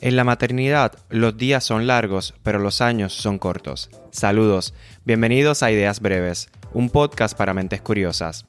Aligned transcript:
En 0.00 0.14
la 0.14 0.24
maternidad, 0.24 0.92
los 1.08 1.38
días 1.38 1.64
son 1.64 1.86
largos, 1.86 2.34
pero 2.42 2.58
los 2.58 2.82
años 2.82 3.14
son 3.14 3.38
cortos. 3.38 3.88
Saludos, 4.10 4.74
bienvenidos 5.06 5.62
a 5.62 5.70
Ideas 5.70 6.00
Breves, 6.00 6.50
un 6.74 6.90
podcast 6.90 7.36
para 7.36 7.54
mentes 7.54 7.80
curiosas. 7.80 8.44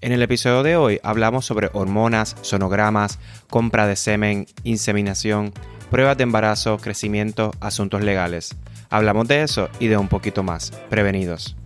En 0.00 0.12
el 0.12 0.22
episodio 0.22 0.62
de 0.62 0.76
hoy 0.76 1.00
hablamos 1.02 1.44
sobre 1.44 1.70
hormonas, 1.72 2.36
sonogramas, 2.42 3.18
compra 3.50 3.88
de 3.88 3.96
semen, 3.96 4.46
inseminación, 4.62 5.52
pruebas 5.90 6.16
de 6.16 6.22
embarazo, 6.22 6.78
crecimiento, 6.78 7.50
asuntos 7.60 8.02
legales. 8.02 8.54
Hablamos 8.88 9.26
de 9.26 9.42
eso 9.42 9.70
y 9.80 9.88
de 9.88 9.96
un 9.96 10.08
poquito 10.08 10.44
más. 10.44 10.70
Prevenidos. 10.88 11.56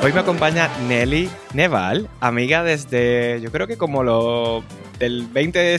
Hoy 0.00 0.12
me 0.12 0.20
acompaña 0.20 0.70
Nelly 0.86 1.28
Neval, 1.54 2.08
amiga 2.20 2.62
desde, 2.62 3.40
yo 3.40 3.50
creo 3.50 3.66
que 3.66 3.76
como 3.76 4.04
lo 4.04 4.62
del 5.00 5.26
20 5.26 5.76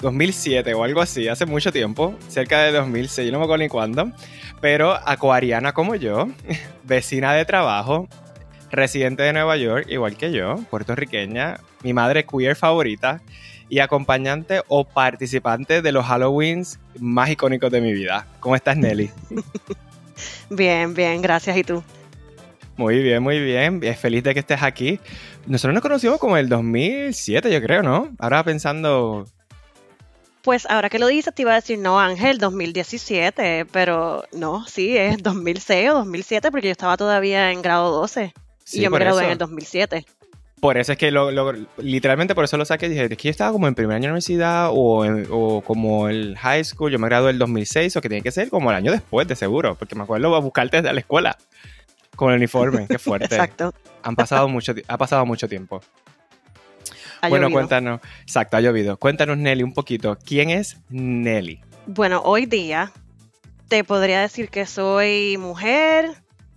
2007 0.00 0.74
o 0.74 0.84
algo 0.84 1.00
así, 1.00 1.26
hace 1.28 1.46
mucho 1.46 1.72
tiempo, 1.72 2.14
cerca 2.28 2.60
de 2.62 2.72
2006, 2.72 3.26
yo 3.26 3.32
no 3.32 3.38
me 3.38 3.44
acuerdo 3.44 3.64
ni 3.64 3.70
cuándo, 3.70 4.12
pero 4.60 4.92
acuariana 4.92 5.72
como 5.72 5.94
yo, 5.94 6.28
vecina 6.84 7.32
de 7.32 7.46
trabajo, 7.46 8.08
residente 8.70 9.22
de 9.22 9.32
Nueva 9.32 9.56
York, 9.56 9.86
igual 9.88 10.18
que 10.18 10.32
yo, 10.32 10.56
puertorriqueña, 10.70 11.58
mi 11.82 11.94
madre 11.94 12.26
queer 12.26 12.56
favorita 12.56 13.22
y 13.70 13.78
acompañante 13.78 14.62
o 14.68 14.84
participante 14.84 15.80
de 15.80 15.92
los 15.92 16.04
Halloweens 16.04 16.78
más 17.00 17.30
icónicos 17.30 17.72
de 17.72 17.80
mi 17.80 17.94
vida. 17.94 18.26
¿Cómo 18.40 18.54
estás, 18.54 18.76
Nelly? 18.76 19.10
Bien, 20.50 20.94
bien, 20.94 21.20
gracias. 21.20 21.56
¿Y 21.56 21.64
tú? 21.64 21.82
Muy 22.76 23.02
bien, 23.02 23.22
muy 23.22 23.40
bien. 23.40 23.80
Feliz 23.96 24.22
de 24.22 24.34
que 24.34 24.40
estés 24.40 24.62
aquí. 24.62 25.00
Nosotros 25.46 25.74
nos 25.74 25.82
conocimos 25.82 26.18
como 26.18 26.36
el 26.36 26.48
2007, 26.48 27.50
yo 27.50 27.62
creo, 27.62 27.82
¿no? 27.82 28.14
Ahora 28.18 28.44
pensando... 28.44 29.24
Pues 30.42 30.64
ahora 30.70 30.88
que 30.88 31.00
lo 31.00 31.08
dices, 31.08 31.34
te 31.34 31.42
iba 31.42 31.52
a 31.52 31.56
decir, 31.56 31.78
no, 31.78 31.98
Ángel, 31.98 32.38
2017, 32.38 33.66
pero 33.72 34.22
no, 34.32 34.64
sí, 34.66 34.96
es 34.96 35.20
2006 35.20 35.90
o 35.90 35.94
2007 35.94 36.52
porque 36.52 36.68
yo 36.68 36.72
estaba 36.72 36.96
todavía 36.96 37.50
en 37.50 37.62
grado 37.62 37.90
12 37.90 38.32
y 38.72 38.80
yo 38.80 38.90
me 38.90 38.98
gradué 39.00 39.24
en 39.24 39.30
el 39.32 39.38
2007. 39.38 40.06
Por 40.60 40.78
eso 40.78 40.92
es 40.92 40.98
que 40.98 41.10
lo, 41.10 41.30
literalmente 41.78 42.34
por 42.34 42.44
eso 42.44 42.56
lo 42.56 42.64
saqué. 42.64 42.88
Dije, 42.88 43.04
es 43.04 43.08
que 43.10 43.24
yo 43.24 43.30
estaba 43.30 43.52
como 43.52 43.68
en 43.68 43.74
primer 43.74 43.96
año 43.96 44.04
de 44.04 44.08
universidad 44.10 44.70
o, 44.72 45.04
o 45.30 45.60
como 45.62 46.08
el 46.08 46.36
high 46.38 46.64
school. 46.64 46.90
Yo 46.90 46.98
me 46.98 47.08
gradué 47.08 47.30
en 47.30 47.34
el 47.34 47.38
2006 47.40 47.96
o 47.96 48.00
que 48.00 48.08
tiene 48.08 48.22
que 48.22 48.30
ser 48.30 48.48
como 48.48 48.70
el 48.70 48.76
año 48.76 48.90
después, 48.90 49.28
de 49.28 49.36
seguro. 49.36 49.74
Porque 49.74 49.94
me 49.94 50.04
acuerdo 50.04 50.34
a 50.34 50.38
buscarte 50.38 50.78
desde 50.78 50.94
la 50.94 51.00
escuela. 51.00 51.36
Con 52.16 52.32
el 52.32 52.38
uniforme, 52.38 52.86
qué 52.88 52.98
fuerte. 52.98 53.26
Exacto. 53.26 53.72
Han 54.02 54.16
pasado 54.16 54.48
mucho, 54.48 54.74
ha 54.88 54.98
pasado 54.98 55.24
mucho 55.26 55.48
tiempo. 55.48 55.80
bueno, 57.28 57.50
cuéntanos. 57.50 58.00
Exacto, 58.22 58.56
ha 58.56 58.60
llovido. 58.60 58.96
Cuéntanos, 58.96 59.36
Nelly, 59.38 59.62
un 59.62 59.74
poquito. 59.74 60.18
¿Quién 60.24 60.50
es 60.50 60.78
Nelly? 60.88 61.60
Bueno, 61.86 62.22
hoy 62.24 62.46
día 62.46 62.92
te 63.68 63.84
podría 63.84 64.20
decir 64.20 64.48
que 64.48 64.66
soy 64.66 65.36
mujer, 65.38 66.10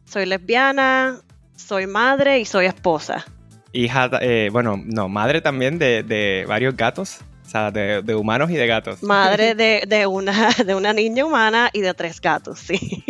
soy 0.06 0.26
lesbiana, 0.26 1.22
soy 1.56 1.88
madre 1.88 2.40
y 2.40 2.46
soy 2.46 2.66
esposa. 2.66 3.26
Hija, 3.72 4.10
eh, 4.22 4.50
bueno, 4.52 4.82
no, 4.84 5.10
madre 5.10 5.42
también 5.42 5.78
de, 5.78 6.46
varios 6.48 6.76
gatos. 6.76 7.20
O 7.46 7.52
sea, 7.52 7.72
de, 7.72 8.16
humanos 8.16 8.52
y 8.52 8.56
de 8.56 8.68
gatos. 8.68 9.02
Madre 9.02 9.56
de, 9.88 10.08
una, 10.08 10.52
de 10.52 10.76
una 10.76 10.94
niña 10.94 11.26
humana 11.26 11.70
y 11.74 11.82
de 11.82 11.94
tres 11.94 12.22
gatos, 12.22 12.60
sí. 12.60 13.04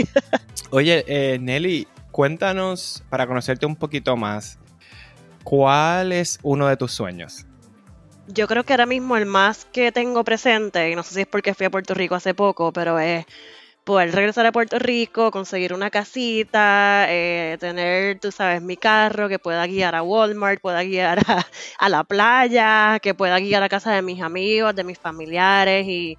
Oye, 0.71 1.03
eh, 1.07 1.39
Nelly, 1.39 1.87
cuéntanos, 2.19 3.01
para 3.09 3.25
conocerte 3.27 3.65
un 3.65 3.77
poquito 3.77 4.17
más, 4.17 4.59
¿cuál 5.45 6.11
es 6.11 6.37
uno 6.43 6.67
de 6.67 6.75
tus 6.75 6.91
sueños? 6.91 7.45
Yo 8.27 8.45
creo 8.45 8.65
que 8.65 8.73
ahora 8.73 8.85
mismo 8.85 9.15
el 9.15 9.25
más 9.25 9.63
que 9.63 9.93
tengo 9.93 10.25
presente, 10.25 10.91
y 10.91 10.95
no 10.95 11.03
sé 11.03 11.13
si 11.13 11.21
es 11.21 11.27
porque 11.27 11.53
fui 11.53 11.67
a 11.67 11.69
Puerto 11.69 11.93
Rico 11.93 12.15
hace 12.15 12.33
poco, 12.33 12.73
pero 12.73 12.99
es 12.99 13.25
poder 13.85 14.13
regresar 14.13 14.45
a 14.45 14.51
Puerto 14.51 14.79
Rico, 14.79 15.31
conseguir 15.31 15.73
una 15.73 15.89
casita, 15.91 17.05
eh, 17.07 17.55
tener, 17.57 18.19
tú 18.19 18.33
sabes, 18.33 18.61
mi 18.61 18.75
carro 18.75 19.29
que 19.29 19.39
pueda 19.39 19.65
guiar 19.65 19.95
a 19.95 20.03
Walmart, 20.03 20.59
pueda 20.59 20.83
guiar 20.83 21.19
a, 21.79 21.87
la 21.87 22.03
playa, 22.03 22.99
que 23.01 23.13
pueda 23.13 23.39
guiar 23.39 23.63
a 23.63 23.69
casa 23.69 23.93
de 23.93 24.01
mis 24.01 24.21
amigos, 24.21 24.75
de 24.75 24.83
mis 24.83 24.99
familiares 24.99 25.87
y, 25.87 26.17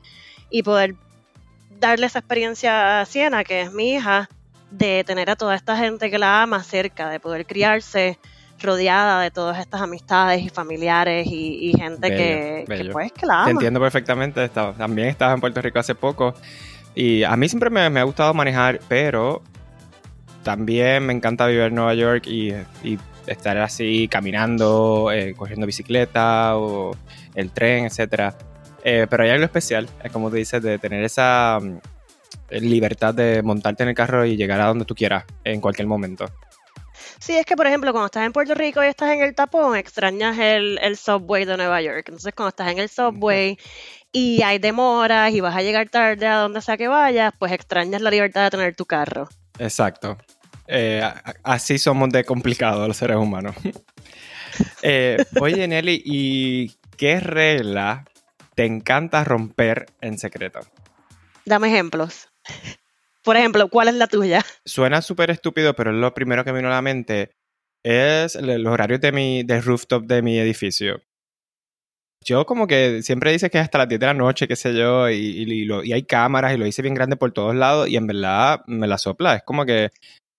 y 0.49 0.63
poder 0.63 0.95
darle 1.79 2.07
esa 2.07 2.21
experiencia 2.21 3.03
a 3.03 3.05
Siena, 3.05 3.45
que 3.45 3.61
es 3.61 3.73
mi 3.75 3.97
hija, 3.97 4.31
de 4.71 5.05
tener 5.05 5.31
a 5.31 5.37
toda 5.37 5.55
esta 5.55 5.77
gente 5.77 6.11
que 6.11 6.19
la 6.19 6.43
ama 6.43 6.63
cerca, 6.63 7.09
de 7.09 7.21
poder 7.21 7.47
criarse 7.47 8.19
rodeada 8.63 9.23
de 9.23 9.31
todas 9.31 9.59
estas 9.59 9.81
amistades 9.81 10.43
y 10.43 10.49
familiares 10.49 11.27
y, 11.31 11.73
gente 11.77 12.11
que, 12.11 12.89
pues 12.93 13.13
que 13.13 13.27
la 13.27 13.41
ama. 13.41 13.45
Te 13.47 13.51
entiendo 13.53 13.81
perfectamente, 13.81 14.49
también 14.49 15.09
estaba 15.09 15.33
en 15.33 15.41
Puerto 15.41 15.63
Rico 15.63 15.79
hace 15.79 15.95
poco 15.95 16.35
y 16.95 17.23
a 17.23 17.37
mí 17.37 17.49
siempre 17.49 17.71
me, 17.71 18.01
ha 18.01 18.03
gustado 18.03 18.35
manejar, 18.35 18.81
pero 18.89 19.43
también 20.43 21.07
me 21.07 21.13
encanta 21.13 21.47
vivir 21.47 21.65
en 21.65 21.75
Nueva 21.75 21.95
York 21.95 22.27
y, 22.27 22.55
estar 23.27 23.57
así 23.59 24.09
caminando, 24.09 25.13
eh, 25.13 25.35
cogiendo 25.37 25.65
bicicleta 25.65 26.57
o 26.57 26.97
el 27.37 27.53
tren, 27.53 27.85
etcétera. 27.85 28.35
Eh, 28.83 29.07
pero 29.09 29.23
hay 29.23 29.31
algo 29.31 29.45
especial, 29.45 29.89
es 30.03 30.11
como 30.11 30.31
tú 30.31 30.37
dices, 30.37 30.61
de 30.63 30.79
tener 30.79 31.05
esa 31.05 31.61
libertad 32.51 33.15
de 33.15 33.43
montarte 33.43 33.83
en 33.83 33.91
el 33.91 33.95
carro 33.95 34.25
y 34.25 34.37
llegar 34.37 34.61
a 34.61 34.67
donde 34.67 34.85
tú 34.85 34.95
quieras 34.95 35.25
en 35.45 35.61
cualquier 35.61 35.87
momento. 35.87 36.27
Sí, 37.21 37.37
es 37.37 37.45
que 37.45 37.55
por 37.55 37.67
ejemplo, 37.67 37.93
cuando 37.93 38.07
estás 38.07 38.25
en 38.25 38.33
Puerto 38.33 38.55
Rico 38.55 38.83
y 38.83 38.87
estás 38.87 39.13
en 39.13 39.21
el 39.21 39.35
tapón, 39.35 39.77
extrañas 39.77 40.39
el, 40.39 40.97
subway 40.97 41.45
de 41.45 41.57
Nueva 41.57 41.83
York. 41.83 42.05
Entonces, 42.07 42.33
cuando 42.35 42.49
estás 42.49 42.73
en 42.73 42.79
el 42.79 42.89
subway 42.89 43.59
y 44.11 44.43
hay 44.43 44.59
demoras 44.59 45.33
y 45.33 45.41
vas 45.41 45.55
a 45.55 45.63
llegar 45.63 45.89
tarde 45.91 46.27
a 46.27 46.37
donde 46.37 46.63
sea 46.63 46.79
que 46.79 46.89
vayas, 46.89 47.33
pues 47.39 47.53
extrañas 47.53 48.01
la 48.01 48.11
libertad 48.11 48.45
de 48.45 48.51
tener 48.51 48.75
tu 48.75 48.87
carro. 48.87 49.29
Exacto. 49.59 50.17
Eh, 50.67 51.03
así 51.43 51.79
somos 51.79 52.09
de 52.11 52.25
complicados 52.25 52.89
los 52.89 52.97
seres 52.97 53.17
humanos. 53.17 53.55
Eh, 54.83 55.17
oye, 55.41 55.67
Nelly, 55.67 56.03
¿y 56.05 56.77
qué 56.97 57.21
regla 57.21 58.05
te 58.55 58.67
encanta 58.67 59.25
romper 59.25 59.87
en 60.03 60.19
secreto? 60.19 60.61
Dame 61.47 61.69
ejemplos. 61.69 62.30
Por 63.23 63.37
ejemplo, 63.37 63.69
¿cuál 63.69 63.89
es 63.89 63.95
la 63.95 64.07
tuya? 64.07 64.45
Suena 64.65 65.03
súper 65.03 65.31
estúpido, 65.31 65.75
pero 65.75 65.93
lo 65.93 66.15
primero 66.15 66.45
que 66.45 66.53
me 66.53 66.59
vino 66.59 66.69
a 66.69 66.75
la 66.75 66.83
mente 66.83 67.33
es 67.85 68.35
los 68.37 68.73
horarios 68.73 69.01
de 69.01 69.13
mi, 69.13 69.43
del 69.43 69.63
rooftop 69.63 70.05
de 70.05 70.23
mi 70.23 70.39
edificio. 70.39 71.03
Yo 72.23 72.45
como 72.45 72.67
que 72.67 73.03
siempre 73.03 73.33
dice 73.33 73.49
que 73.49 73.59
es 73.59 73.65
hasta 73.65 73.79
las 73.79 73.89
10 73.89 74.01
de 74.01 74.07
la 74.07 74.15
noche, 74.15 74.47
qué 74.47 74.55
sé 74.57 74.75
yo, 74.75 75.09
y, 75.09 75.17
y, 75.17 75.93
hay 75.93 76.03
cámaras 76.03 76.53
y 76.53 76.59
lo 76.59 76.67
hice 76.67 76.83
bien 76.83 76.95
grande 76.95 77.17
por 77.17 77.33
todos 77.33 77.55
lados 77.55 77.89
y 77.89 77.97
en 77.97 78.07
verdad 78.07 78.61
me 78.67 78.87
la 78.87 78.99
sopla. 78.99 79.37
Es 79.37 79.43
como 79.43 79.65
que 79.65 79.91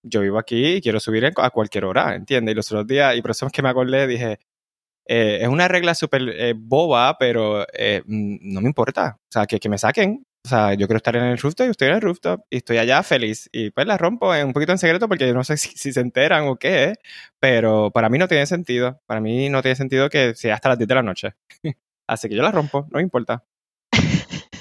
yo 0.03 0.21
vivo 0.21 0.37
aquí 0.37 0.75
y 0.75 0.81
quiero 0.81 0.99
subir 0.99 1.25
a 1.35 1.49
cualquier 1.49 1.85
hora, 1.85 2.15
¿entiendes? 2.15 2.53
Y 2.53 2.55
los 2.55 2.71
otros 2.71 2.85
días, 2.85 3.15
y 3.15 3.21
por 3.21 3.31
eso 3.31 3.47
es 3.47 3.51
que 3.51 3.63
me 3.63 3.69
acordé, 3.69 4.05
dije, 4.05 4.39
eh, 5.07 5.39
es 5.41 5.47
una 5.47 5.67
regla 5.67 5.95
súper 5.95 6.21
eh, 6.29 6.53
boba, 6.55 7.17
pero 7.17 7.65
eh, 7.73 8.03
no 8.05 8.61
me 8.61 8.67
importa. 8.67 9.17
O 9.19 9.31
sea, 9.31 9.45
que, 9.45 9.59
que 9.59 9.69
me 9.69 9.77
saquen. 9.77 10.23
O 10.43 10.49
sea, 10.49 10.73
yo 10.73 10.87
quiero 10.87 10.97
estar 10.97 11.15
en 11.15 11.23
el 11.23 11.37
rooftop 11.37 11.67
y 11.67 11.69
estoy 11.69 11.87
en 11.89 11.93
el 11.95 12.01
rooftop 12.01 12.43
y 12.49 12.57
estoy 12.57 12.77
allá 12.79 13.03
feliz. 13.03 13.47
Y 13.51 13.69
pues 13.69 13.85
la 13.85 13.97
rompo 13.97 14.31
un 14.31 14.53
poquito 14.53 14.71
en 14.71 14.79
secreto 14.79 15.07
porque 15.07 15.27
yo 15.27 15.33
no 15.33 15.43
sé 15.43 15.57
si, 15.57 15.93
se 15.93 15.99
enteran 15.99 16.47
o 16.47 16.57
qué, 16.57 16.95
pero 17.39 17.91
para 17.91 18.09
mí 18.09 18.17
no 18.17 18.27
tiene 18.27 18.45
sentido. 18.47 18.99
Para 19.05 19.21
mí 19.21 19.49
no 19.49 19.61
tiene 19.61 19.75
sentido 19.75 20.09
que 20.09 20.33
sea 20.35 20.55
hasta 20.55 20.69
las 20.69 20.77
10 20.79 20.87
de 20.87 20.95
la 20.95 21.03
noche. 21.03 21.35
Así 22.07 22.27
que 22.27 22.35
yo 22.35 22.41
la 22.41 22.51
rompo, 22.51 22.87
no 22.89 22.97
me 22.97 23.03
importa. 23.03 23.43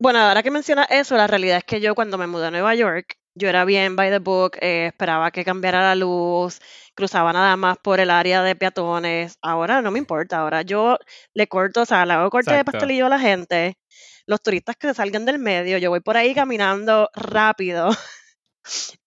bueno, 0.00 0.18
ahora 0.18 0.42
que 0.42 0.50
mencionas 0.50 0.88
eso, 0.90 1.16
la 1.16 1.26
realidad 1.28 1.58
es 1.58 1.64
que 1.64 1.80
yo 1.80 1.94
cuando 1.94 2.18
me 2.18 2.26
mudé 2.26 2.48
a 2.48 2.50
Nueva 2.50 2.74
York, 2.74 3.14
yo 3.34 3.48
era 3.48 3.64
bien 3.64 3.96
by 3.96 4.10
the 4.10 4.18
book, 4.18 4.58
eh, 4.60 4.88
esperaba 4.88 5.30
que 5.30 5.44
cambiara 5.44 5.80
la 5.80 5.94
luz, 5.94 6.60
cruzaba 6.94 7.32
nada 7.32 7.56
más 7.56 7.78
por 7.78 8.00
el 8.00 8.10
área 8.10 8.42
de 8.42 8.56
peatones. 8.56 9.38
Ahora 9.40 9.80
no 9.80 9.90
me 9.90 9.98
importa, 9.98 10.40
ahora 10.40 10.62
yo 10.62 10.98
le 11.32 11.46
corto, 11.46 11.82
o 11.82 11.86
sea, 11.86 12.04
le 12.04 12.12
hago 12.14 12.28
corte 12.28 12.52
de 12.52 12.64
pastelillo 12.64 13.06
a 13.06 13.08
la 13.08 13.18
gente 13.18 13.78
los 14.26 14.42
turistas 14.42 14.76
que 14.76 14.88
se 14.88 14.94
salgan 14.94 15.24
del 15.24 15.38
medio, 15.38 15.78
yo 15.78 15.90
voy 15.90 16.00
por 16.00 16.16
ahí 16.16 16.34
caminando 16.34 17.08
rápido 17.14 17.90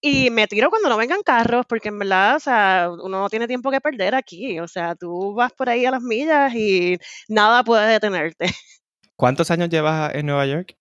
y 0.02 0.30
me 0.30 0.48
tiro 0.48 0.70
cuando 0.70 0.90
no 0.90 0.98
vengan 0.98 1.24
carros, 1.24 1.66
porque 1.68 1.90
en 1.90 2.00
verdad, 2.00 2.36
o 2.36 2.40
sea, 2.40 2.90
uno 2.92 3.22
no 3.22 3.30
tiene 3.30 3.48
tiempo 3.48 3.72
que 3.72 3.82
perder 3.82 4.16
aquí, 4.16 4.60
o 4.60 4.68
sea, 4.68 4.96
tú 4.96 5.34
vas 5.34 5.54
por 5.54 5.70
ahí 5.70 5.86
a 5.86 5.92
las 5.92 6.02
millas 6.02 6.54
y 6.54 6.98
nada 7.28 7.64
puede 7.64 7.92
detenerte. 7.92 8.46
¿Cuántos 9.16 9.50
años 9.52 9.70
llevas 9.70 10.14
en 10.14 10.26
Nueva 10.26 10.46
York? 10.46 10.76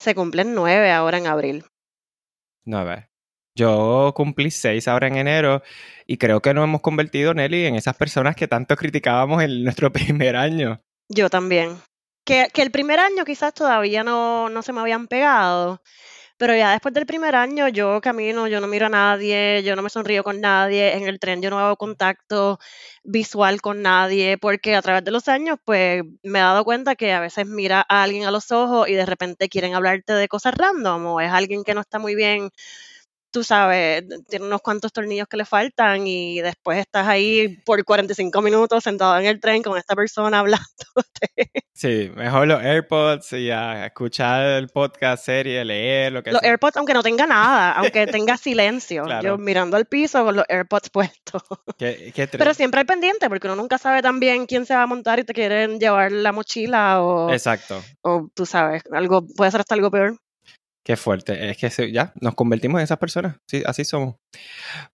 Se 0.00 0.14
cumplen 0.14 0.54
nueve 0.54 0.90
ahora 0.90 1.18
en 1.18 1.26
abril. 1.26 1.64
Nueve. 2.64 3.08
Yo 3.56 4.12
cumplí 4.14 4.50
seis 4.50 4.88
ahora 4.88 5.08
en 5.08 5.16
enero 5.16 5.62
y 6.06 6.16
creo 6.16 6.40
que 6.40 6.54
nos 6.54 6.64
hemos 6.64 6.80
convertido, 6.80 7.34
Nelly, 7.34 7.66
en 7.66 7.74
esas 7.74 7.96
personas 7.96 8.34
que 8.34 8.48
tanto 8.48 8.76
criticábamos 8.76 9.42
en 9.42 9.64
nuestro 9.64 9.92
primer 9.92 10.36
año. 10.36 10.80
Yo 11.08 11.28
también. 11.28 11.76
Que, 12.24 12.48
que 12.52 12.62
el 12.62 12.70
primer 12.70 12.98
año 13.00 13.24
quizás 13.24 13.54
todavía 13.54 14.04
no, 14.04 14.48
no 14.48 14.62
se 14.62 14.72
me 14.72 14.80
habían 14.80 15.08
pegado, 15.08 15.82
pero 16.38 16.54
ya 16.56 16.72
después 16.72 16.94
del 16.94 17.06
primer 17.06 17.36
año 17.36 17.68
yo 17.68 18.00
camino, 18.00 18.48
yo 18.48 18.60
no 18.60 18.66
miro 18.68 18.86
a 18.86 18.90
nadie, 18.90 19.62
yo 19.64 19.76
no 19.76 19.82
me 19.82 19.90
sonrío 19.90 20.24
con 20.24 20.40
nadie, 20.40 20.96
en 20.96 21.08
el 21.08 21.20
tren 21.20 21.42
yo 21.42 21.50
no 21.50 21.58
hago 21.60 21.76
contacto 21.76 22.58
visual 23.04 23.60
con 23.60 23.82
nadie, 23.82 24.38
porque 24.38 24.76
a 24.76 24.82
través 24.82 25.04
de 25.04 25.10
los 25.12 25.28
años 25.28 25.58
pues 25.64 26.02
me 26.22 26.38
he 26.40 26.42
dado 26.42 26.64
cuenta 26.64 26.96
que 26.96 27.12
a 27.12 27.20
veces 27.20 27.46
mira 27.46 27.84
a 27.88 28.02
alguien 28.04 28.24
a 28.26 28.30
los 28.30 28.52
ojos 28.52 28.88
y 28.88 28.94
de 28.94 29.06
repente 29.06 29.48
quieren 29.48 29.74
hablarte 29.74 30.14
de 30.14 30.28
cosas 30.28 30.54
random 30.54 31.06
o 31.06 31.20
es 31.20 31.30
alguien 31.32 31.64
que 31.64 31.74
no 31.74 31.82
está 31.82 31.98
muy 31.98 32.14
bien 32.14 32.50
tú 33.30 33.44
sabes, 33.44 34.04
tiene 34.28 34.44
unos 34.44 34.60
cuantos 34.60 34.92
tornillos 34.92 35.28
que 35.28 35.36
le 35.36 35.44
faltan 35.44 36.06
y 36.06 36.40
después 36.40 36.78
estás 36.78 37.06
ahí 37.06 37.58
por 37.64 37.84
45 37.84 38.42
minutos 38.42 38.82
sentado 38.82 39.18
en 39.18 39.26
el 39.26 39.40
tren 39.40 39.62
con 39.62 39.78
esta 39.78 39.94
persona 39.94 40.38
hablándote. 40.40 41.50
Sí, 41.72 42.12
mejor 42.14 42.46
los 42.46 42.62
AirPods 42.62 43.32
y 43.32 43.50
a 43.50 43.86
escuchar 43.86 44.42
el 44.42 44.68
podcast, 44.68 45.24
serie, 45.24 45.64
leer, 45.64 46.12
lo 46.12 46.22
que 46.22 46.32
Los 46.32 46.42
AirPods, 46.42 46.76
aunque 46.76 46.92
no 46.92 47.02
tenga 47.02 47.26
nada, 47.26 47.72
aunque 47.72 48.06
tenga 48.06 48.36
silencio, 48.36 49.04
yo 49.22 49.38
mirando 49.38 49.76
al 49.76 49.86
piso 49.86 50.24
con 50.24 50.36
los 50.36 50.44
AirPods 50.48 50.90
puestos. 50.90 51.42
Pero 51.78 52.54
siempre 52.54 52.80
hay 52.80 52.86
pendiente, 52.86 53.28
porque 53.28 53.46
uno 53.46 53.56
nunca 53.56 53.78
sabe 53.78 54.02
también 54.02 54.46
quién 54.46 54.66
se 54.66 54.74
va 54.74 54.82
a 54.82 54.86
montar 54.86 55.20
y 55.20 55.24
te 55.24 55.32
quieren 55.32 55.78
llevar 55.78 56.12
la 56.12 56.32
mochila 56.32 57.02
o... 57.02 57.30
Exacto. 57.32 57.82
O 58.02 58.28
tú 58.34 58.44
sabes, 58.44 58.82
algo 58.92 59.26
puede 59.26 59.50
ser 59.50 59.60
hasta 59.60 59.74
algo 59.74 59.90
peor. 59.90 60.18
Qué 60.90 60.96
fuerte. 60.96 61.50
Es 61.50 61.56
que 61.56 61.92
ya 61.92 62.12
nos 62.20 62.34
convertimos 62.34 62.80
en 62.80 62.82
esas 62.82 62.98
personas. 62.98 63.36
Sí, 63.46 63.62
así 63.64 63.84
somos. 63.84 64.16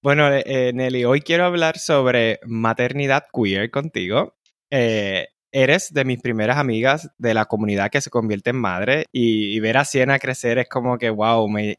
Bueno, 0.03 0.31
eh, 0.31 0.43
eh, 0.45 0.73
Nelly, 0.75 1.07
hoy 1.07 1.23
quiero 1.23 1.47
hablar 1.47 1.79
sobre 1.79 2.39
maternidad 2.45 3.25
queer 3.33 3.71
contigo. 3.71 4.37
Eh, 4.71 5.29
eres 5.53 5.95
de 5.95 6.05
mis 6.05 6.21
primeras 6.21 6.59
amigas 6.59 7.09
de 7.17 7.33
la 7.33 7.47
comunidad 7.47 7.89
que 7.89 8.03
se 8.03 8.11
convierte 8.11 8.51
en 8.51 8.57
madre 8.57 9.07
y, 9.11 9.59
ver 9.61 9.79
a 9.79 9.87
Siena 9.87 10.19
crecer 10.19 10.59
es 10.59 10.69
como 10.69 10.99
que, 10.99 11.09
wow, 11.09 11.49
me, 11.49 11.75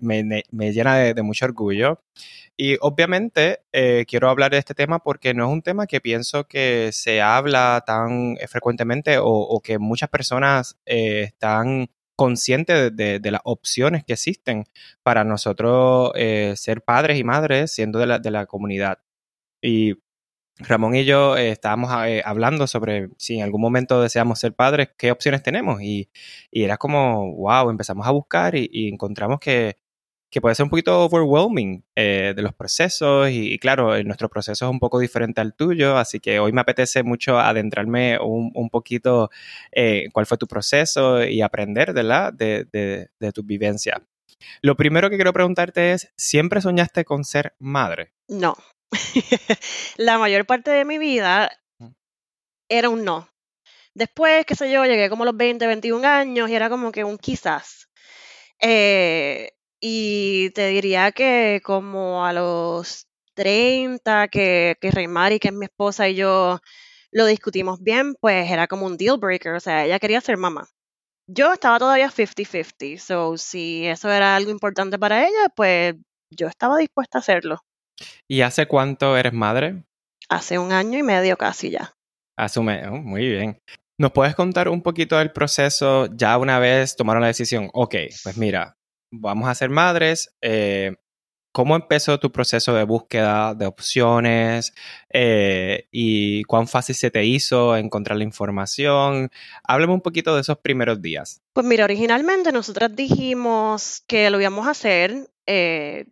llena 0.50 0.96
de, 0.96 1.22
mucho 1.22 1.46
orgullo. 1.46 2.02
Y 2.58 2.78
obviamente 2.82 3.60
quiero 4.08 4.32
hablar 4.32 4.50
de 4.50 4.58
este 4.58 4.74
tema 4.74 4.98
porque 4.98 5.36
no 5.36 5.46
es 5.46 5.52
un 5.52 5.62
tema 5.62 5.86
que 5.86 6.02
pienso 6.02 6.46
que 6.48 6.90
se 6.92 7.22
habla 7.22 7.84
tan 7.86 8.36
frecuentemente 8.48 9.18
o, 9.22 9.62
que 9.64 9.78
muchas 9.78 10.10
personas 10.10 10.76
están 10.86 11.88
consciente 12.18 12.92
de, 12.92 13.32
las 13.32 13.42
opciones 13.46 14.04
que 14.04 14.14
existen 14.14 14.66
para 15.04 15.24
nosotros 15.24 16.12
eh, 16.16 16.54
ser 16.58 16.82
padres 16.82 17.20
y 17.20 17.24
madres 17.24 17.72
siendo 17.72 18.00
de 18.00 18.08
la, 18.08 18.20
de 18.20 18.32
la 18.32 18.48
comunidad. 18.48 19.00
Y 19.62 19.96
Ramón 20.60 20.96
y 20.96 21.06
yo 21.06 21.38
eh, 21.38 21.52
estábamos 21.52 21.92
eh, 22.08 22.24
hablando 22.26 22.68
sobre 22.68 23.10
si 23.18 23.38
en 23.38 23.44
algún 23.44 23.62
momento 23.62 24.02
deseamos 24.02 24.40
ser 24.40 24.54
padres, 24.56 24.90
qué 24.98 25.12
opciones 25.12 25.44
tenemos. 25.44 25.82
Y, 25.82 26.10
era 26.52 26.78
como, 26.78 27.34
wow, 27.36 27.70
empezamos 27.70 28.08
a 28.08 28.12
buscar 28.12 28.56
y 28.56 28.90
encontramos 28.90 29.40
que 29.40 29.78
que 30.30 30.42
puede 30.42 30.56
ser 30.56 30.66
un 30.66 30.70
poquito 30.70 31.06
overwhelming 31.06 31.86
eh, 31.96 32.34
de 32.36 32.42
los 32.42 32.54
procesos 32.54 33.30
y, 33.32 33.58
claro, 33.60 34.02
nuestro 34.04 34.30
proceso 34.30 34.66
es 34.66 34.72
un 34.72 34.80
poco 34.80 35.00
diferente 35.00 35.42
al 35.42 35.56
tuyo, 35.56 35.98
así 35.98 36.20
que 36.20 36.40
hoy 36.40 36.52
me 36.52 36.62
apetece 36.62 37.04
mucho 37.04 37.40
adentrarme 37.40 38.20
un, 38.20 38.52
un 38.54 38.70
poquito 38.70 39.30
eh, 39.72 40.10
cuál 40.12 40.26
fue 40.26 40.38
tu 40.38 40.48
proceso 40.48 41.24
y 41.24 41.42
aprender 41.42 41.94
¿verdad? 41.94 42.34
De, 42.34 42.66
de, 42.72 43.10
de 43.20 43.32
tu 43.32 43.44
vivencia. 43.44 44.02
Lo 44.62 44.76
primero 44.76 45.10
que 45.10 45.16
quiero 45.16 45.34
preguntarte 45.34 45.94
es, 45.94 46.12
¿siempre 46.18 46.62
soñaste 46.62 47.06
con 47.06 47.24
ser 47.24 47.56
madre? 47.60 48.14
No. 48.28 48.56
La 49.98 50.18
mayor 50.18 50.46
parte 50.46 50.72
de 50.72 50.86
mi 50.86 50.98
vida 50.98 51.52
era 52.70 52.90
un 52.90 53.04
no. 53.04 53.30
Después, 53.94 54.46
qué 54.46 54.56
sé 54.56 54.72
yo, 54.72 54.86
llegué 54.86 55.10
como 55.10 55.24
a 55.24 55.26
los 55.26 55.38
20, 55.38 55.66
21 55.66 56.06
años 56.08 56.50
y 56.50 56.56
era 56.56 56.70
como 56.70 56.92
que 56.92 57.04
un 57.04 57.18
quizás. 57.18 57.90
Eh, 58.62 59.57
y 59.80 60.50
te 60.52 60.68
diría 60.68 61.12
que 61.12 61.62
como 61.64 62.26
a 62.26 62.34
los 62.34 63.08
30, 63.36 64.28
que, 64.30 64.78
que 64.82 64.92
Reymari, 64.92 65.40
que 65.40 65.50
es 65.50 65.54
mi 65.54 65.66
esposa, 65.66 66.10
y 66.10 66.16
yo 66.16 66.60
lo 67.12 67.26
discutimos 67.26 67.82
bien, 67.82 68.16
pues 68.20 68.50
era 68.50 68.68
como 68.68 68.86
un 68.86 68.98
deal 68.98 69.18
breaker, 69.18 69.54
o 69.54 69.60
sea, 69.60 69.86
ella 69.86 70.00
quería 70.00 70.22
ser 70.22 70.38
mamá. 70.38 70.68
Yo 71.30 71.52
estaba 71.54 71.78
todavía 71.80 72.10
50-50, 72.10 72.98
so 72.98 73.38
si 73.38 73.86
eso 73.86 74.10
era 74.10 74.36
algo 74.36 74.50
importante 74.50 74.98
para 74.98 75.28
ella, 75.28 75.50
pues 75.56 75.96
yo 76.32 76.48
estaba 76.48 76.78
dispuesta 76.78 77.18
a 77.18 77.22
hacerlo. 77.22 77.62
¿Y 78.28 78.42
hace 78.42 78.68
cuánto 78.68 79.18
eres 79.18 79.34
madre? 79.34 79.84
Hace 80.30 80.60
un 80.60 80.72
año 80.72 80.98
y 80.98 81.04
medio 81.04 81.38
casi 81.38 81.72
ya. 81.72 81.94
Asume, 82.38 82.88
oh, 82.88 82.98
muy 82.98 83.28
bien. 83.28 83.60
¿Nos 84.00 84.12
puedes 84.12 84.36
contar 84.36 84.70
un 84.70 84.82
poquito 84.82 85.18
del 85.18 85.32
proceso 85.32 86.08
ya 86.16 86.38
una 86.38 86.60
vez 86.60 86.96
tomaron 86.96 87.22
la 87.22 87.28
decisión? 87.28 87.70
Ok, 87.74 87.96
pues 88.24 88.38
mira, 88.38 88.78
vamos 89.12 89.50
a 89.50 89.56
ser 89.56 89.70
madres. 89.70 90.36
Eh, 90.42 90.96
¿Cómo 91.52 91.76
empezó 91.76 92.20
tu 92.20 92.32
proceso 92.32 92.76
de 92.76 92.84
búsqueda 92.84 93.56
de 93.56 93.66
opciones 93.66 94.76
eh, 95.12 95.88
y 95.92 96.44
cuán 96.44 96.68
fácil 96.68 96.94
se 96.94 97.10
te 97.10 97.26
hizo 97.26 97.76
encontrar 97.76 98.18
la 98.18 98.24
información? 98.24 99.32
Háblame 99.64 99.94
un 99.94 100.02
poquito 100.02 100.36
de 100.36 100.42
esos 100.42 100.60
primeros 100.60 101.02
días. 101.02 101.42
Pues 101.54 101.66
mira, 101.66 101.86
originalmente 101.86 102.52
nosotras 102.52 102.96
dijimos 102.96 104.04
que 104.06 104.30
lo 104.30 104.40
íbamos 104.40 104.68
a 104.68 104.72
hacer. 104.72 105.32
Eh, 105.48 106.06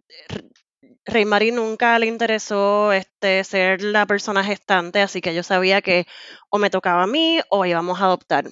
Rey 1.06 1.26
Mari 1.26 1.52
nunca 1.52 2.00
le 2.00 2.08
interesó 2.08 2.92
este, 2.92 3.44
ser 3.44 3.84
la 3.84 4.08
persona 4.08 4.44
gestante, 4.44 5.02
así 5.02 5.22
que 5.22 5.36
yo 5.36 5.44
sabía 5.44 5.82
que 5.84 6.08
o 6.50 6.58
me 6.58 6.72
tocaba 6.72 7.04
a 7.04 7.08
mí 7.08 7.40
o 7.50 7.66
íbamos 7.66 8.02
a 8.02 8.06
adoptar. 8.06 8.46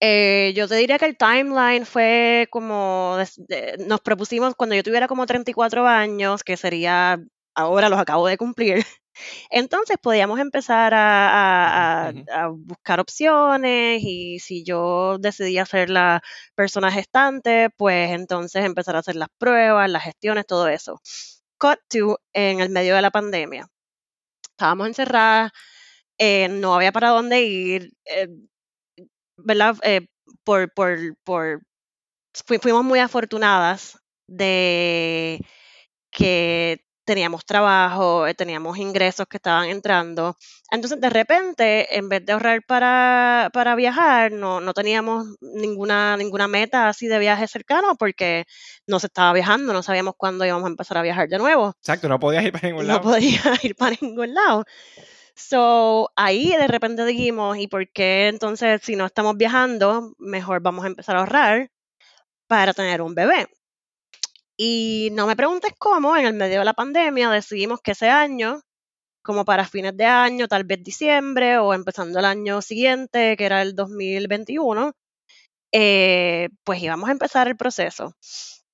Eh, 0.00 0.52
yo 0.54 0.68
te 0.68 0.76
diría 0.76 0.98
que 0.98 1.06
el 1.06 1.16
timeline 1.16 1.84
fue 1.84 2.46
como, 2.50 3.16
nos 3.86 4.00
propusimos 4.00 4.54
cuando 4.54 4.76
yo 4.76 4.84
tuviera 4.84 5.08
como 5.08 5.26
34 5.26 5.86
años, 5.88 6.44
que 6.44 6.56
sería, 6.56 7.20
ahora 7.54 7.88
los 7.88 7.98
acabo 7.98 8.28
de 8.28 8.38
cumplir, 8.38 8.84
entonces 9.50 9.96
podíamos 10.00 10.38
empezar 10.40 10.92
a, 10.94 12.12
buscar 12.58 13.00
opciones 13.00 14.02
y 14.04 14.38
si 14.40 14.64
yo 14.64 15.18
decidía 15.18 15.66
ser 15.66 15.90
la 15.90 16.22
persona 16.54 16.92
gestante, 16.92 17.70
pues 17.76 18.12
entonces 18.12 18.64
empezar 18.64 18.96
a 18.96 19.00
hacer 19.00 19.16
las 19.16 19.28
pruebas, 19.38 19.90
las 19.90 20.04
gestiones, 20.04 20.46
todo 20.46 20.68
eso. 20.68 21.00
Cut 21.58 21.80
to 21.88 22.20
en 22.32 22.60
el 22.60 22.70
medio 22.70 22.94
de 22.94 23.02
la 23.02 23.10
pandemia. 23.10 23.68
Estábamos 24.52 24.88
encerradas, 24.88 25.52
eh, 26.18 26.48
no 26.50 26.74
había 26.74 26.92
para 26.92 27.10
dónde 27.10 27.42
ir. 27.42 27.92
Eh, 28.06 28.28
¿verdad? 29.38 29.76
Eh, 29.82 30.06
por, 30.44 30.72
por, 30.72 30.98
por, 31.24 31.62
fuimos 32.60 32.84
muy 32.84 32.98
afortunadas 32.98 33.98
de 34.26 35.40
que 36.10 36.84
teníamos 37.08 37.46
trabajo, 37.46 38.26
eh, 38.26 38.34
teníamos 38.34 38.76
ingresos 38.76 39.26
que 39.26 39.38
estaban 39.38 39.70
entrando. 39.70 40.36
Entonces, 40.70 41.00
de 41.00 41.08
repente, 41.08 41.96
en 41.96 42.10
vez 42.10 42.22
de 42.26 42.34
ahorrar 42.34 42.60
para, 42.66 43.48
para 43.54 43.74
viajar, 43.76 44.30
no, 44.30 44.60
no 44.60 44.74
teníamos 44.74 45.26
ninguna, 45.40 46.18
ninguna 46.18 46.48
meta 46.48 46.86
así 46.86 47.06
de 47.06 47.18
viaje 47.18 47.48
cercano 47.48 47.96
porque 47.98 48.44
no 48.86 49.00
se 49.00 49.06
estaba 49.06 49.32
viajando, 49.32 49.72
no 49.72 49.82
sabíamos 49.82 50.14
cuándo 50.18 50.44
íbamos 50.44 50.66
a 50.66 50.68
empezar 50.68 50.98
a 50.98 51.02
viajar 51.02 51.28
de 51.30 51.38
nuevo. 51.38 51.72
Exacto, 51.78 52.10
no 52.10 52.20
podías 52.20 52.44
ir 52.44 52.52
para 52.52 52.68
ningún 52.68 52.86
lado. 52.86 52.98
No 52.98 53.10
podías 53.10 53.42
ir 53.64 53.74
para 53.74 53.96
ningún 54.02 54.34
lado. 54.34 54.64
So, 55.38 56.10
ahí 56.16 56.48
de 56.48 56.66
repente 56.66 57.04
dijimos, 57.06 57.58
¿y 57.58 57.68
por 57.68 57.88
qué 57.92 58.26
entonces 58.26 58.80
si 58.82 58.96
no 58.96 59.06
estamos 59.06 59.36
viajando, 59.36 60.12
mejor 60.18 60.60
vamos 60.60 60.84
a 60.84 60.88
empezar 60.88 61.14
a 61.14 61.20
ahorrar 61.20 61.70
para 62.48 62.74
tener 62.74 63.02
un 63.02 63.14
bebé? 63.14 63.48
Y 64.56 65.10
no 65.12 65.28
me 65.28 65.36
preguntes 65.36 65.72
cómo, 65.78 66.16
en 66.16 66.26
el 66.26 66.34
medio 66.34 66.58
de 66.60 66.64
la 66.64 66.74
pandemia 66.74 67.30
decidimos 67.30 67.80
que 67.80 67.92
ese 67.92 68.08
año, 68.10 68.62
como 69.22 69.44
para 69.44 69.64
fines 69.64 69.96
de 69.96 70.06
año, 70.06 70.48
tal 70.48 70.64
vez 70.64 70.82
diciembre 70.82 71.58
o 71.58 71.72
empezando 71.74 72.18
el 72.18 72.24
año 72.24 72.60
siguiente, 72.60 73.36
que 73.36 73.46
era 73.46 73.62
el 73.62 73.76
2021, 73.76 74.92
eh, 75.72 76.48
pues 76.64 76.82
íbamos 76.82 77.08
a 77.08 77.12
empezar 77.12 77.48
el 77.48 77.56
proceso. 77.56 78.14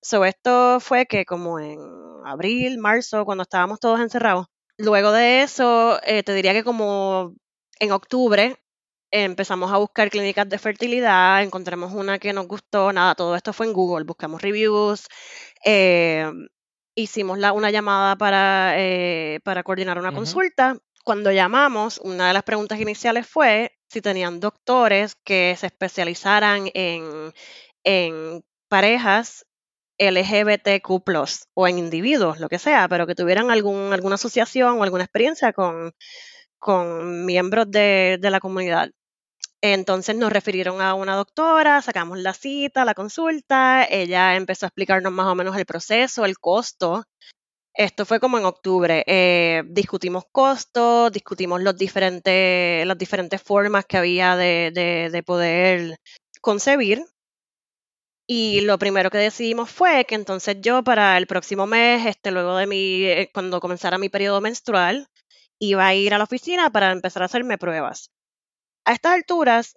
So, 0.03 0.25
esto 0.25 0.81
fue 0.81 1.07
que 1.07 1.27
como 1.27 1.59
en 1.61 1.79
abril, 2.25 2.79
marzo, 2.79 3.25
cuando 3.27 3.43
estábamos 3.43 3.81
todos 3.81 4.01
encerrados, 4.01 4.47
Luego 4.79 5.13
de 5.13 5.43
eso, 5.43 6.01
eh, 6.03 6.23
te 6.23 6.35
diría 6.35 6.53
que 6.53 6.65
como 6.65 7.35
en 7.79 7.93
octubre 7.93 8.57
empezamos 9.11 9.71
a 9.73 9.77
buscar 9.77 10.11
clínicas 10.11 10.49
de 10.49 10.59
fertilidad, 10.59 11.43
encontramos 11.43 11.93
una 11.93 12.19
que 12.19 12.33
nos 12.33 12.49
gustó, 12.49 12.93
nada, 12.93 13.15
todo 13.15 13.37
esto 13.37 13.53
fue 13.53 13.67
en 13.67 13.73
Google, 13.73 14.05
buscamos 14.05 14.43
reviews, 14.43 15.07
eh, 15.65 16.29
hicimos 16.97 17.39
la, 17.39 17.53
una 17.53 17.71
llamada 17.71 18.17
para, 18.17 18.75
eh, 18.77 19.39
para 19.45 19.63
coordinar 19.63 19.99
una 19.99 20.13
consulta. 20.13 20.77
Cuando 21.05 21.31
llamamos, 21.31 21.99
una 21.99 22.29
de 22.29 22.35
las 22.35 22.43
preguntas 22.43 22.81
iniciales 22.81 23.29
fue 23.29 23.73
si 23.89 24.01
tenían 24.01 24.41
doctores 24.41 25.15
que 25.15 25.55
se 25.57 25.67
especializaran 25.67 26.69
en, 26.75 27.33
en 27.85 28.45
parejas 28.69 29.47
LGBTQ 29.99 30.91
o 31.55 31.69
en 31.69 31.79
individuos, 31.79 32.41
lo 32.41 32.49
que 32.49 32.59
sea, 32.59 32.89
pero 32.89 33.07
que 33.07 33.15
tuvieran 33.15 33.51
algún, 33.51 33.93
alguna 33.93 34.17
asociación 34.17 34.79
o 34.79 34.83
alguna 34.83 35.05
experiencia 35.05 35.53
con, 35.53 35.93
con 36.59 37.27
miembros 37.27 37.71
de, 37.71 38.19
la 38.23 38.41
comunidad. 38.41 38.91
Entonces 39.63 40.17
nos 40.17 40.33
refirieron 40.33 40.81
a 40.81 40.95
una 40.95 41.17
doctora, 41.17 41.81
sacamos 41.83 42.19
la 42.19 42.35
cita, 42.35 42.85
la 42.85 42.95
consulta, 42.95 43.85
ella 43.85 44.37
empezó 44.37 44.67
a 44.67 44.69
explicarnos 44.69 45.13
más 45.13 45.27
o 45.27 45.35
menos 45.35 45.57
el 45.57 45.67
proceso, 45.67 46.25
el 46.25 46.39
costo. 46.39 47.05
Esto 47.75 48.07
fue 48.07 48.21
como 48.21 48.39
en 48.39 48.45
octubre. 48.45 49.05
Eh, 49.07 49.63
discutimos 49.67 50.25
costos, 50.31 51.13
discutimos 51.13 51.61
diferentes, 51.77 52.87
las 52.87 52.99
diferentes 52.99 53.43
formas 53.43 53.85
que 53.87 53.97
había 53.99 54.37
de, 54.37 54.71
de 55.11 55.23
poder 55.23 55.99
concebir. 56.41 57.05
Y 58.27 58.63
lo 58.63 58.79
primero 58.79 59.11
que 59.11 59.19
decidimos 59.19 59.71
fue 59.71 60.07
que 60.07 60.15
entonces 60.15 60.57
yo 60.61 60.83
para 60.83 61.19
el 61.19 61.27
próximo 61.27 61.67
mes, 61.67 62.07
este, 62.07 62.31
luego 62.31 62.57
de 62.57 62.67
mi, 62.67 63.05
eh, 63.05 63.31
cuando 63.33 63.61
comenzara 63.61 63.99
mi 63.99 64.09
periodo 64.09 64.41
menstrual, 64.41 65.09
iba 65.61 65.87
a 65.87 65.95
ir 65.95 66.15
a 66.15 66.19
la 66.19 66.25
oficina 66.25 66.71
para 66.71 66.91
empezar 66.93 67.23
a 67.23 67.27
hacerme 67.27 67.59
pruebas. 67.59 68.11
A 68.87 68.93
estas 68.95 69.15
alturas, 69.15 69.77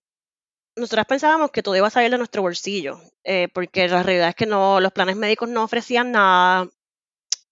nosotras 0.78 1.06
pensábamos 1.08 1.52
que 1.52 1.64
todo 1.64 1.76
iba 1.76 1.88
a 1.88 1.92
salir 1.92 2.12
de 2.12 2.18
nuestro 2.20 2.42
bolsillo, 2.42 3.00
eh, 3.24 3.50
porque 3.54 3.88
la 3.88 4.04
realidad 4.04 4.30
es 4.30 4.36
que 4.36 4.46
no, 4.46 4.80
los 4.80 4.94
planes 4.94 5.18
médicos 5.18 5.50
no 5.50 5.64
ofrecían 5.64 6.12
nada 6.12 6.70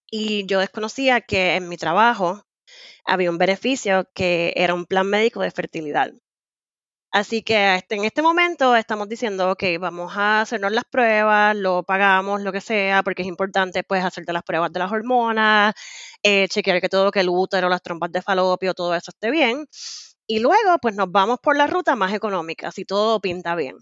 y 0.09 0.45
yo 0.45 0.59
desconocía 0.59 1.21
que 1.21 1.55
en 1.55 1.67
mi 1.69 1.77
trabajo 1.77 2.43
había 3.05 3.31
un 3.31 3.37
beneficio 3.37 4.07
que 4.13 4.53
era 4.55 4.73
un 4.73 4.85
plan 4.85 5.07
médico 5.07 5.41
de 5.41 5.51
fertilidad. 5.51 6.11
Así 7.15 7.43
que 7.43 7.75
este, 7.75 7.95
en 7.95 8.03
este 8.03 8.21
momento 8.21 8.75
estamos 8.75 9.07
diciendo, 9.07 9.51
ok, 9.51 9.63
vamos 9.79 10.11
a 10.17 10.41
hacernos 10.41 10.73
las 10.73 10.83
pruebas, 10.83 11.55
lo 11.55 11.81
pagamos, 11.83 12.41
lo 12.41 12.51
que 12.51 12.59
sea, 12.59 13.03
porque 13.03 13.21
es 13.21 13.27
importante 13.29 13.83
pues 13.85 14.03
hacerte 14.03 14.33
las 14.33 14.43
pruebas 14.43 14.73
de 14.73 14.79
las 14.79 14.91
hormonas, 14.91 15.73
eh, 16.23 16.49
chequear 16.49 16.81
que 16.81 16.89
todo, 16.89 17.11
que 17.11 17.21
el 17.21 17.29
útero, 17.29 17.69
las 17.69 17.81
trompas 17.81 18.11
de 18.11 18.21
falopio, 18.21 18.73
todo 18.73 18.93
eso 18.95 19.11
esté 19.11 19.31
bien. 19.31 19.65
Y 20.27 20.39
luego 20.39 20.77
pues 20.81 20.95
nos 20.95 21.09
vamos 21.11 21.39
por 21.41 21.55
la 21.57 21.67
ruta 21.67 21.95
más 21.95 22.13
económica, 22.13 22.71
si 22.71 22.83
todo 22.85 23.21
pinta 23.21 23.55
bien. 23.55 23.77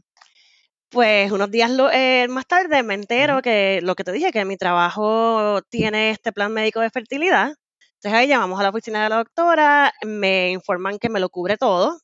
Pues 0.90 1.32
unos 1.32 1.50
días 1.52 1.72
eh, 1.94 2.28
más 2.30 2.46
tarde 2.48 2.84
me 2.84 2.94
entero 2.94 3.42
que 3.42 3.80
lo 3.82 3.96
que 3.96 4.04
te 4.04 4.12
dije, 4.12 4.32
que 4.32 4.46
mi 4.46 4.58
trabajo 4.58 5.62
tiene 5.70 6.12
este 6.12 6.32
plan 6.32 6.54
médico 6.54 6.82
de 6.82 6.92
fertilidad. 6.92 7.54
Entonces 7.96 8.13
ahí 8.13 8.28
llamamos 8.28 8.60
a 8.60 8.63
la 8.63 8.70
oficina 8.70 9.04
de 9.04 9.10
la 9.10 9.18
doctora, 9.18 9.92
me 10.06 10.52
informan 10.52 11.00
que 11.00 11.10
me 11.10 11.20
lo 11.20 11.30
cubre 11.30 11.58
todo, 11.58 12.00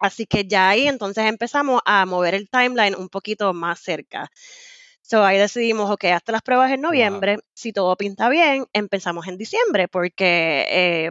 Así 0.00 0.26
que 0.26 0.46
ya 0.46 0.70
ahí 0.70 0.88
entonces 0.88 1.24
empezamos 1.26 1.80
a 1.84 2.06
mover 2.06 2.34
el 2.34 2.48
timeline 2.48 2.94
un 2.96 3.08
poquito 3.08 3.52
más 3.52 3.80
cerca. 3.80 4.30
So 5.02 5.24
ahí 5.24 5.38
decidimos, 5.38 5.90
ok, 5.90 6.04
hasta 6.06 6.32
las 6.32 6.42
pruebas 6.42 6.70
en 6.72 6.80
noviembre, 6.82 7.38
si 7.54 7.72
todo 7.72 7.96
pinta 7.96 8.28
bien, 8.28 8.66
empezamos 8.72 9.26
en 9.28 9.36
diciembre, 9.38 9.88
porque 9.88 10.66
eh, 10.70 11.10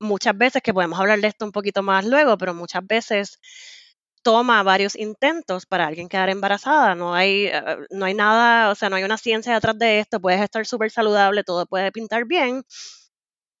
muchas 0.00 0.36
veces, 0.36 0.62
que 0.62 0.74
podemos 0.74 1.00
hablar 1.00 1.20
de 1.20 1.28
esto 1.28 1.44
un 1.44 1.52
poquito 1.52 1.82
más 1.82 2.04
luego, 2.04 2.36
pero 2.38 2.54
muchas 2.54 2.86
veces 2.86 3.40
toma 4.22 4.62
varios 4.62 4.96
intentos 4.96 5.66
para 5.66 5.86
alguien 5.86 6.08
quedar 6.08 6.30
embarazada. 6.30 6.94
No 6.94 7.14
hay, 7.14 7.46
eh, 7.46 7.62
no 7.90 8.04
hay 8.06 8.14
nada, 8.14 8.70
o 8.70 8.74
sea, 8.74 8.90
no 8.90 8.96
hay 8.96 9.04
una 9.04 9.18
ciencia 9.18 9.54
detrás 9.54 9.78
de 9.78 10.00
esto. 10.00 10.20
Puedes 10.20 10.40
estar 10.42 10.66
súper 10.66 10.90
saludable, 10.90 11.44
todo 11.44 11.66
puede 11.66 11.92
pintar 11.92 12.26
bien, 12.26 12.62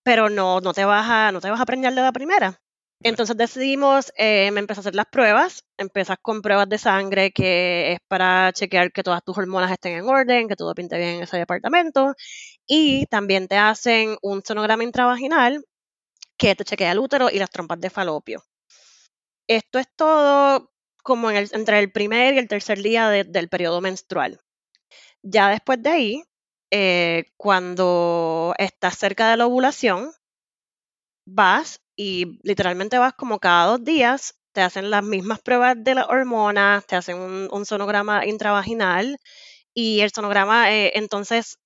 pero 0.02 0.28
no, 0.28 0.60
no, 0.60 0.72
te 0.74 0.84
vas 0.84 1.06
a, 1.08 1.32
no 1.32 1.40
te 1.40 1.50
vas 1.50 1.60
a 1.60 1.66
preñar 1.66 1.94
de 1.94 2.02
la 2.02 2.12
primera. 2.12 2.60
Entonces 3.02 3.36
decidimos, 3.36 4.12
eh, 4.16 4.50
me 4.50 4.60
empecé 4.60 4.80
a 4.80 4.82
hacer 4.82 4.94
las 4.94 5.06
pruebas, 5.06 5.64
empiezas 5.78 6.18
con 6.20 6.42
pruebas 6.42 6.68
de 6.68 6.76
sangre 6.76 7.30
que 7.32 7.92
es 7.92 7.98
para 8.08 8.52
chequear 8.52 8.92
que 8.92 9.02
todas 9.02 9.24
tus 9.24 9.38
hormonas 9.38 9.72
estén 9.72 9.94
en 9.96 10.04
orden, 10.04 10.48
que 10.48 10.56
todo 10.56 10.74
pinte 10.74 10.98
bien 10.98 11.16
en 11.16 11.22
ese 11.22 11.38
departamento, 11.38 12.14
y 12.66 13.06
también 13.06 13.48
te 13.48 13.56
hacen 13.56 14.16
un 14.20 14.42
sonograma 14.44 14.84
intravaginal 14.84 15.64
que 16.38 16.54
te 16.56 16.64
chequea 16.64 16.92
el 16.92 17.00
útero 17.00 17.30
y 17.30 17.38
las 17.38 17.50
trompas 17.50 17.80
de 17.80 17.90
falopio. 17.90 18.42
Esto 19.48 19.78
es 19.78 19.86
todo 19.96 20.70
como 21.02 21.30
entre 21.30 21.78
el 21.78 21.92
primer 21.92 22.34
y 22.34 22.38
el 22.38 22.48
tercer 22.48 22.82
día 22.82 23.08
del 23.08 23.48
periodo 23.48 23.80
menstrual. 23.80 24.40
Ya 25.22 25.48
después 25.50 25.82
de 25.82 25.90
ahí, 25.90 26.24
eh, 26.70 27.24
cuando 27.36 28.54
estás 28.58 28.98
cerca 28.98 29.30
de 29.30 29.36
la 29.38 29.46
ovulación, 29.46 30.12
vas 31.26 31.80
y 32.02 32.40
literalmente 32.44 32.96
vas 32.96 33.12
como 33.12 33.38
cada 33.40 33.66
dos 33.66 33.84
días, 33.84 34.34
te 34.52 34.62
hacen 34.62 34.88
las 34.90 35.04
mismas 35.04 35.38
pruebas 35.42 35.76
de 35.84 35.94
las 35.94 36.08
hormonas, 36.08 36.86
te 36.86 36.96
hacen 36.96 37.18
un, 37.18 37.66
sonograma 37.66 38.24
intravaginal 38.24 39.18
y 39.74 40.00
el 40.00 40.10
sonograma, 40.10 40.72
eh, 40.72 40.92
entonces, 40.94 41.58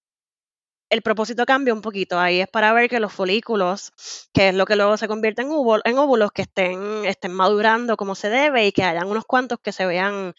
el 0.91 1.03
propósito 1.03 1.47
cambia 1.47 1.73
un 1.73 1.83
poquito. 1.83 2.19
Ahí 2.19 2.41
es 2.41 2.49
para 2.49 2.73
ver 2.73 2.91
que 2.91 2.99
los 2.99 3.13
folículos, 3.13 3.93
que 4.33 4.49
es 4.49 4.55
lo 4.57 4.67
que 4.67 4.75
luego 4.75 4.97
se 4.97 5.07
convierte 5.07 5.43
en, 5.43 5.51
en 5.85 5.99
óvulos, 5.99 6.33
que 6.33 6.43
estén, 6.43 7.05
estén 7.05 7.33
madurando 7.33 7.97
como 7.97 8.17
se 8.17 8.29
debe 8.29 8.67
y 8.67 8.73
que 8.73 8.83
hayan 8.83 9.07
unos 9.07 9.27
cuantos 9.27 9.61
que 9.61 9.71
se 9.71 9.87
vean 9.87 10.35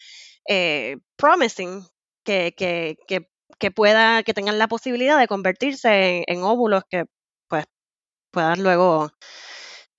eh, 0.46 0.98
promising, 1.16 1.86
que, 2.22 2.54
que, 2.54 2.98
que, 3.08 3.30
que, 3.58 3.70
pueda, 3.70 4.22
que 4.24 4.34
tengan 4.34 4.58
la 4.58 4.68
posibilidad 4.68 5.18
de 5.18 5.26
convertirse 5.26 6.24
en, 6.26 6.42
óvulos 6.42 6.84
que 6.90 7.06
pues 7.48 7.64
puedan 8.30 8.62
luego 8.62 9.10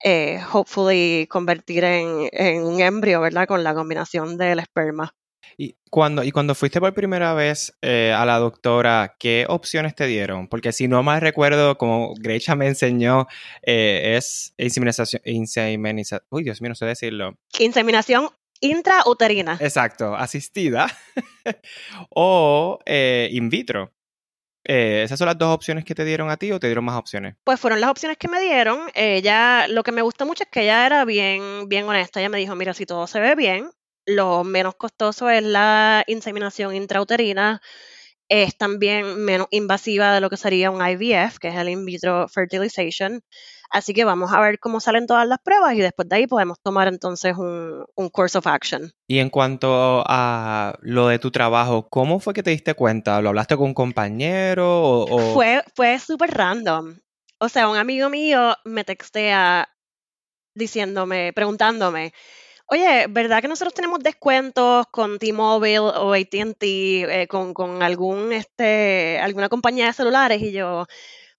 eh, 0.02 0.40
hopefully 0.52 1.26
convertir 1.28 1.84
en, 1.84 2.62
un 2.62 2.80
embrio, 2.80 3.20
¿verdad? 3.20 3.46
Con 3.46 3.64
la 3.64 3.74
combinación 3.74 4.36
del 4.36 4.60
esperma. 4.60 5.14
Y 5.56 5.76
cuando, 5.90 6.22
y 6.22 6.30
cuando 6.30 6.54
fuiste 6.54 6.78
por 6.78 6.94
primera 6.94 7.34
vez 7.34 7.76
eh, 7.82 8.12
a 8.16 8.24
la 8.24 8.38
doctora, 8.38 9.16
¿qué 9.18 9.46
opciones 9.48 9.94
te 9.94 10.06
dieron? 10.06 10.46
Porque 10.46 10.72
si 10.72 10.86
no 10.86 11.02
mal 11.02 11.20
recuerdo, 11.20 11.78
como 11.78 12.14
Grecha 12.14 12.54
me 12.54 12.68
enseñó, 12.68 13.26
eh, 13.62 14.14
es 14.16 14.54
inseminación, 14.56 15.20
inseminación, 15.24 16.20
uy 16.30 16.44
Dios 16.44 16.60
mío, 16.60 16.68
no 16.68 16.74
sé 16.74 16.86
decirlo. 16.86 17.36
Inseminación 17.58 18.28
intrauterina. 18.60 19.56
Exacto, 19.60 20.14
asistida 20.14 20.86
o 22.10 22.78
in 22.86 23.48
vitro. 23.48 23.92
Eh, 24.70 25.02
¿Esas 25.02 25.18
son 25.18 25.26
las 25.26 25.38
dos 25.38 25.54
opciones 25.54 25.82
que 25.84 25.94
te 25.94 26.04
dieron 26.04 26.28
a 26.28 26.36
ti 26.36 26.52
o 26.52 26.60
te 26.60 26.66
dieron 26.66 26.84
más 26.84 26.98
opciones? 26.98 27.36
Pues 27.42 27.58
fueron 27.58 27.80
las 27.80 27.90
opciones 27.90 28.18
que 28.18 28.28
me 28.28 28.38
dieron. 28.38 28.90
Ella, 28.94 29.66
lo 29.66 29.82
que 29.82 29.92
me 29.92 30.02
gustó 30.02 30.26
mucho 30.26 30.44
es 30.44 30.50
que 30.50 30.60
ella 30.62 30.84
era 30.84 31.06
bien, 31.06 31.68
bien 31.70 31.88
honesta. 31.88 32.20
Ella 32.20 32.28
me 32.28 32.36
dijo, 32.36 32.54
mira, 32.54 32.74
si 32.74 32.84
todo 32.84 33.06
se 33.06 33.18
ve 33.18 33.34
bien, 33.34 33.70
lo 34.04 34.44
menos 34.44 34.74
costoso 34.74 35.30
es 35.30 35.42
la 35.42 36.04
inseminación 36.06 36.74
intrauterina. 36.74 37.62
Es 38.28 38.58
también 38.58 39.24
menos 39.24 39.48
invasiva 39.50 40.12
de 40.12 40.20
lo 40.20 40.28
que 40.28 40.36
sería 40.36 40.70
un 40.70 40.86
IVF, 40.86 41.38
que 41.38 41.48
es 41.48 41.56
el 41.56 41.70
in 41.70 41.86
vitro 41.86 42.28
fertilization. 42.28 43.22
Así 43.70 43.92
que 43.92 44.04
vamos 44.04 44.32
a 44.32 44.40
ver 44.40 44.58
cómo 44.58 44.80
salen 44.80 45.06
todas 45.06 45.28
las 45.28 45.38
pruebas 45.40 45.74
y 45.74 45.80
después 45.80 46.08
de 46.08 46.16
ahí 46.16 46.26
podemos 46.26 46.58
tomar 46.62 46.88
entonces 46.88 47.36
un, 47.36 47.84
un 47.94 48.08
course 48.08 48.38
of 48.38 48.46
action. 48.46 48.92
Y 49.06 49.18
en 49.18 49.28
cuanto 49.28 50.02
a 50.06 50.78
lo 50.80 51.08
de 51.08 51.18
tu 51.18 51.30
trabajo, 51.30 51.88
¿cómo 51.88 52.18
fue 52.18 52.32
que 52.32 52.42
te 52.42 52.50
diste 52.50 52.74
cuenta? 52.74 53.20
¿Lo 53.20 53.28
hablaste 53.28 53.56
con 53.56 53.66
un 53.66 53.74
compañero? 53.74 55.02
O, 55.02 55.34
Fue, 55.34 55.62
fue 55.74 55.98
súper 55.98 56.30
random. 56.30 56.98
O 57.38 57.48
sea, 57.48 57.68
un 57.68 57.76
amigo 57.76 58.08
mío 58.08 58.56
me 58.64 58.84
textea 58.84 59.68
diciéndome, 60.54 61.32
preguntándome, 61.32 62.12
oye, 62.66 63.06
¿verdad 63.08 63.40
que 63.40 63.48
nosotros 63.48 63.74
tenemos 63.74 64.00
descuentos 64.00 64.86
con 64.90 65.18
T-Mobile 65.18 65.78
o 65.78 66.14
ATT, 66.14 66.62
eh, 66.62 67.26
con, 67.28 67.54
con 67.54 67.82
algún, 67.82 68.32
este, 68.32 69.18
alguna 69.20 69.48
compañía 69.48 69.86
de 69.86 69.92
celulares? 69.92 70.42
Y 70.42 70.52
yo, 70.52 70.86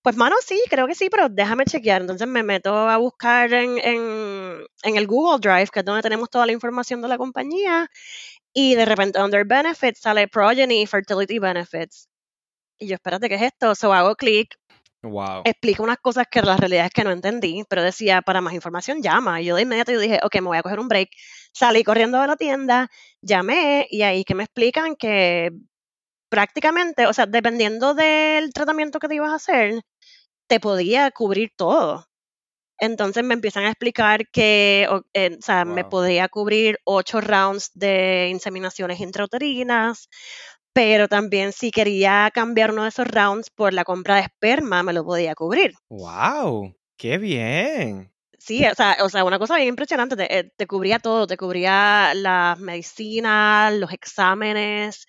pues, 0.02 0.16
mano, 0.16 0.36
sí, 0.46 0.62
creo 0.70 0.88
que 0.88 0.96
sí, 0.96 1.10
pero 1.10 1.30
déjame 1.30 1.66
chequear. 1.66 2.02
Entonces 2.02 2.28
me 2.28 2.44
meto 2.44 2.74
a 2.74 2.98
buscar 2.98 3.54
en, 3.54 3.78
en, 3.80 4.96
el 4.96 5.08
Google 5.08 5.40
Drive, 5.40 5.70
que 5.72 5.80
es 5.80 5.86
donde 5.86 6.02
tenemos 6.02 6.30
toda 6.30 6.46
la 6.46 6.52
información 6.52 7.02
de 7.02 7.08
la 7.08 7.18
compañía, 7.18 7.90
y 8.54 8.76
de 8.76 8.86
repente 8.86 9.22
under 9.22 9.46
benefits 9.46 10.00
sale 10.02 10.28
Progeny 10.28 10.86
Fertility 10.88 11.40
Benefits. 11.40 12.08
Y 12.80 12.88
yo, 12.88 12.96
espérate, 12.96 13.30
¿qué 13.30 13.36
es 13.36 13.42
esto? 13.42 13.76
So 13.76 13.94
hago 13.94 14.16
clic. 14.16 14.56
Wow. 15.02 15.44
Explica 15.46 15.84
unas 15.84 15.98
cosas 15.98 16.28
que 16.30 16.42
la 16.42 16.58
realidad 16.58 16.86
es 16.86 16.92
que 16.92 17.04
no 17.04 17.12
entendí, 17.12 17.64
pero 17.70 17.84
decía, 17.84 18.22
para 18.22 18.42
más 18.42 18.54
información 18.54 19.02
llama. 19.02 19.42
Y 19.42 19.46
yo 19.46 19.56
de 19.56 19.62
inmediato 19.64 19.92
yo 19.92 20.00
dije, 20.00 20.20
ok, 20.24 20.36
me 20.36 20.48
voy 20.48 20.58
a 20.58 20.64
coger 20.64 20.80
un 20.80 20.88
break. 20.88 21.10
Salí 21.54 21.84
corriendo 21.84 22.20
de 22.20 22.28
la 22.28 22.36
tienda, 22.36 22.90
llamé 23.22 23.88
y 23.90 24.02
ahí 24.02 24.24
que 24.24 24.36
me 24.36 24.44
explican 24.44 24.96
que 24.96 25.52
prácticamente, 26.30 27.08
o 27.08 27.14
sea, 27.14 27.26
dependiendo 27.26 27.94
del 27.94 28.54
tratamiento 28.54 29.00
que 29.00 29.08
te 29.08 29.16
ibas 29.16 29.32
a 29.32 29.36
hacer, 29.36 29.82
te 30.48 30.60
podía 30.60 31.12
cubrir 31.12 31.52
todo. 31.56 32.06
Entonces 32.80 33.24
me 33.24 33.34
empiezan 33.34 33.66
a 33.66 33.70
explicar 33.70 34.30
que, 34.30 34.88
o, 34.90 35.02
eh, 35.14 35.38
sea, 35.42 35.66
me 35.66 35.84
podía 35.84 36.30
cubrir 36.30 36.80
ocho 36.86 37.20
rounds 37.20 37.72
de 37.74 38.30
inseminaciones 38.32 39.02
intrauterinas, 39.02 40.10
pero 40.72 41.10
también 41.10 41.52
si 41.52 41.72
quería 41.72 42.32
cambiar 42.34 42.72
uno 42.72 42.84
de 42.84 42.90
esos 42.90 43.08
rounds 43.08 43.50
por 43.50 43.74
la 43.74 43.84
compra 43.84 44.16
de 44.16 44.22
esperma, 44.22 44.82
me 44.84 44.94
lo 44.94 45.04
podía 45.04 45.36
cubrir. 45.36 45.74
¡Wow! 45.90 46.74
¡Qué 46.96 47.18
bien! 47.18 48.14
Sí, 48.38 48.66
o 48.66 48.74
sea, 48.74 48.96
o 49.04 49.10
sea, 49.10 49.26
una 49.26 49.38
cosa 49.40 49.58
bien 49.58 49.68
impresionante, 49.68 50.16
te, 50.16 50.40
eh, 50.40 50.52
te 50.56 50.66
cubría 50.66 51.00
todo, 51.00 51.28
te 51.28 51.36
cubría 51.36 52.14
las 52.14 52.58
medicinas, 52.60 53.74
los 53.74 53.92
exámenes, 53.92 55.06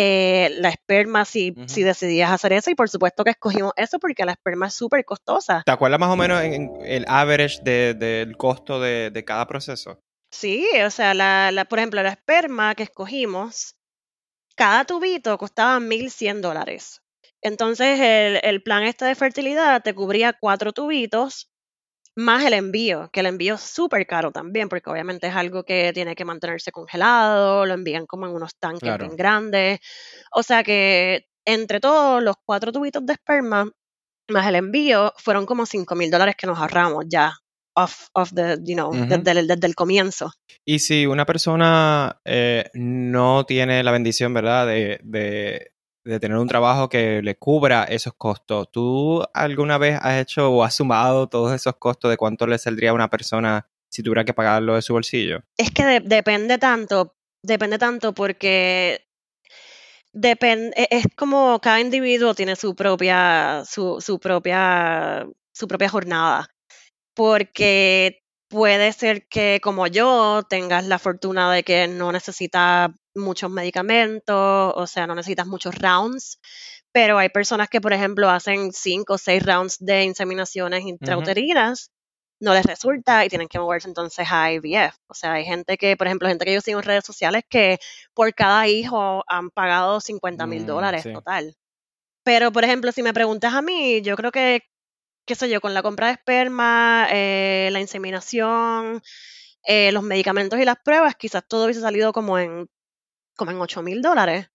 eh, 0.00 0.54
la 0.60 0.68
esperma 0.68 1.24
si, 1.24 1.56
si 1.66 1.82
decidías 1.82 2.30
hacer 2.30 2.52
eso 2.52 2.70
y 2.70 2.76
por 2.76 2.88
supuesto 2.88 3.24
que 3.24 3.30
escogimos 3.30 3.72
eso 3.74 3.98
porque 3.98 4.24
la 4.24 4.30
esperma 4.30 4.68
es 4.68 4.74
súper 4.74 5.04
costosa. 5.04 5.64
¿Te 5.66 5.72
acuerdas 5.72 5.98
más 5.98 6.10
o 6.10 6.16
menos 6.16 6.40
en, 6.40 6.70
el 6.84 7.04
average 7.08 7.60
del 7.64 8.36
costo 8.36 8.78
de, 8.78 9.24
cada 9.26 9.48
proceso? 9.48 9.98
Sí, 10.30 10.68
o 10.86 10.90
sea, 10.90 11.14
la, 11.14 11.50
la, 11.50 11.64
por 11.64 11.80
ejemplo, 11.80 12.00
la 12.00 12.10
esperma 12.10 12.76
que 12.76 12.84
escogimos, 12.84 13.74
cada 14.54 14.84
tubito 14.84 15.36
costaba 15.36 15.80
1.100 15.80 16.42
dólares. 16.42 17.02
Entonces, 17.42 17.98
el, 17.98 18.38
el 18.44 18.62
plan 18.62 18.84
este 18.84 19.04
de 19.04 19.16
fertilidad 19.16 19.82
te 19.82 19.96
cubría 19.96 20.32
cuatro 20.32 20.72
tubitos 20.72 21.50
más 22.18 22.44
el 22.44 22.52
envío, 22.52 23.08
que 23.12 23.20
el 23.20 23.26
envío 23.26 23.54
es 23.54 23.60
súper 23.60 24.04
caro 24.04 24.32
también, 24.32 24.68
porque 24.68 24.90
obviamente 24.90 25.28
es 25.28 25.36
algo 25.36 25.62
que 25.62 25.92
tiene 25.94 26.16
que 26.16 26.24
mantenerse 26.24 26.72
congelado, 26.72 27.64
lo 27.64 27.74
envían 27.74 28.06
como 28.06 28.26
en 28.26 28.32
unos 28.32 28.56
tanques 28.58 28.98
bien 28.98 29.16
grandes. 29.16 29.78
O 30.32 30.42
sea 30.42 30.64
que 30.64 31.28
entre 31.44 31.78
todos 31.78 32.20
los 32.20 32.34
cuatro 32.44 32.72
tubitos 32.72 33.06
de 33.06 33.12
esperma 33.12 33.70
más 34.30 34.46
el 34.48 34.56
envío 34.56 35.14
fueron 35.16 35.46
como 35.46 35.64
5 35.64 35.94
mil 35.94 36.10
dólares 36.10 36.34
que 36.36 36.48
nos 36.48 36.58
ahorramos 36.58 37.04
ya 37.08 37.32
off, 37.74 38.08
the, 38.34 38.58
you 38.64 38.74
know, 38.74 38.90
desde, 38.92 39.66
el, 39.66 39.74
comienzo. 39.76 40.32
Y 40.64 40.80
si 40.80 41.06
una 41.06 41.24
persona 41.24 42.20
eh, 42.24 42.68
no 42.74 43.46
tiene 43.46 43.84
la 43.84 43.92
bendición, 43.92 44.34
¿verdad?, 44.34 44.66
de, 44.66 44.98
de 45.04 45.70
tener 46.18 46.38
un 46.38 46.48
trabajo 46.48 46.88
que 46.88 47.20
le 47.22 47.36
cubra 47.36 47.84
esos 47.84 48.14
costos. 48.14 48.70
¿Tú 48.70 49.22
alguna 49.34 49.78
vez 49.78 49.98
has 50.00 50.20
hecho 50.20 50.50
o 50.50 50.64
has 50.64 50.76
sumado 50.76 51.28
todos 51.28 51.52
esos 51.52 51.76
costos 51.76 52.10
de 52.10 52.16
cuánto 52.16 52.46
le 52.46 52.58
saldría 52.58 52.90
a 52.90 52.94
una 52.94 53.10
persona 53.10 53.66
si 53.90 54.02
tuviera 54.02 54.24
que 54.24 54.34
pagarlo 54.34 54.74
de 54.74 54.82
su 54.82 54.94
bolsillo? 54.94 55.42
Es 55.56 55.70
que 55.70 56.00
depende 56.00 56.58
tanto, 56.58 57.14
depende 57.42 57.78
tanto 57.78 58.14
porque 58.14 59.06
depende, 60.12 60.72
e, 60.76 60.88
es 60.90 61.06
como 61.16 61.60
cada 61.60 61.80
individuo 61.80 62.34
tiene 62.34 62.56
su 62.56 62.74
propia, 62.74 63.62
su, 63.66 64.00
su 64.00 64.18
propia, 64.18 65.26
su 65.52 65.68
propia 65.68 65.88
jornada. 65.88 66.48
Porque 67.14 68.22
puede 68.48 68.92
ser 68.92 69.26
que 69.28 69.60
como 69.62 69.86
yo 69.86 70.42
tengas 70.48 70.86
la 70.86 70.98
fortuna 70.98 71.52
de 71.52 71.62
que 71.62 71.86
no 71.88 72.12
necesitas 72.12 72.90
muchos 73.14 73.50
medicamentos, 73.50 74.72
o 74.74 74.86
sea, 74.86 75.06
no 75.06 75.14
necesitas 75.14 75.46
muchos 75.46 75.74
rounds, 75.74 76.40
pero 76.92 77.18
hay 77.18 77.28
personas 77.28 77.68
que, 77.68 77.80
por 77.80 77.92
ejemplo, 77.92 78.30
hacen 78.30 78.72
cinco 78.72 79.14
o 79.14 79.18
seis 79.18 79.44
rounds 79.44 79.76
de 79.78 80.04
inseminaciones 80.04 80.84
intrauterinas, 80.84 81.90
no 82.40 82.54
les 82.54 82.64
resulta 82.64 83.24
y 83.24 83.28
tienen 83.28 83.48
que 83.48 83.58
moverse 83.58 83.88
entonces 83.88 84.26
a 84.30 84.52
IVF. 84.52 84.96
O 85.08 85.14
sea, 85.14 85.34
hay 85.34 85.44
gente 85.44 85.76
que, 85.76 85.96
por 85.96 86.06
ejemplo, 86.06 86.28
gente 86.28 86.44
que 86.44 86.54
yo 86.54 86.60
sigo 86.60 86.78
en 86.78 86.84
redes 86.84 87.04
sociales 87.04 87.42
que 87.48 87.78
por 88.14 88.32
cada 88.34 88.68
hijo 88.68 89.24
han 89.26 89.50
pagado 89.50 90.00
50 90.00 90.46
mil 90.46 90.62
mm, 90.62 90.66
dólares 90.66 91.02
total. 91.12 91.56
Pero, 92.24 92.52
por 92.52 92.64
ejemplo, 92.64 92.92
si 92.92 93.02
me 93.02 93.14
preguntas 93.14 93.54
a 93.54 93.62
mí, 93.62 94.00
yo 94.02 94.16
creo 94.16 94.30
que, 94.30 94.62
qué 95.28 95.36
sé 95.36 95.48
yo, 95.48 95.60
con 95.60 95.74
la 95.74 95.82
compra 95.82 96.08
de 96.08 96.14
esperma, 96.14 97.06
eh, 97.12 97.68
la 97.70 97.80
inseminación, 97.80 99.02
eh, 99.64 99.92
los 99.92 100.02
medicamentos 100.02 100.58
y 100.58 100.64
las 100.64 100.78
pruebas, 100.82 101.14
quizás 101.14 101.46
todo 101.46 101.66
hubiese 101.66 101.82
salido 101.82 102.12
como 102.12 102.38
en 102.38 102.68
como 103.36 103.52
en 103.52 103.60
8 103.60 103.82
mil 103.82 104.02
dólares. 104.02 104.50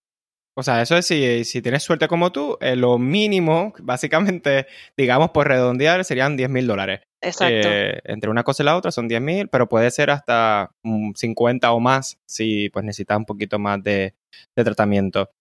O 0.55 0.61
sea, 0.61 0.81
eso 0.81 0.97
es 0.97 1.07
si, 1.07 1.45
si 1.45 1.61
tienes 1.61 1.81
suerte 1.83 2.07
como 2.07 2.31
tú, 2.31 2.57
eh, 2.59 2.75
lo 2.75 2.97
mínimo, 2.97 3.73
básicamente, 3.81 4.67
digamos 4.97 5.29
por 5.29 5.47
redondear, 5.47 6.03
serían 6.03 6.35
10 6.35 6.49
mil 6.49 6.67
dólares. 6.67 7.01
Exacto. 7.21 7.69
Eh, 7.69 8.01
entre 8.03 8.29
una 8.29 8.43
cosa 8.43 8.63
y 8.63 8.65
la 8.65 8.75
otra 8.75 8.91
son 8.91 9.07
10 9.07 9.21
mil, 9.21 9.47
pero 9.47 9.69
puede 9.69 9.89
ser 9.91 10.09
hasta 10.09 10.71
50 11.15 11.71
o 11.71 11.79
más 11.79 12.17
si 12.25 12.69
pues 12.69 12.83
necesitas 12.83 13.17
un 13.17 13.25
poquito 13.25 13.59
más 13.59 13.81
de, 13.81 14.15
tratamiento. 14.55 15.31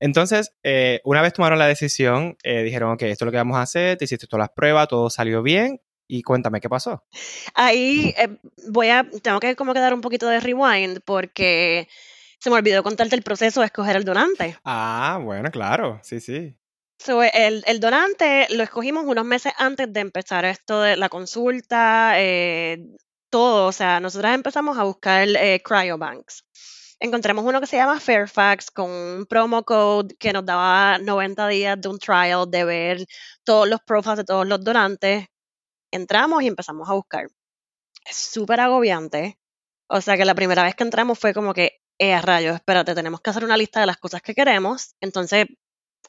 Entonces, 0.00 0.52
eh, 0.62 1.00
una 1.04 1.22
vez 1.22 1.32
tomaron 1.32 1.58
la 1.58 1.66
decisión, 1.66 2.36
dijeron, 2.42 2.92
ok, 2.92 3.02
esto 3.02 3.24
es 3.24 3.26
lo 3.26 3.30
que 3.32 3.36
vamos 3.36 3.58
a 3.58 3.62
hacer, 3.62 3.98
te 3.98 4.06
hiciste 4.06 4.26
todas 4.26 4.44
las 4.44 4.50
pruebas, 4.50 4.88
todo 4.88 5.10
salió 5.10 5.42
bien, 5.42 5.80
y 6.08 6.22
cuéntame 6.22 6.60
qué 6.60 6.68
pasó. 6.68 7.04
Ahí 7.54 8.14
voy 8.68 8.88
a, 8.88 9.06
tengo 9.22 9.38
que 9.38 9.54
como 9.54 9.74
que 9.74 9.80
dar 9.80 9.94
un 9.94 10.00
poquito 10.00 10.26
de 10.26 10.40
rewind 10.40 11.00
porque 11.04 11.86
se 12.40 12.50
me 12.50 12.56
olvidó 12.56 12.82
contarte 12.82 13.14
el 13.14 13.22
proceso 13.22 13.60
de 13.60 13.66
escoger 13.66 13.96
el 13.96 14.04
donante. 14.04 14.56
Ah, 14.64 15.20
bueno, 15.22 15.50
claro, 15.50 16.00
sí, 16.02 16.20
sí. 16.20 16.56
el, 17.34 17.62
el, 17.66 17.80
donante 17.80 18.46
lo 18.50 18.62
escogimos 18.62 19.04
unos 19.04 19.24
meses 19.24 19.52
antes 19.58 19.92
de 19.92 20.00
empezar 20.00 20.44
esto 20.46 20.80
de 20.80 20.96
la 20.96 21.10
consulta, 21.10 22.14
eh, 22.16 22.78
todo, 23.28 23.68
o 23.68 23.72
sea, 23.72 24.00
nosotros 24.00 24.32
empezamos 24.32 24.78
a 24.78 24.84
buscar 24.84 25.28
eh, 25.28 25.62
cryobanks. 25.62 26.44
Encontramos 27.02 27.46
uno 27.46 27.60
que 27.60 27.66
se 27.66 27.76
llama 27.78 27.98
Fairfax 27.98 28.70
con 28.70 28.90
un 28.90 29.26
promo 29.26 29.64
code 29.64 30.14
que 30.18 30.34
nos 30.34 30.44
daba 30.44 30.98
90 30.98 31.48
días 31.48 31.80
de 31.80 31.88
un 31.88 31.98
trial 31.98 32.50
de 32.50 32.64
ver 32.64 33.06
todos 33.42 33.66
los 33.66 33.80
profiles 33.80 34.18
de 34.18 34.24
todos 34.24 34.46
los 34.46 34.62
donantes. 34.62 35.26
Entramos 35.90 36.42
y 36.42 36.48
empezamos 36.48 36.90
a 36.90 36.92
buscar. 36.92 37.28
Es 38.04 38.16
súper 38.16 38.60
agobiante. 38.60 39.38
O 39.88 40.02
sea 40.02 40.18
que 40.18 40.26
la 40.26 40.34
primera 40.34 40.62
vez 40.62 40.74
que 40.74 40.84
entramos 40.84 41.18
fue 41.18 41.32
como 41.32 41.54
que 41.54 41.80
eh, 41.98 42.20
rayos, 42.20 42.56
espérate, 42.56 42.94
tenemos 42.94 43.22
que 43.22 43.30
hacer 43.30 43.44
una 43.44 43.56
lista 43.56 43.80
de 43.80 43.86
las 43.86 43.96
cosas 43.96 44.20
que 44.20 44.34
queremos. 44.34 44.94
Entonces, 45.00 45.46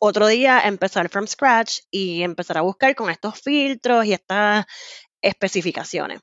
otro 0.01 0.27
día 0.27 0.61
empezar 0.61 1.07
from 1.09 1.27
scratch 1.27 1.79
y 1.89 2.23
empezar 2.23 2.57
a 2.57 2.61
buscar 2.61 2.95
con 2.95 3.09
estos 3.09 3.39
filtros 3.39 4.05
y 4.05 4.13
estas 4.13 4.65
especificaciones. 5.21 6.19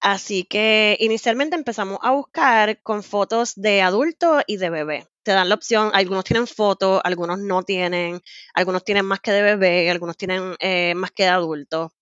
Así 0.00 0.44
que 0.44 0.96
inicialmente 1.00 1.56
empezamos 1.56 1.98
a 2.02 2.12
buscar 2.12 2.80
con 2.82 3.02
fotos 3.02 3.54
de 3.56 3.82
adulto 3.82 4.40
y 4.46 4.56
de 4.58 4.70
bebé. 4.70 5.08
Te 5.24 5.32
dan 5.32 5.48
la 5.48 5.56
opción, 5.56 5.90
algunos 5.94 6.24
tienen 6.24 6.46
fotos, 6.46 7.00
algunos 7.04 7.38
no 7.40 7.62
tienen, 7.64 8.20
algunos 8.54 8.84
tienen 8.84 9.04
más 9.06 9.20
que 9.20 9.32
de 9.32 9.42
bebé, 9.42 9.90
algunos 9.90 10.16
tienen 10.16 10.54
eh, 10.60 10.94
más 10.94 11.10
que 11.10 11.24
de 11.24 11.30
adulto. 11.30 11.92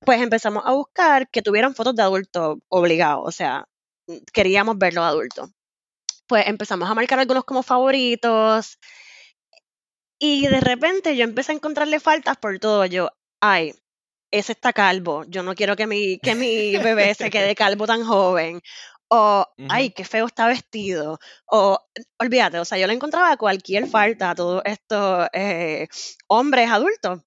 Pues 0.00 0.20
empezamos 0.22 0.62
a 0.66 0.72
buscar 0.72 1.28
que 1.30 1.42
tuvieran 1.42 1.74
fotos 1.74 1.94
de 1.96 2.02
adulto 2.02 2.60
obligado, 2.68 3.22
o 3.22 3.32
sea, 3.32 3.66
queríamos 4.32 4.78
verlo 4.78 5.02
adulto 5.04 5.50
pues 6.30 6.46
empezamos 6.46 6.88
a 6.88 6.94
marcar 6.94 7.18
algunos 7.18 7.42
como 7.44 7.64
favoritos. 7.64 8.78
Y 10.20 10.46
de 10.46 10.60
repente 10.60 11.16
yo 11.16 11.24
empecé 11.24 11.50
a 11.50 11.56
encontrarle 11.56 11.98
faltas 11.98 12.36
por 12.36 12.58
todo. 12.60 12.86
Yo, 12.86 13.10
ay, 13.40 13.74
ese 14.30 14.52
está 14.52 14.72
calvo. 14.72 15.24
Yo 15.28 15.42
no 15.42 15.54
quiero 15.54 15.76
que 15.76 15.86
mi, 15.86 16.18
que 16.18 16.34
mi 16.34 16.76
bebé 16.78 17.14
se 17.14 17.30
quede 17.30 17.54
calvo 17.54 17.86
tan 17.86 18.04
joven. 18.04 18.60
O, 19.08 19.44
ay, 19.68 19.90
qué 19.90 20.04
feo 20.04 20.26
está 20.26 20.46
vestido. 20.46 21.18
O, 21.46 21.78
olvídate, 22.18 22.60
o 22.60 22.64
sea, 22.64 22.78
yo 22.78 22.86
le 22.86 22.92
encontraba 22.94 23.36
cualquier 23.36 23.88
falta 23.88 24.30
a 24.30 24.34
todos 24.36 24.62
estos 24.64 25.28
eh, 25.32 25.88
hombres 26.28 26.70
adultos. 26.70 27.20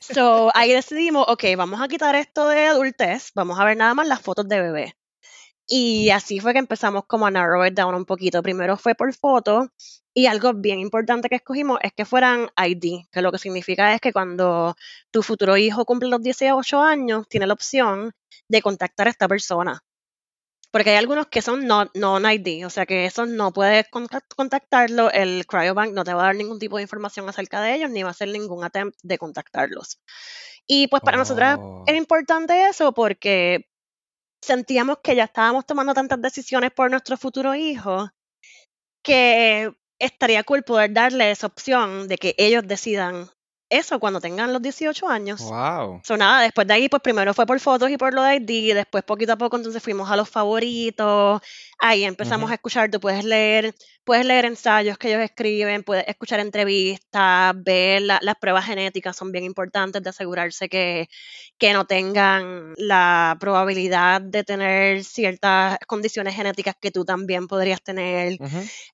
So, 0.00 0.50
ahí 0.54 0.72
decidimos, 0.72 1.24
ok, 1.28 1.44
vamos 1.56 1.80
a 1.80 1.88
quitar 1.88 2.14
esto 2.14 2.48
de 2.48 2.66
adultez, 2.66 3.30
vamos 3.34 3.58
a 3.58 3.64
ver 3.64 3.76
nada 3.76 3.94
más 3.94 4.06
las 4.06 4.20
fotos 4.20 4.46
de 4.48 4.60
bebé. 4.60 4.96
Y 5.70 6.08
así 6.10 6.40
fue 6.40 6.54
que 6.54 6.58
empezamos 6.58 7.04
como 7.06 7.26
a 7.26 7.30
narrow 7.30 7.64
it 7.66 7.74
down 7.74 7.94
un 7.94 8.06
poquito. 8.06 8.42
Primero 8.42 8.78
fue 8.78 8.94
por 8.94 9.12
foto 9.12 9.70
y 10.14 10.24
algo 10.24 10.54
bien 10.54 10.80
importante 10.80 11.28
que 11.28 11.36
escogimos 11.36 11.78
es 11.82 11.92
que 11.92 12.06
fueran 12.06 12.48
ID, 12.56 13.04
que 13.12 13.20
lo 13.20 13.30
que 13.30 13.38
significa 13.38 13.94
es 13.94 14.00
que 14.00 14.12
cuando 14.12 14.74
tu 15.10 15.22
futuro 15.22 15.58
hijo 15.58 15.84
cumple 15.84 16.08
los 16.08 16.22
18 16.22 16.80
años, 16.80 17.28
tiene 17.28 17.46
la 17.46 17.52
opción 17.52 18.12
de 18.48 18.62
contactar 18.62 19.08
a 19.08 19.10
esta 19.10 19.28
persona. 19.28 19.84
Porque 20.70 20.90
hay 20.90 20.96
algunos 20.96 21.26
que 21.26 21.42
son 21.42 21.66
non-ID, 21.66 22.66
o 22.66 22.70
sea 22.70 22.86
que 22.86 23.04
eso 23.04 23.26
no 23.26 23.52
puedes 23.52 23.86
contactarlo, 24.36 25.10
el 25.10 25.46
cryobank 25.46 25.92
no 25.92 26.04
te 26.04 26.14
va 26.14 26.22
a 26.22 26.26
dar 26.26 26.36
ningún 26.36 26.58
tipo 26.58 26.76
de 26.76 26.82
información 26.82 27.28
acerca 27.28 27.60
de 27.60 27.74
ellos, 27.74 27.90
ni 27.90 28.02
va 28.02 28.08
a 28.08 28.12
hacer 28.12 28.28
ningún 28.28 28.64
attempt 28.64 28.98
de 29.02 29.18
contactarlos. 29.18 30.00
Y 30.66 30.88
pues 30.88 31.02
para 31.02 31.16
nosotras 31.18 31.58
oh. 31.60 31.84
era 31.86 31.96
importante 31.96 32.68
eso 32.68 32.92
porque 32.92 33.66
sentíamos 34.42 34.98
que 35.02 35.16
ya 35.16 35.24
estábamos 35.24 35.66
tomando 35.66 35.94
tantas 35.94 36.20
decisiones 36.20 36.70
por 36.70 36.90
nuestro 36.90 37.16
futuro 37.16 37.54
hijo 37.54 38.10
que 39.02 39.72
estaría 39.98 40.44
cool 40.44 40.62
poder 40.62 40.92
darle 40.92 41.30
esa 41.30 41.46
opción 41.46 42.08
de 42.08 42.18
que 42.18 42.34
ellos 42.38 42.62
decidan 42.66 43.28
eso 43.70 44.00
cuando 44.00 44.20
tengan 44.20 44.52
los 44.52 44.62
18 44.62 45.08
años. 45.08 45.42
Wow. 45.42 46.00
So, 46.04 46.16
nada, 46.16 46.42
después 46.42 46.66
de 46.66 46.74
ahí, 46.74 46.88
pues 46.88 47.02
primero 47.02 47.34
fue 47.34 47.46
por 47.46 47.60
fotos 47.60 47.90
y 47.90 47.98
por 47.98 48.14
lo 48.14 48.22
de 48.22 48.36
ID, 48.36 48.74
después 48.74 49.04
poquito 49.04 49.32
a 49.32 49.36
poco 49.36 49.56
entonces 49.56 49.82
fuimos 49.82 50.10
a 50.10 50.16
los 50.16 50.28
favoritos, 50.28 51.42
ahí 51.78 52.04
empezamos 52.04 52.50
a 52.50 52.54
escuchar, 52.54 52.90
tú 52.90 52.98
puedes 53.00 53.24
leer, 53.24 53.74
puedes 54.08 54.24
leer 54.24 54.46
ensayos 54.46 54.96
que 54.96 55.08
ellos 55.08 55.20
escriben, 55.20 55.82
puedes 55.82 56.08
escuchar 56.08 56.40
entrevistas, 56.40 57.52
ver 57.62 58.00
las 58.00 58.34
pruebas 58.40 58.64
genéticas, 58.64 59.14
son 59.14 59.32
bien 59.32 59.44
importantes 59.44 60.02
de 60.02 60.08
asegurarse 60.08 60.70
que, 60.70 61.10
que 61.58 61.74
no 61.74 61.86
tengan 61.86 62.72
la 62.78 63.36
probabilidad 63.38 64.22
de 64.22 64.44
tener 64.44 65.04
ciertas 65.04 65.76
condiciones 65.86 66.34
genéticas 66.34 66.74
que 66.80 66.90
tú 66.90 67.04
también 67.04 67.48
podrías 67.48 67.82
tener, 67.82 68.38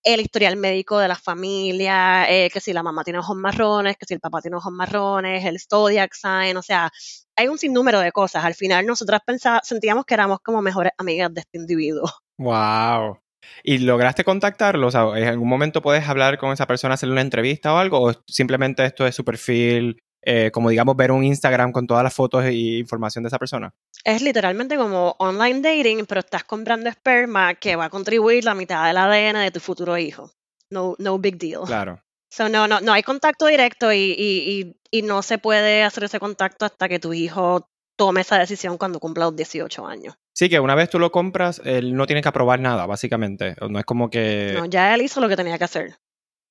el 0.03 0.20
historial 0.20 0.57
médico 0.57 0.98
de 0.98 1.07
la 1.07 1.14
familia, 1.14 2.29
eh, 2.29 2.50
que 2.50 2.59
si 2.59 2.72
la 2.72 2.83
mamá 2.83 3.05
tiene 3.05 3.20
ojos 3.20 3.37
marrones, 3.37 3.96
que 3.96 4.07
si 4.07 4.14
el 4.14 4.20
papá 4.20 4.40
tiene 4.40 4.57
ojos 4.57 4.72
marrones, 4.72 5.44
el 5.44 5.61
zodiac 5.61 6.12
sign, 6.12 6.57
o 6.57 6.62
sea, 6.62 6.90
hay 7.37 7.46
un 7.46 7.59
sinnúmero 7.59 8.00
de 8.00 8.11
cosas. 8.11 8.44
Al 8.44 8.55
final 8.55 8.85
nosotras 8.85 9.20
pensábamos, 9.24 9.68
sentíamos 9.68 10.07
que 10.07 10.14
éramos 10.14 10.40
como 10.40 10.61
mejores 10.61 10.90
amigas 10.98 11.33
de 11.33 11.42
este 11.42 11.59
individuo. 11.59 12.11
Wow. 12.37 13.23
¿Y 13.62 13.78
lograste 13.78 14.24
contactarlo? 14.24 14.87
O 14.87 14.90
sea, 14.90 15.07
¿en 15.16 15.28
algún 15.28 15.48
momento 15.48 15.83
puedes 15.83 16.09
hablar 16.09 16.38
con 16.38 16.52
esa 16.52 16.66
persona, 16.66 16.94
hacerle 16.94 17.12
una 17.12 17.22
entrevista 17.22 17.72
o 17.72 17.78
algo? 17.78 18.00
¿O 18.02 18.12
simplemente 18.26 18.85
esto 18.85 19.07
es 19.07 19.14
su 19.14 19.24
perfil 19.24 19.98
eh, 20.26 20.50
como 20.52 20.70
digamos 20.70 20.96
ver 20.96 21.12
un 21.12 21.22
Instagram 21.22 21.70
con 21.70 21.87
todas 21.87 22.02
las 22.02 22.14
fotos 22.14 22.44
e 22.44 22.54
información 22.54 23.24
de 23.24 23.28
esa 23.28 23.38
persona. 23.38 23.74
Es 24.04 24.22
literalmente 24.22 24.76
como 24.76 25.14
online 25.18 25.61
dating, 25.61 26.07
pero 26.07 26.20
estás 26.20 26.44
comprando 26.44 26.88
esperma 26.88 27.54
que 27.54 27.76
va 27.76 27.87
a 27.87 27.90
contribuir 27.90 28.44
la 28.44 28.54
mitad 28.54 28.87
del 28.87 28.96
ADN 28.96 29.40
de 29.40 29.50
tu 29.50 29.61
futuro 29.61 29.98
hijo. 29.98 30.30
No, 30.70 30.96
no 30.98 31.18
big 31.18 31.37
deal. 31.37 31.64
Claro. 31.66 32.02
So, 32.30 32.48
no, 32.48 32.66
no, 32.66 32.80
no 32.80 32.92
hay 32.92 33.02
contacto 33.02 33.46
directo 33.46 33.92
y, 33.92 34.14
y, 34.18 34.76
y, 34.90 35.02
no 35.02 35.22
se 35.22 35.38
puede 35.38 35.85
hacer 35.85 36.04
ese 36.04 36.18
contacto 36.18 36.64
hasta 36.64 36.88
que 36.88 36.98
tu 36.98 37.12
hijo 37.12 37.68
tome 37.96 38.22
esa 38.22 38.38
decisión 38.38 38.78
cuando 38.78 39.00
cumpla 39.00 39.26
los 39.26 39.37
18 39.37 39.87
años. 39.87 40.14
Sí, 40.35 40.48
que 40.48 40.61
una 40.61 40.74
vez 40.74 40.90
tú 40.90 40.98
lo 40.98 41.12
compras, 41.12 41.61
él 41.64 41.94
no 41.94 42.07
tiene 42.07 42.22
que 42.22 42.28
aprobar 42.28 42.61
nada, 42.61 42.87
básicamente. 42.87 43.54
No 43.68 43.78
es 43.78 43.85
como 43.85 44.11
que... 44.11 44.52
No, 44.54 44.66
ya 44.66 44.94
él 44.94 45.02
hizo 45.02 45.20
lo 45.20 45.28
que 45.28 45.37
tenía 45.37 45.59
que 45.59 45.64
hacer. 45.64 45.96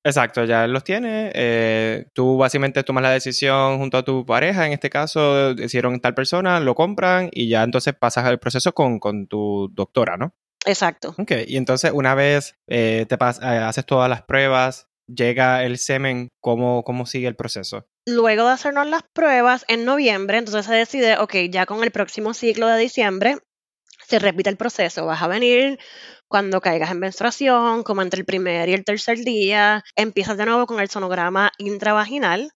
Exacto, 0.06 0.44
ya 0.44 0.66
él 0.66 0.74
los 0.74 0.84
tiene. 0.84 1.32
Eh, 1.34 2.06
tú 2.14 2.38
básicamente 2.38 2.84
tomas 2.84 3.04
la 3.04 3.12
decisión 3.12 3.78
junto 3.78 3.98
a 3.98 4.04
tu 4.04 4.26
pareja, 4.26 4.66
en 4.66 4.74
este 4.74 4.90
caso 4.90 5.52
hicieron 5.52 6.00
tal 6.02 6.14
persona, 6.14 6.60
lo 6.60 6.76
compran 6.76 7.30
y 7.32 7.48
ya 7.48 7.64
entonces 7.64 7.94
pasas 7.94 8.28
el 8.28 8.38
proceso 8.38 8.74
con, 8.74 9.00
con 9.00 9.28
tu 9.28 9.70
doctora, 9.74 10.18
¿no? 10.18 10.36
Exacto. 10.66 11.16
Ok, 11.18 11.32
y 11.48 11.56
entonces 11.56 11.92
una 11.94 12.16
vez 12.16 12.56
eh, 12.68 13.06
te 13.08 13.16
eh, 13.16 13.18
haces 13.20 13.86
todas 13.86 14.10
las 14.10 14.24
pruebas, 14.24 14.90
llega 15.08 15.64
el 15.64 15.78
semen, 15.78 16.30
¿cómo, 16.42 16.84
¿cómo 16.84 17.06
sigue 17.06 17.28
el 17.28 17.36
proceso? 17.36 17.88
Luego 18.06 18.46
de 18.46 18.52
hacernos 18.54 18.88
las 18.88 19.04
pruebas 19.14 19.64
en 19.70 19.86
noviembre, 19.86 20.38
entonces 20.38 20.66
se 20.66 20.74
decide, 20.74 21.18
ok, 21.18 21.36
ya 21.50 21.66
con 21.66 21.84
el 21.84 21.92
próximo 21.92 22.34
ciclo 22.34 22.68
de 22.68 22.80
diciembre, 22.80 23.38
se 24.08 24.20
repite 24.20 24.50
el 24.50 24.58
proceso. 24.58 25.06
Vas 25.06 25.22
a 25.22 25.28
venir 25.28 25.80
cuando 26.28 26.62
caigas 26.62 26.92
en 26.92 27.00
menstruación, 27.00 27.84
como 27.84 28.02
entre 28.02 28.20
el 28.22 28.26
primer 28.26 28.70
y 28.70 28.74
el 28.74 28.86
tercer 28.86 29.20
día. 29.20 29.84
Empiezas 29.96 30.38
de 30.38 30.46
nuevo 30.46 30.66
con 30.68 30.80
el 30.82 30.90
sonograma 30.90 31.52
intravaginal, 31.60 32.52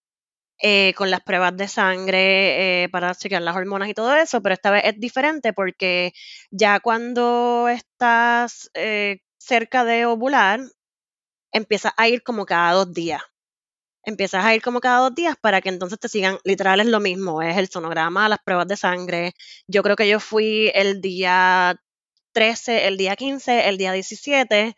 eh, 0.62 0.94
con 0.98 1.12
las 1.12 1.22
pruebas 1.22 1.56
de 1.58 1.68
sangre 1.68 2.84
eh, 2.86 2.90
para 2.90 3.16
chequear 3.16 3.42
las 3.44 3.56
hormonas 3.56 3.90
y 3.90 3.94
todo 3.96 4.16
eso, 4.16 4.42
pero 4.42 4.54
esta 4.56 4.72
vez 4.72 4.84
es 4.86 5.00
diferente 5.00 5.54
porque 5.54 6.14
ya 6.52 6.80
cuando 6.82 7.70
estás 7.70 8.70
eh, 8.76 9.20
cerca 9.40 9.86
de 9.86 10.06
ovular, 10.08 10.62
empiezas 11.54 11.94
a 11.98 12.08
ir 12.10 12.24
como 12.24 12.46
cada 12.46 12.74
dos 12.74 12.94
días. 12.94 13.22
Empiezas 14.08 14.46
a 14.46 14.56
ir 14.56 14.62
como 14.62 14.80
cada 14.80 15.00
dos 15.00 15.14
días 15.14 15.36
para 15.36 15.60
que 15.60 15.68
entonces 15.68 16.00
te 16.00 16.08
sigan, 16.08 16.38
literal 16.46 16.80
es 16.80 16.86
lo 16.86 17.02
mismo, 17.02 17.42
es 17.42 17.58
el 17.58 17.68
sonograma, 17.68 18.30
las 18.30 18.40
pruebas 18.40 18.66
de 18.66 18.78
sangre. 18.78 19.34
Yo 19.68 19.84
creo 19.84 19.98
que 19.98 20.08
yo 20.08 20.22
fui 20.22 20.72
el 20.74 21.02
día 21.02 21.76
13, 22.32 22.88
el 22.88 22.96
día 22.96 23.18
15, 23.18 23.68
el 23.68 23.78
día 23.78 23.92
17. 23.92 24.78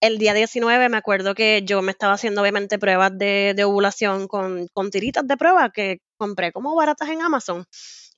El 0.00 0.16
día 0.16 0.32
19 0.32 0.88
me 0.88 0.96
acuerdo 0.96 1.34
que 1.34 1.60
yo 1.66 1.82
me 1.82 1.92
estaba 1.92 2.14
haciendo 2.14 2.40
obviamente 2.40 2.78
pruebas 2.78 3.12
de, 3.18 3.54
ovulación 3.62 4.26
con, 4.26 4.66
con 4.68 4.90
tiritas 4.90 5.26
de 5.28 5.36
prueba 5.36 5.70
que 5.70 5.98
compré 6.16 6.50
como 6.50 6.74
baratas 6.74 7.10
en 7.10 7.20
Amazon. 7.20 7.66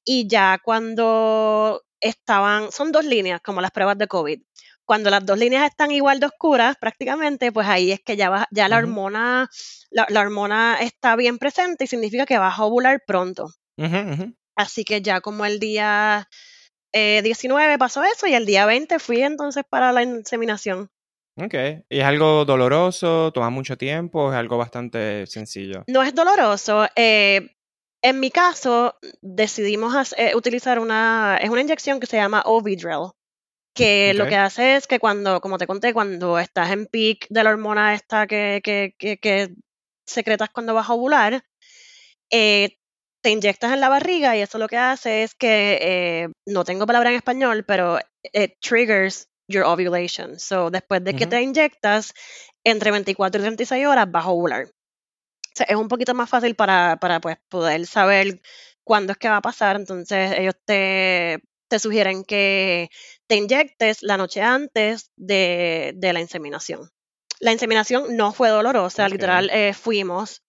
Y 0.04 0.28
ya 0.28 0.60
cuando 0.62 1.82
estaban, 2.00 2.70
son 2.70 2.92
dos 2.92 3.04
líneas 3.04 3.40
como 3.40 3.60
las 3.60 3.72
pruebas 3.72 3.98
de 3.98 4.06
COVID 4.06 4.40
cuando 4.84 5.10
las 5.10 5.24
dos 5.24 5.38
líneas 5.38 5.64
están 5.64 5.90
igual 5.90 6.20
de 6.20 6.26
oscuras, 6.26 6.76
prácticamente, 6.76 7.52
pues 7.52 7.66
ahí 7.66 7.92
es 7.92 8.00
que 8.00 8.16
ya, 8.16 8.46
ya 8.50 8.68
la 8.68 8.78
hormona, 8.78 9.48
la, 9.90 10.20
hormona 10.20 10.78
está 10.80 11.16
bien 11.16 11.38
presente 11.38 11.84
y 11.84 11.86
significa 11.86 12.26
que 12.26 12.38
vas 12.38 12.58
a 12.58 12.64
ovular 12.64 13.02
pronto. 13.06 13.48
Así 14.56 14.84
que 14.84 15.02
ya 15.02 15.20
como 15.20 15.44
el 15.44 15.58
día 15.58 16.28
19 16.92 17.74
eh, 17.74 17.78
pasó 17.78 18.04
eso 18.04 18.26
y 18.26 18.34
el 18.34 18.46
día 18.46 18.66
20 18.66 18.98
fui 18.98 19.22
entonces 19.22 19.64
para 19.68 19.92
la 19.92 20.02
inseminación. 20.02 20.90
Ok. 21.36 21.54
¿Y 21.88 21.98
es 21.98 22.04
algo 22.04 22.44
doloroso? 22.44 23.32
¿Toma 23.32 23.50
mucho 23.50 23.76
tiempo? 23.76 24.32
¿Es 24.32 24.38
algo 24.38 24.56
bastante 24.56 25.26
sencillo? 25.26 25.82
No 25.88 26.02
es 26.02 26.14
doloroso. 26.14 26.86
Eh, 26.94 27.56
en 28.02 28.20
mi 28.20 28.30
caso, 28.30 28.94
decidimos 29.20 30.14
eh, 30.16 30.36
utilizar 30.36 30.78
una, 30.78 31.38
es 31.40 31.50
una 31.50 31.62
inyección 31.62 31.98
que 31.98 32.06
se 32.06 32.18
llama 32.18 32.42
Ovidrel 32.44 33.10
que 33.74 34.14
lo 34.14 34.26
que 34.26 34.36
hace 34.36 34.76
es 34.76 34.86
que 34.86 34.98
cuando, 34.98 35.40
como 35.40 35.58
te 35.58 35.66
conté, 35.66 35.92
cuando 35.92 36.38
estás 36.38 36.70
en 36.70 36.86
peak 36.86 37.26
de 37.28 37.44
la 37.44 37.50
hormona 37.50 37.94
esta 37.94 38.26
que, 38.26 38.60
que, 38.62 38.94
que, 38.98 39.54
secretas 40.06 40.50
cuando 40.50 40.74
vas 40.74 40.88
a 40.88 40.92
ovular, 40.92 41.44
eh, 42.30 42.76
te 43.22 43.30
inyectas 43.30 43.72
en 43.72 43.80
la 43.80 43.88
barriga 43.88 44.36
y 44.36 44.40
eso 44.40 44.58
lo 44.58 44.68
que 44.68 44.76
hace 44.76 45.22
es 45.22 45.34
que, 45.34 45.78
eh, 45.80 46.28
no 46.46 46.64
tengo 46.64 46.86
palabra 46.86 47.10
en 47.10 47.16
español, 47.16 47.64
pero 47.64 47.98
it 48.32 48.54
triggers 48.60 49.28
your 49.48 49.64
ovulation. 49.64 50.38
So, 50.38 50.70
después 50.70 51.02
de 51.02 51.14
que 51.16 51.26
te 51.26 51.42
inyectas, 51.42 52.12
entre 52.64 52.90
24 52.90 53.40
y 53.40 53.44
36 53.44 53.86
horas 53.86 54.10
vas 54.10 54.24
a 54.24 54.30
ovular. 54.30 54.64
O 54.66 55.56
sea, 55.56 55.66
es 55.68 55.76
un 55.76 55.88
poquito 55.88 56.14
más 56.14 56.28
fácil 56.28 56.54
para, 56.54 56.98
para 57.00 57.20
pues, 57.20 57.38
poder 57.48 57.86
saber 57.86 58.40
cuándo 58.84 59.12
es 59.12 59.18
que 59.18 59.28
va 59.28 59.38
a 59.38 59.42
pasar. 59.42 59.76
Entonces, 59.76 60.32
ellos 60.38 60.54
te 60.64 61.40
te 61.68 61.78
sugieren 61.78 62.24
que 62.24 62.88
te 63.26 63.36
inyectes 63.36 64.02
la 64.02 64.16
noche 64.16 64.42
antes 64.42 65.10
de, 65.16 65.92
de 65.96 66.12
la 66.12 66.20
inseminación. 66.20 66.90
La 67.40 67.52
inseminación 67.52 68.16
no 68.16 68.32
fue 68.32 68.48
dolorosa, 68.48 69.08
literal, 69.08 69.50
eh, 69.50 69.74
fuimos 69.74 70.42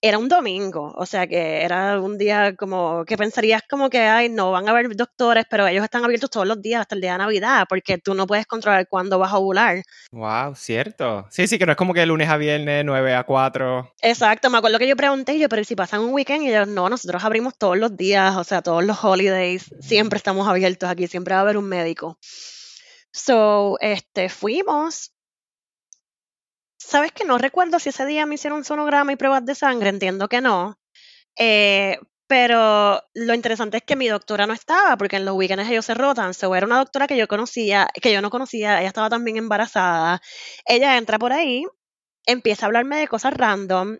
era 0.00 0.18
un 0.18 0.28
domingo, 0.28 0.92
o 0.96 1.06
sea 1.06 1.26
que 1.26 1.62
era 1.62 2.00
un 2.00 2.18
día 2.18 2.54
como 2.54 3.04
que 3.04 3.16
pensarías 3.16 3.62
como 3.68 3.88
que, 3.88 4.00
ay, 4.00 4.28
no 4.28 4.52
van 4.52 4.68
a 4.68 4.70
haber 4.70 4.94
doctores, 4.94 5.44
pero 5.50 5.66
ellos 5.66 5.84
están 5.84 6.04
abiertos 6.04 6.30
todos 6.30 6.46
los 6.46 6.60
días 6.60 6.82
hasta 6.82 6.94
el 6.94 7.00
día 7.00 7.12
de 7.12 7.18
Navidad, 7.18 7.66
porque 7.68 7.98
tú 7.98 8.14
no 8.14 8.26
puedes 8.26 8.46
controlar 8.46 8.86
cuándo 8.88 9.18
vas 9.18 9.32
a 9.32 9.38
ovular. 9.38 9.82
Wow, 10.12 10.54
cierto. 10.54 11.26
Sí, 11.30 11.46
sí, 11.46 11.58
que 11.58 11.66
no 11.66 11.72
es 11.72 11.78
como 11.78 11.94
que 11.94 12.04
lunes 12.06 12.28
a 12.28 12.36
viernes, 12.36 12.84
9 12.84 13.14
a 13.14 13.24
4. 13.24 13.94
Exacto, 14.02 14.50
me 14.50 14.58
acuerdo 14.58 14.78
que 14.78 14.88
yo 14.88 14.96
pregunté, 14.96 15.38
yo, 15.38 15.48
pero 15.48 15.64
si 15.64 15.74
pasan 15.74 16.00
un 16.00 16.12
weekend, 16.12 16.44
y 16.44 16.48
ellos, 16.50 16.68
no, 16.68 16.88
nosotros 16.88 17.24
abrimos 17.24 17.56
todos 17.56 17.78
los 17.78 17.96
días, 17.96 18.36
o 18.36 18.44
sea, 18.44 18.62
todos 18.62 18.84
los 18.84 19.02
holidays, 19.02 19.74
siempre 19.80 20.18
estamos 20.18 20.46
abiertos 20.46 20.88
aquí, 20.88 21.06
siempre 21.06 21.34
va 21.34 21.40
a 21.40 21.42
haber 21.42 21.56
un 21.56 21.68
médico. 21.68 22.18
So, 23.12 23.78
este, 23.80 24.28
fuimos, 24.28 25.15
¿Sabes 26.86 27.10
que 27.10 27.24
no 27.24 27.36
recuerdo 27.36 27.80
si 27.80 27.88
ese 27.88 28.06
día 28.06 28.26
me 28.26 28.36
hicieron 28.36 28.62
sonograma 28.64 29.12
y 29.12 29.16
pruebas 29.16 29.44
de 29.44 29.56
sangre? 29.56 29.88
Entiendo 29.88 30.28
que 30.28 30.40
no. 30.40 30.78
Eh, 31.36 31.98
pero 32.28 33.02
lo 33.12 33.34
interesante 33.34 33.78
es 33.78 33.82
que 33.82 33.96
mi 33.96 34.06
doctora 34.06 34.46
no 34.46 34.52
estaba, 34.52 34.96
porque 34.96 35.16
en 35.16 35.24
los 35.24 35.34
weekends 35.34 35.68
ellos 35.68 35.84
se 35.84 35.94
rotan. 35.94 36.32
So, 36.32 36.54
era 36.54 36.64
una 36.64 36.78
doctora 36.78 37.08
que 37.08 37.16
yo 37.16 37.26
conocía, 37.26 37.88
que 38.00 38.12
yo 38.12 38.22
no 38.22 38.30
conocía, 38.30 38.78
ella 38.78 38.86
estaba 38.86 39.10
también 39.10 39.36
embarazada. 39.36 40.22
Ella 40.64 40.96
entra 40.96 41.18
por 41.18 41.32
ahí, 41.32 41.64
empieza 42.24 42.64
a 42.64 42.68
hablarme 42.68 42.98
de 42.98 43.08
cosas 43.08 43.34
random. 43.34 43.98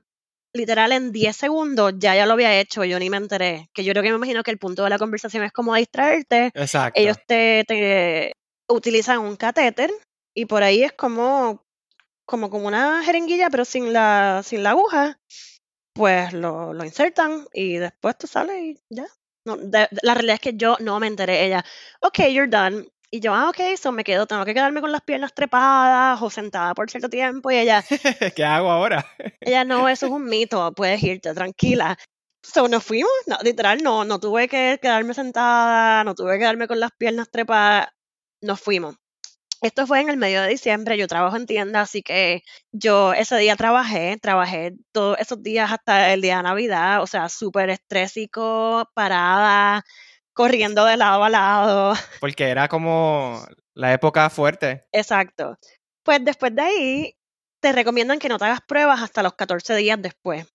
Literal, 0.52 0.92
en 0.92 1.10
10 1.10 1.36
segundos 1.36 1.92
ya 1.98 2.14
ya 2.14 2.24
lo 2.24 2.34
había 2.34 2.56
hecho, 2.60 2.84
yo 2.84 3.00
ni 3.00 3.10
me 3.10 3.16
enteré. 3.16 3.68
Que 3.74 3.82
yo 3.82 3.94
creo 3.94 4.04
que 4.04 4.10
me 4.10 4.16
imagino 4.16 4.44
que 4.44 4.52
el 4.52 4.58
punto 4.58 4.84
de 4.84 4.90
la 4.90 4.98
conversación 4.98 5.42
es 5.42 5.50
como 5.50 5.74
distraerte. 5.74 6.52
Exacto. 6.54 7.00
Ellos 7.00 7.16
te, 7.26 7.64
te 7.66 8.32
utilizan 8.68 9.18
un 9.18 9.34
catéter 9.34 9.90
y 10.34 10.46
por 10.46 10.62
ahí 10.62 10.84
es 10.84 10.92
como 10.92 11.65
como, 12.26 12.50
como 12.50 12.66
una 12.68 13.02
jeringuilla, 13.04 13.48
pero 13.50 13.64
sin 13.64 13.92
la, 13.92 14.42
sin 14.44 14.62
la 14.62 14.70
aguja, 14.70 15.18
pues 15.94 16.32
lo, 16.32 16.74
lo 16.74 16.84
insertan 16.84 17.46
y 17.52 17.78
después 17.78 18.18
tú 18.18 18.26
sales 18.26 18.56
y 18.62 18.78
ya. 18.90 19.06
No, 19.46 19.56
la 19.56 20.14
realidad 20.14 20.34
es 20.34 20.40
que 20.40 20.56
yo 20.56 20.76
no 20.80 20.98
me 20.98 21.06
enteré. 21.06 21.44
Ella, 21.46 21.64
ok, 22.00 22.18
you're 22.30 22.48
done. 22.48 22.88
Y 23.10 23.20
yo, 23.20 23.32
ah, 23.32 23.48
ok, 23.48 23.60
eso 23.60 23.92
me 23.92 24.02
quedo, 24.02 24.26
tengo 24.26 24.44
que 24.44 24.52
quedarme 24.52 24.80
con 24.80 24.90
las 24.90 25.02
piernas 25.02 25.32
trepadas 25.32 26.20
o 26.20 26.28
sentada 26.28 26.74
por 26.74 26.90
cierto 26.90 27.08
tiempo. 27.08 27.50
Y 27.50 27.58
ella, 27.58 27.84
¿qué 28.36 28.44
hago 28.44 28.70
ahora? 28.70 29.06
ella, 29.40 29.64
no, 29.64 29.88
eso 29.88 30.06
es 30.06 30.12
un 30.12 30.24
mito, 30.24 30.72
puedes 30.74 31.02
irte, 31.02 31.32
tranquila. 31.32 31.96
So, 32.42 32.68
nos 32.68 32.84
fuimos, 32.84 33.10
no, 33.26 33.38
literal, 33.42 33.82
no, 33.82 34.04
no 34.04 34.18
tuve 34.20 34.48
que 34.48 34.78
quedarme 34.82 35.14
sentada, 35.14 36.04
no 36.04 36.14
tuve 36.14 36.34
que 36.34 36.40
quedarme 36.40 36.68
con 36.68 36.80
las 36.80 36.92
piernas 36.92 37.30
trepadas, 37.30 37.88
nos 38.40 38.60
fuimos. 38.60 38.96
Esto 39.62 39.86
fue 39.86 40.00
en 40.00 40.10
el 40.10 40.16
medio 40.16 40.42
de 40.42 40.48
diciembre, 40.48 40.98
yo 40.98 41.08
trabajo 41.08 41.36
en 41.36 41.46
tienda, 41.46 41.80
así 41.80 42.02
que 42.02 42.42
yo 42.72 43.12
ese 43.14 43.36
día 43.38 43.56
trabajé, 43.56 44.18
trabajé 44.20 44.74
todos 44.92 45.18
esos 45.18 45.42
días 45.42 45.72
hasta 45.72 46.12
el 46.12 46.20
día 46.20 46.38
de 46.38 46.42
Navidad, 46.42 47.02
o 47.02 47.06
sea, 47.06 47.28
súper 47.28 47.70
estrésico, 47.70 48.90
parada, 48.94 49.84
corriendo 50.34 50.84
de 50.84 50.96
lado 50.96 51.24
a 51.24 51.30
lado. 51.30 51.94
Porque 52.20 52.48
era 52.48 52.68
como 52.68 53.42
la 53.74 53.92
época 53.92 54.28
fuerte. 54.30 54.86
Exacto. 54.92 55.58
Pues 56.02 56.24
después 56.24 56.54
de 56.54 56.62
ahí, 56.62 57.14
te 57.60 57.72
recomiendan 57.72 58.18
que 58.18 58.28
no 58.28 58.38
te 58.38 58.44
hagas 58.44 58.60
pruebas 58.60 59.02
hasta 59.02 59.22
los 59.22 59.34
14 59.34 59.74
días 59.76 60.00
después 60.00 60.46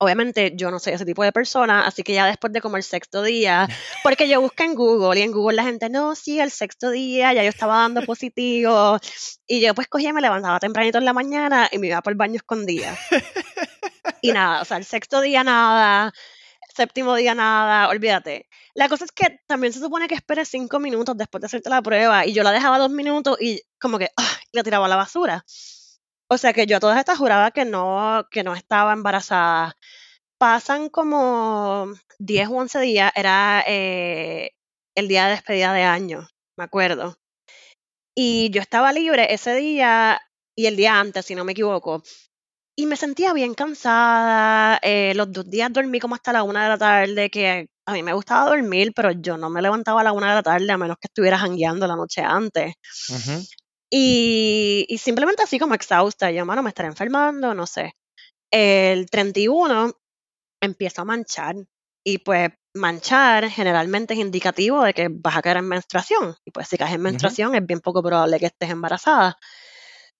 obviamente 0.00 0.54
yo 0.56 0.70
no 0.70 0.78
soy 0.78 0.94
ese 0.94 1.04
tipo 1.04 1.22
de 1.22 1.30
persona, 1.30 1.86
así 1.86 2.02
que 2.02 2.14
ya 2.14 2.26
después 2.26 2.52
de 2.52 2.62
como 2.62 2.78
el 2.78 2.82
sexto 2.82 3.22
día, 3.22 3.68
porque 4.02 4.28
yo 4.28 4.40
busqué 4.40 4.64
en 4.64 4.74
Google 4.74 5.20
y 5.20 5.22
en 5.22 5.30
Google 5.30 5.56
la 5.56 5.64
gente, 5.64 5.90
no, 5.90 6.14
sí, 6.14 6.40
el 6.40 6.50
sexto 6.50 6.90
día 6.90 7.34
ya 7.34 7.42
yo 7.42 7.50
estaba 7.50 7.76
dando 7.76 8.02
positivo 8.02 8.98
y 9.46 9.60
yo 9.60 9.74
pues 9.74 9.88
cogía, 9.88 10.12
me 10.14 10.22
levantaba 10.22 10.58
tempranito 10.58 10.98
en 10.98 11.04
la 11.04 11.12
mañana 11.12 11.68
y 11.70 11.78
me 11.78 11.88
iba 11.88 12.00
por 12.00 12.12
el 12.12 12.16
baño 12.16 12.36
escondida. 12.36 12.96
y 14.22 14.32
nada, 14.32 14.62
o 14.62 14.64
sea, 14.64 14.78
el 14.78 14.86
sexto 14.86 15.20
día 15.20 15.44
nada, 15.44 16.14
séptimo 16.74 17.14
día 17.14 17.34
nada, 17.34 17.88
olvídate. 17.88 18.48
La 18.72 18.88
cosa 18.88 19.04
es 19.04 19.12
que 19.12 19.40
también 19.46 19.74
se 19.74 19.80
supone 19.80 20.08
que 20.08 20.14
esperes 20.14 20.48
cinco 20.48 20.80
minutos 20.80 21.14
después 21.14 21.42
de 21.42 21.46
hacerte 21.46 21.68
la 21.68 21.82
prueba 21.82 22.24
y 22.24 22.32
yo 22.32 22.42
la 22.42 22.52
dejaba 22.52 22.78
dos 22.78 22.90
minutos 22.90 23.36
y 23.38 23.60
como 23.78 23.98
que 23.98 24.08
¡ah! 24.16 24.36
la 24.52 24.62
tiraba 24.62 24.86
a 24.86 24.88
la 24.88 24.96
basura. 24.96 25.44
O 26.32 26.38
sea 26.38 26.52
que 26.52 26.66
yo 26.66 26.76
a 26.76 26.80
todas 26.80 26.98
estas 26.98 27.18
juraba 27.18 27.50
que 27.50 27.64
no, 27.64 28.26
que 28.30 28.44
no 28.44 28.54
estaba 28.54 28.92
embarazada. 28.92 29.76
pasan 30.38 30.88
como 30.90 31.88
10 32.18 32.48
o 32.48 32.56
11 32.56 32.80
días, 32.80 33.12
era 33.16 33.64
eh, 33.66 34.52
el 34.96 35.08
día 35.08 35.26
de 35.26 35.32
despedida 35.32 35.72
de 35.74 35.82
año, 35.84 36.28
me 36.56 36.64
acuerdo. 36.64 37.16
Y 38.16 38.50
yo 38.50 38.60
estaba 38.62 38.92
libre 38.92 39.32
ese 39.34 39.54
día 39.56 40.20
y 40.56 40.66
el 40.66 40.76
día 40.76 41.00
antes, 41.00 41.26
si 41.26 41.34
no 41.34 41.44
me 41.44 41.52
equivoco. 41.52 42.02
Y 42.76 42.86
me 42.86 42.96
sentía 42.96 43.32
bien 43.32 43.54
cansada. 43.54 44.78
Eh, 44.82 45.14
los 45.16 45.32
dos 45.32 45.50
días 45.50 45.72
dormí 45.72 46.00
como 46.00 46.14
hasta 46.14 46.32
la 46.32 46.42
una 46.44 46.62
de 46.64 46.68
la 46.70 46.78
tarde, 46.78 47.30
que 47.30 47.68
a 47.86 47.92
mí 47.92 48.02
me 48.02 48.14
gustaba 48.14 48.50
dormir, 48.50 48.92
pero 48.94 49.10
yo 49.12 49.36
no 49.36 49.50
me 49.50 49.62
levantaba 49.62 50.02
a 50.02 50.04
la 50.04 50.12
una 50.12 50.30
de 50.30 50.34
la 50.36 50.42
tarde 50.42 50.72
a 50.72 50.78
menos 50.78 50.96
que 51.00 51.08
estuviera 51.08 51.38
jangueando 51.38 51.86
la 51.86 51.96
noche 51.96 52.22
antes. 52.22 52.74
Y, 53.90 54.86
y, 54.88 54.98
simplemente 54.98 55.42
así 55.42 55.58
como 55.58 55.74
exhausta. 55.74 56.30
Yo, 56.30 56.46
mano, 56.46 56.62
me 56.62 56.70
estaré 56.70 56.88
enfermando, 56.88 57.54
no 57.54 57.66
sé. 57.66 57.94
El 58.50 59.10
31 59.10 59.92
empiezo 60.60 61.02
a 61.02 61.04
manchar. 61.04 61.56
Y 62.04 62.18
pues 62.18 62.50
manchar 62.74 63.50
generalmente 63.50 64.14
es 64.14 64.20
indicativo 64.20 64.82
de 64.82 64.94
que 64.94 65.08
vas 65.10 65.36
a 65.36 65.42
caer 65.42 65.58
en 65.58 65.68
menstruación. 65.68 66.36
Y 66.44 66.50
pues 66.50 66.68
si 66.68 66.78
caes 66.78 66.94
en 66.94 67.02
menstruación 67.02 67.54
es 67.54 67.66
bien 67.66 67.80
poco 67.80 68.02
probable 68.02 68.38
que 68.38 68.46
estés 68.46 68.70
embarazada. 68.70 69.36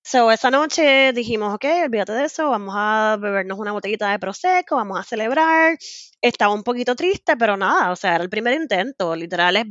So, 0.02 0.30
esa 0.30 0.50
noche 0.50 1.12
dijimos, 1.12 1.54
ok, 1.54 1.64
olvídate 1.84 2.12
de 2.12 2.24
eso, 2.24 2.48
vamos 2.48 2.74
a 2.76 3.18
bebernos 3.20 3.58
una 3.58 3.72
botellita 3.72 4.10
de 4.10 4.18
Prosecco, 4.18 4.76
vamos 4.76 4.98
a 4.98 5.02
celebrar. 5.02 5.76
Estaba 6.22 6.54
un 6.54 6.62
poquito 6.62 6.96
triste, 6.96 7.36
pero 7.36 7.56
nada, 7.56 7.92
o 7.92 7.96
sea, 7.96 8.14
era 8.14 8.24
el 8.24 8.30
primer 8.30 8.54
intento, 8.54 9.14
literal, 9.14 9.56
es 9.56 9.66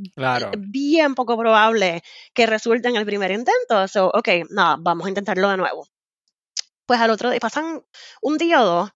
bien 0.58 1.16
poco 1.16 1.36
probable 1.38 2.04
que 2.34 2.46
resulte 2.46 2.90
en 2.90 2.96
el 2.96 3.06
primer 3.06 3.32
intento. 3.32 3.88
So, 3.88 4.12
ok, 4.14 4.30
nada, 4.52 4.78
vamos 4.80 5.08
a 5.08 5.10
intentarlo 5.10 5.50
de 5.50 5.58
nuevo. 5.58 5.88
Pues 6.86 7.00
al 7.02 7.10
otro 7.10 7.32
día, 7.32 7.40
pasan 7.40 7.84
un 8.22 8.38
día 8.38 8.62
o 8.62 8.66
dos, 8.66 8.92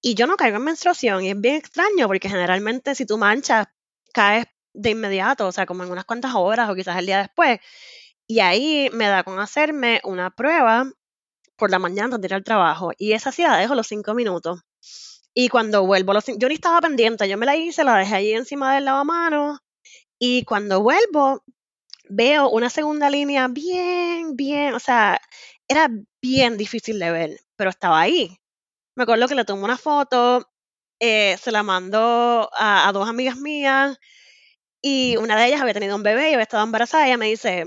y 0.00 0.14
yo 0.14 0.26
no 0.26 0.36
caigo 0.36 0.56
en 0.56 0.64
menstruación, 0.64 1.24
y 1.24 1.30
es 1.30 1.40
bien 1.40 1.56
extraño, 1.56 2.06
porque 2.06 2.28
generalmente 2.28 2.94
si 2.94 3.04
tú 3.06 3.18
manchas, 3.18 3.66
caes 4.12 4.46
de 4.72 4.90
inmediato, 4.90 5.46
o 5.46 5.52
sea, 5.52 5.66
como 5.66 5.84
en 5.84 5.90
unas 5.90 6.04
cuantas 6.04 6.34
horas 6.34 6.68
o 6.70 6.74
quizás 6.74 6.98
el 6.98 7.06
día 7.06 7.18
después. 7.18 7.60
Y 8.26 8.40
ahí 8.40 8.90
me 8.92 9.06
da 9.08 9.22
con 9.22 9.38
hacerme 9.38 10.00
una 10.04 10.30
prueba 10.30 10.86
por 11.56 11.70
la 11.70 11.78
mañana 11.78 12.06
antes 12.06 12.20
de 12.20 12.26
ir 12.28 12.34
al 12.34 12.44
trabajo. 12.44 12.92
Y 12.98 13.12
esa 13.12 13.32
sí 13.32 13.42
la 13.42 13.56
dejo 13.56 13.74
los 13.74 13.86
cinco 13.86 14.14
minutos. 14.14 14.60
Y 15.34 15.48
cuando 15.48 15.84
vuelvo, 15.86 16.12
los, 16.12 16.24
yo 16.26 16.48
ni 16.48 16.54
estaba 16.54 16.80
pendiente, 16.80 17.28
yo 17.28 17.36
me 17.36 17.46
la 17.46 17.56
hice, 17.56 17.84
la 17.84 17.96
dejé 17.96 18.14
ahí 18.14 18.32
encima 18.32 18.74
del 18.74 18.84
lavamanos. 18.84 19.58
Y 20.18 20.44
cuando 20.44 20.80
vuelvo, 20.82 21.42
veo 22.08 22.48
una 22.48 22.70
segunda 22.70 23.10
línea 23.10 23.48
bien, 23.48 24.36
bien, 24.36 24.74
o 24.74 24.80
sea, 24.80 25.20
era 25.68 25.88
bien 26.22 26.56
difícil 26.56 26.98
de 26.98 27.10
ver, 27.10 27.40
pero 27.56 27.70
estaba 27.70 28.00
ahí. 28.00 28.38
Me 28.96 29.04
acuerdo 29.04 29.28
que 29.28 29.34
le 29.34 29.44
tomé 29.44 29.64
una 29.64 29.78
foto, 29.78 30.48
eh, 31.00 31.36
se 31.42 31.52
la 31.52 31.62
mandó 31.62 32.50
a, 32.56 32.88
a, 32.88 32.92
dos 32.92 33.08
amigas 33.08 33.36
mías 33.38 33.98
y 34.82 35.16
una 35.16 35.36
de 35.36 35.48
ellas 35.48 35.60
había 35.62 35.74
tenido 35.74 35.96
un 35.96 36.02
bebé 36.02 36.30
y 36.30 36.34
había 36.34 36.44
estado 36.44 36.64
embarazada. 36.64 37.06
Y 37.06 37.08
ella 37.10 37.18
me 37.18 37.26
dice, 37.26 37.66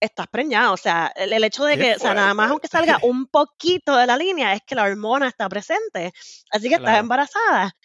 estás 0.00 0.26
preñada. 0.28 0.72
O 0.72 0.76
sea, 0.76 1.12
el, 1.14 1.44
hecho 1.44 1.64
de 1.64 1.78
que, 1.78 1.94
o 1.94 1.98
sea, 1.98 2.14
nada 2.14 2.34
más 2.34 2.50
aunque 2.50 2.68
salga 2.68 2.98
un 3.02 3.26
poquito 3.26 3.96
de 3.96 4.06
la 4.06 4.16
línea 4.16 4.54
es 4.54 4.62
que 4.66 4.74
la 4.74 4.84
hormona 4.84 5.28
está 5.28 5.48
presente. 5.48 6.12
Así 6.50 6.68
que 6.68 6.76
estás 6.76 6.98
embarazada. 6.98 7.76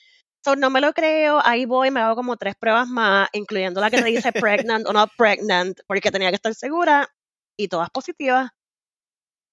So, 0.44 0.56
no 0.56 0.70
me 0.70 0.80
lo 0.80 0.94
creo, 0.94 1.42
ahí 1.44 1.66
voy, 1.66 1.90
me 1.90 2.02
hago 2.02 2.16
como 2.16 2.38
tres 2.38 2.56
pruebas 2.56 2.88
más, 2.88 3.28
incluyendo 3.34 3.82
la 3.82 3.90
que 3.90 3.98
te 3.98 4.04
dice 4.04 4.32
pregnant 4.32 4.86
o 4.88 4.94
not 4.94 5.10
pregnant, 5.18 5.80
porque 5.88 6.12
tenía 6.12 6.30
que 6.30 6.36
estar 6.36 6.54
segura, 6.54 7.10
y 7.58 7.68
todas 7.68 7.90
positivas. 7.90 8.52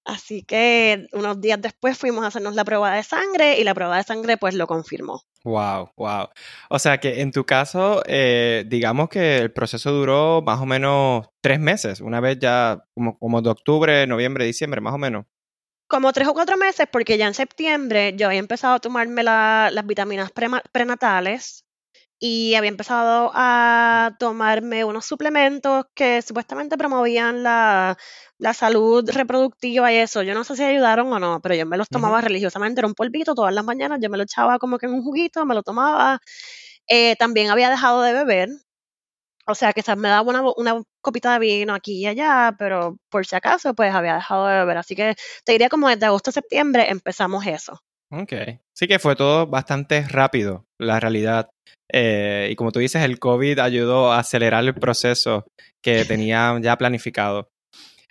Así 0.05 0.43
que 0.43 1.07
unos 1.13 1.39
días 1.39 1.61
después 1.61 1.97
fuimos 1.97 2.23
a 2.23 2.27
hacernos 2.27 2.55
la 2.55 2.65
prueba 2.65 2.93
de 2.93 3.03
sangre 3.03 3.59
y 3.59 3.63
la 3.63 3.73
prueba 3.73 3.97
de 3.97 4.03
sangre 4.03 4.37
pues 4.37 4.53
lo 4.53 4.67
confirmó. 4.67 5.21
Wow, 5.45 5.91
wow. 5.95 6.27
O 6.69 6.79
sea 6.79 6.99
que 6.99 7.21
en 7.21 7.31
tu 7.31 7.45
caso, 7.45 8.01
eh, 8.05 8.65
digamos 8.67 9.09
que 9.09 9.37
el 9.37 9.51
proceso 9.51 9.91
duró 9.91 10.41
más 10.41 10.59
o 10.61 10.65
menos 10.65 11.27
tres 11.41 11.59
meses, 11.59 12.01
una 12.01 12.19
vez 12.19 12.39
ya 12.39 12.83
como, 12.93 13.17
como 13.17 13.41
de 13.41 13.49
octubre, 13.49 14.07
noviembre, 14.07 14.45
diciembre, 14.45 14.81
más 14.81 14.93
o 14.93 14.97
menos. 14.97 15.25
Como 15.87 16.11
tres 16.11 16.27
o 16.27 16.33
cuatro 16.33 16.57
meses, 16.57 16.87
porque 16.91 17.17
ya 17.17 17.27
en 17.27 17.33
septiembre 17.33 18.13
yo 18.15 18.27
había 18.27 18.39
empezado 18.39 18.75
a 18.75 18.79
tomarme 18.79 19.23
las 19.23 19.85
vitaminas 19.85 20.31
prenatales 20.71 21.65
y 22.25 22.55
había 22.55 22.69
empezado 22.69 23.31
a 23.33 24.15
tomarme 24.17 24.85
unos 24.85 25.05
suplementos 25.05 25.87
que 25.93 26.21
supuestamente 26.21 26.77
promovían 26.77 27.43
la, 27.43 27.97
salud 28.53 29.09
reproductiva 29.11 29.91
y 29.91 29.97
eso. 29.97 30.23
Yo 30.23 30.33
no 30.33 30.45
sé 30.45 30.55
si 30.55 30.63
ayudaron 30.63 31.11
o 31.11 31.19
no, 31.19 31.41
pero 31.41 31.55
yo 31.55 31.65
me 31.65 31.75
los 31.75 31.89
tomaba 31.89 32.21
religiosamente. 32.21 32.79
Era 32.79 32.87
un 32.87 32.93
polvito 32.93 33.35
todas 33.35 33.53
las 33.53 33.65
mañanas, 33.65 33.99
yo 34.01 34.09
me 34.09 34.15
lo 34.15 34.23
echaba 34.23 34.57
como 34.57 34.77
que 34.77 34.85
en 34.85 34.93
un 34.93 35.03
juguito, 35.03 35.45
me 35.45 35.53
lo 35.53 35.63
tomaba. 35.63 36.21
Eh, 36.87 37.17
también 37.17 37.49
había 37.51 37.69
dejado 37.69 38.01
de 38.01 38.13
beber. 38.13 38.49
O 39.45 39.55
sea, 39.55 39.73
quizás 39.73 39.97
me 39.97 40.07
daba 40.07 40.29
una, 40.29 40.41
una 40.55 40.81
copita 41.01 41.33
de 41.33 41.39
vino 41.39 41.73
aquí 41.73 42.03
y 42.03 42.07
allá, 42.07 42.55
pero 42.57 42.97
por 43.09 43.25
si 43.25 43.35
acaso, 43.35 43.73
pues 43.73 43.93
había 43.93 44.15
dejado 44.15 44.47
de 44.47 44.59
beber. 44.59 44.77
Así 44.77 44.95
que 44.95 45.15
te 45.43 45.51
diría 45.51 45.67
como 45.69 45.89
desde 45.89 46.05
agosto 46.05 46.29
a 46.29 46.33
septiembre 46.33 46.89
empezamos 46.89 47.45
eso. 47.47 47.81
Ok. 48.13 48.33
Sí 48.73 48.87
que 48.87 48.99
fue 48.99 49.15
todo 49.15 49.47
bastante 49.47 50.03
rápido, 50.07 50.67
la 50.77 50.99
realidad. 50.99 51.49
Eh, 51.91 52.49
y 52.51 52.55
como 52.55 52.71
tú 52.71 52.79
dices, 52.79 53.01
el 53.03 53.17
COVID 53.17 53.59
ayudó 53.59 54.11
a 54.11 54.19
acelerar 54.19 54.63
el 54.63 54.75
proceso 54.75 55.45
que 55.81 56.05
tenían 56.05 56.61
ya 56.61 56.77
planificado. 56.77 57.49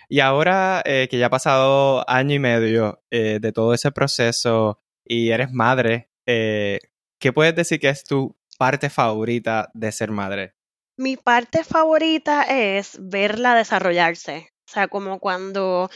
Y 0.09 0.19
ahora 0.19 0.81
eh, 0.85 1.07
que 1.09 1.17
ya 1.17 1.27
ha 1.27 1.29
pasado 1.29 2.07
año 2.09 2.35
y 2.35 2.39
medio 2.39 3.01
eh, 3.11 3.39
de 3.41 3.51
todo 3.53 3.73
ese 3.73 3.91
proceso 3.91 4.79
y 5.05 5.29
eres 5.29 5.51
madre, 5.51 6.09
¿qué 6.25 7.33
puedes 7.33 7.55
decir 7.55 7.79
que 7.79 7.89
es 7.89 8.03
tu 8.03 8.35
parte 8.57 8.89
favorita 8.89 9.71
de 9.73 9.91
ser 9.91 10.11
madre? 10.11 10.53
Mi 10.97 11.15
parte 11.15 11.63
favorita 11.63 12.43
es 12.43 12.97
verla 13.01 13.55
desarrollarse. 13.55 14.49
O 14.67 14.71
sea, 14.71 14.87
como 14.87 15.19
cuando 15.19 15.89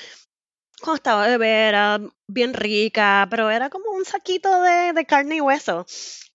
cuando 0.81 0.95
estaba 0.95 1.27
bebé 1.27 1.67
era 1.67 1.99
bien 2.27 2.53
rica, 2.53 3.27
pero 3.29 3.49
era 3.49 3.69
como 3.69 3.91
un 3.91 4.05
saquito 4.05 4.61
de, 4.61 5.05
carne 5.05 5.37
y 5.37 5.41
hueso. 5.41 5.85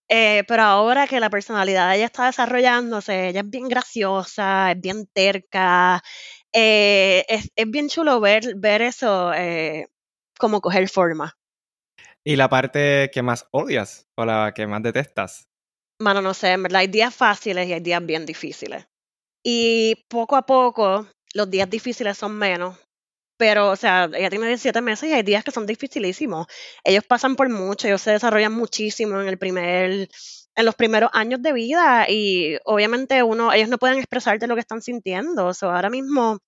Eh, 0.09 0.45
pero 0.47 0.63
ahora 0.63 1.07
que 1.07 1.21
la 1.21 1.31
personalidad 1.31 1.91
de 1.91 1.97
ella 1.97 2.07
está 2.07 2.27
desarrollándose, 2.27 3.29
ella 3.29 3.41
es 3.41 3.49
bien 3.49 3.69
graciosa, 3.69 4.73
es 4.73 4.81
bien 4.81 5.07
terca, 5.07 6.03
eh, 6.53 7.25
es, 7.29 7.51
bien 7.69 7.89
chulo 7.89 8.21
ver, 8.21 8.55
ver 8.57 8.83
eso 8.83 9.33
eh, 9.33 9.89
como 10.39 10.61
coger 10.61 10.89
forma. 10.89 11.39
¿Y 12.25 12.37
la 12.37 12.49
parte 12.49 13.11
que 13.13 13.23
más 13.23 13.49
odias 13.53 14.07
o 14.17 14.25
la 14.25 14.53
que 14.55 14.67
más 14.67 14.83
detestas? 14.83 15.49
Mano, 15.99 16.21
no 16.21 16.35
sé, 16.35 16.53
en 16.53 16.65
verdad 16.65 16.81
hay 16.81 16.89
días 16.89 17.15
fáciles 17.15 17.67
y 17.69 17.73
hay 17.73 17.81
días 17.81 18.05
bien 18.05 18.27
difíciles. 18.27 18.87
Y 19.43 20.05
poco 20.09 20.37
a 20.37 20.45
poco 20.45 21.07
los 21.33 21.51
días 21.51 21.71
difíciles 21.71 22.19
son 22.19 22.37
menos 22.37 22.77
pero, 23.43 23.71
o 23.71 23.77
sea, 23.77 24.09
ella 24.15 24.31
tiene 24.31 24.47
17 24.47 24.81
meses 24.83 25.09
y 25.11 25.13
hay 25.15 25.25
días 25.25 25.43
que 25.43 25.51
son 25.51 25.67
dificilísimos. 25.67 26.47
Ellos 26.85 27.03
pasan 27.03 27.35
por 27.35 27.49
mucho, 27.49 27.89
ellos 27.89 28.01
se 28.01 28.13
desarrollan 28.13 28.53
muchísimo 28.53 29.21
en 29.21 29.27
el 29.27 29.37
primer 29.37 30.09
en 30.55 30.65
los 30.65 30.77
primeros 30.77 31.11
años 31.13 31.43
de 31.43 31.53
vida 31.53 32.07
y 32.09 32.57
obviamente 32.65 33.21
uno 33.25 33.53
ellos 33.53 33.69
no 33.69 33.79
pueden 33.79 33.99
expresarte 33.99 34.47
lo 34.47 34.55
que 34.55 34.61
están 34.61 34.81
sintiendo. 34.81 35.47
O 35.47 35.55
sea, 35.55 35.75
ahora 35.75 35.91
mismo 35.91 36.39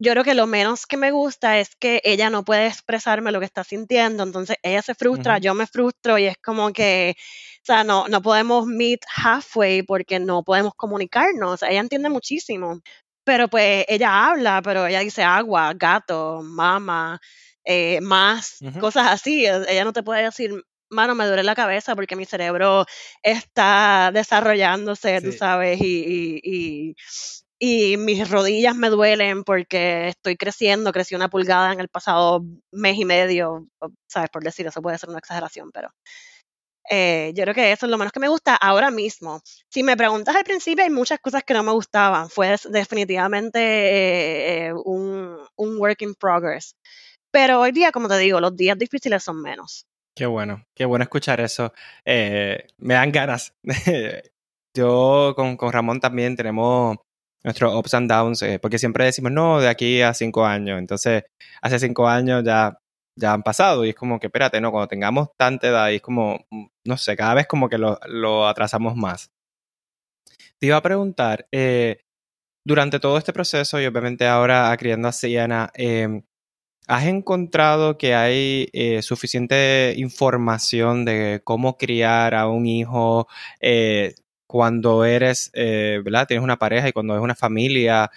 yo 0.00 0.10
creo 0.10 0.24
que 0.24 0.34
lo 0.34 0.48
menos 0.48 0.84
que 0.86 0.96
me 0.96 1.12
gusta 1.12 1.60
es 1.60 1.76
que 1.76 2.00
ella 2.04 2.28
no 2.28 2.44
puede 2.44 2.66
expresarme 2.66 3.30
lo 3.30 3.38
que 3.38 3.46
está 3.46 3.62
sintiendo, 3.62 4.24
entonces 4.24 4.56
ella 4.64 4.82
se 4.82 4.96
frustra, 4.96 5.38
yo 5.38 5.54
me 5.54 5.68
frustro 5.68 6.18
y 6.18 6.24
es 6.26 6.38
como 6.38 6.72
que, 6.72 7.14
o 7.62 7.64
sea, 7.64 7.84
no, 7.84 8.08
no 8.08 8.20
podemos 8.20 8.66
meet 8.66 9.02
halfway 9.14 9.82
porque 9.84 10.18
no 10.18 10.42
podemos 10.42 10.74
comunicarnos, 10.74 11.52
o 11.52 11.56
sea, 11.58 11.70
ella 11.70 11.80
entiende 11.80 12.08
muchísimo, 12.08 12.80
pero 13.24 13.48
pues 13.48 13.84
ella 13.88 14.28
habla, 14.28 14.62
pero 14.62 14.86
ella 14.86 15.00
dice 15.00 15.22
agua, 15.22 15.72
gato, 15.74 16.40
mama, 16.42 17.20
eh, 17.64 18.00
más, 18.00 18.58
cosas 18.80 19.08
así. 19.08 19.46
E, 19.46 19.64
ella 19.68 19.84
no 19.84 19.92
te 19.92 20.02
puede 20.02 20.24
decir, 20.24 20.52
mano, 20.90 21.14
me 21.14 21.26
duele 21.26 21.42
la 21.42 21.54
cabeza 21.54 21.94
porque 21.94 22.16
mi 22.16 22.24
cerebro 22.24 22.84
está 23.22 24.10
desarrollándose, 24.12 25.20
tú 25.20 25.32
sabes, 25.32 25.80
y, 25.80 26.40
y, 26.42 26.96
y, 27.58 27.96
mis 27.96 28.28
rodillas 28.28 28.74
me 28.74 28.90
duelen 28.90 29.44
porque 29.44 30.08
estoy 30.08 30.36
creciendo, 30.36 30.92
crecí 30.92 31.14
una 31.14 31.28
pulgada 31.28 31.72
en 31.72 31.80
el 31.80 31.88
pasado 31.88 32.44
mes 32.72 32.98
y 32.98 33.04
medio, 33.04 33.68
sabes, 34.06 34.30
por 34.30 34.42
decir, 34.42 34.66
eso 34.66 34.82
puede 34.82 34.98
ser 34.98 35.10
una 35.10 35.18
exageración, 35.18 35.70
pero 35.72 35.90
eh, 36.92 37.32
yo 37.36 37.44
creo 37.44 37.54
que 37.54 37.70
eso 37.70 37.86
es 37.86 37.90
lo 37.90 37.98
menos 37.98 38.12
que 38.12 38.18
me 38.18 38.28
gusta 38.28 38.56
ahora 38.56 38.90
mismo. 38.90 39.40
Si 39.68 39.84
me 39.84 39.96
preguntas 39.96 40.34
al 40.34 40.42
principio, 40.42 40.82
hay 40.82 40.90
muchas 40.90 41.20
cosas 41.20 41.44
que 41.44 41.54
no 41.54 41.62
me 41.62 41.70
gustaban. 41.70 42.28
Fue 42.28 42.56
definitivamente 42.68 43.60
eh, 43.60 44.66
eh, 44.66 44.72
un, 44.72 45.36
un 45.56 45.78
work 45.78 46.02
in 46.02 46.16
progress. 46.16 46.74
Pero 47.30 47.60
hoy 47.60 47.70
día, 47.70 47.92
como 47.92 48.08
te 48.08 48.18
digo, 48.18 48.40
los 48.40 48.56
días 48.56 48.76
difíciles 48.76 49.22
son 49.22 49.40
menos. 49.40 49.86
Qué 50.16 50.26
bueno, 50.26 50.64
qué 50.74 50.84
bueno 50.84 51.04
escuchar 51.04 51.40
eso. 51.40 51.72
me 52.04 52.94
dan 52.94 53.12
ganas. 53.12 53.54
Yo 54.74 55.32
con, 55.36 55.56
con, 55.56 55.72
Ramón 55.72 56.00
también 56.00 56.34
tenemos 56.34 56.96
nuestros 57.44 57.72
ups 57.74 57.94
and 57.94 58.10
downs, 58.10 58.44
porque 58.60 58.78
siempre 58.78 59.04
decimos, 59.04 59.30
no, 59.30 59.60
de 59.60 59.68
aquí 59.68 60.02
a 60.02 60.12
cinco 60.12 60.44
años. 60.44 60.80
Entonces, 60.80 61.22
hace 61.62 61.78
cinco 61.78 62.08
años 62.08 62.42
ya 62.44 62.80
ya 63.20 63.32
han 63.32 63.42
pasado 63.42 63.84
y 63.84 63.90
es 63.90 63.94
como 63.94 64.18
que, 64.18 64.28
espérate, 64.28 64.60
no, 64.60 64.70
cuando 64.72 64.88
tengamos 64.88 65.28
tanta 65.36 65.68
edad 65.68 65.92
es 65.92 66.02
como, 66.02 66.46
mm, 66.50 66.66
no 66.84 66.96
sé, 66.96 67.16
cada 67.16 67.34
vez 67.34 67.46
como 67.46 67.68
que 67.68 67.78
lo, 67.78 67.98
lo 68.06 68.48
atrasamos 68.48 68.96
más. 68.96 69.30
Te 70.58 70.66
iba 70.66 70.76
a 70.76 70.82
preguntar, 70.82 71.46
eh, 71.52 72.02
durante 72.64 73.00
todo 73.00 73.18
este 73.18 73.32
proceso 73.32 73.80
y 73.80 73.86
obviamente 73.86 74.26
ahora 74.26 74.76
criando 74.78 75.08
a 75.08 75.12
Siena, 75.12 75.70
eh, 75.74 76.22
¿has 76.86 77.06
encontrado 77.06 77.98
que 77.98 78.14
hay 78.14 78.68
eh, 78.72 79.02
suficiente 79.02 79.94
información 79.96 81.04
de 81.04 81.40
cómo 81.44 81.76
criar 81.78 82.34
a 82.34 82.48
un 82.48 82.66
hijo 82.66 83.28
eh, 83.60 84.14
cuando 84.46 85.04
eres, 85.04 85.50
¿verdad? 85.54 86.26
Tienes 86.26 86.42
una 86.44 86.58
pareja 86.58 86.88
y 86.88 86.92
cuando 86.92 87.14
es 87.14 87.20
una 87.22 87.36
familia 87.36 88.10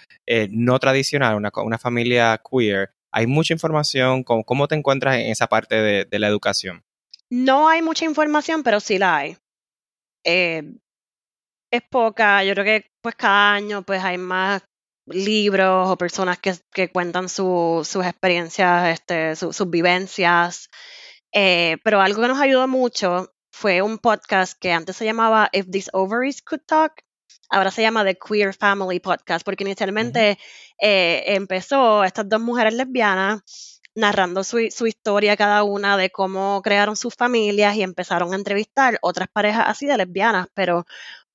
no 0.50 0.78
tradicional, 0.80 1.36
una, 1.36 1.50
una, 1.64 1.78
familia 1.78 2.40
queer? 2.50 2.92
¿Hay 3.16 3.28
mucha 3.28 3.54
información? 3.54 4.24
¿Cómo, 4.24 4.66
te 4.66 4.74
encuentras 4.74 5.14
en 5.14 5.30
esa 5.30 5.46
parte 5.46 5.76
de, 6.04 6.18
la 6.18 6.26
educación? 6.26 6.84
No 7.30 7.68
hay 7.68 7.80
mucha 7.80 8.04
información, 8.04 8.64
pero 8.64 8.80
sí 8.80 8.98
la 8.98 9.16
hay. 9.16 9.36
Eh, 10.24 10.64
es 11.70 11.82
poca, 11.88 12.42
yo 12.42 12.54
creo 12.54 12.64
que 12.64 12.90
pues 13.00 13.14
cada 13.14 13.52
año 13.54 13.82
pues 13.82 14.02
hay 14.02 14.18
más 14.18 14.64
libros 15.06 15.88
o 15.88 15.96
personas 15.96 16.38
que, 16.40 16.90
cuentan 16.90 17.28
su, 17.28 17.86
sus 17.88 18.04
experiencias, 18.04 18.88
este, 18.88 19.36
su, 19.36 19.52
sus 19.52 19.70
vivencias. 19.70 20.68
Eh, 21.32 21.76
pero 21.84 22.00
algo 22.00 22.20
que 22.20 22.28
nos 22.28 22.40
ayudó 22.40 22.66
mucho 22.66 23.32
fue 23.52 23.80
un 23.80 23.98
podcast 23.98 24.58
que 24.58 24.72
antes 24.72 24.96
se 24.96 25.04
llamaba 25.04 25.50
If 25.52 25.70
These 25.70 25.90
Ovaries 25.92 26.42
Could 26.42 26.62
Talk, 26.66 27.04
ahora 27.50 27.70
se 27.70 27.82
llama 27.82 28.04
The 28.04 28.16
Queer 28.16 28.54
Family 28.54 29.00
Podcast, 29.00 29.44
porque 29.44 29.64
inicialmente 29.64 30.32
uh 30.32 30.34
-huh. 30.34 30.78
eh, 30.80 31.24
empezó 31.34 32.04
estas 32.04 32.28
dos 32.28 32.40
mujeres 32.40 32.74
lesbianas 32.74 33.80
narrando 33.94 34.42
su, 34.44 34.58
su, 34.70 34.86
historia 34.86 35.36
cada 35.36 35.62
una 35.62 35.96
de 35.96 36.10
cómo 36.10 36.60
crearon 36.62 36.96
sus 36.96 37.14
familias 37.14 37.76
y 37.76 37.82
empezaron 37.82 38.32
a 38.32 38.36
entrevistar 38.36 38.98
otras 39.02 39.28
parejas 39.32 39.64
así 39.68 39.86
de 39.86 39.96
lesbianas, 39.96 40.48
pero 40.54 40.84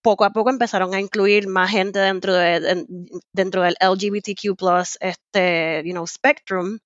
poco 0.01 0.25
a 0.25 0.31
poco 0.31 0.49
empezaron 0.49 0.93
a 0.93 0.99
incluir 0.99 1.47
más 1.47 1.71
gente 1.71 1.99
dentro, 1.99 2.33
de, 2.33 2.85
dentro 3.33 3.61
del 3.63 3.75
LGBTQ 3.81 4.55
este, 4.99 5.83
you 5.85 5.91
know, 5.91 6.07
spectrum. 6.07 6.79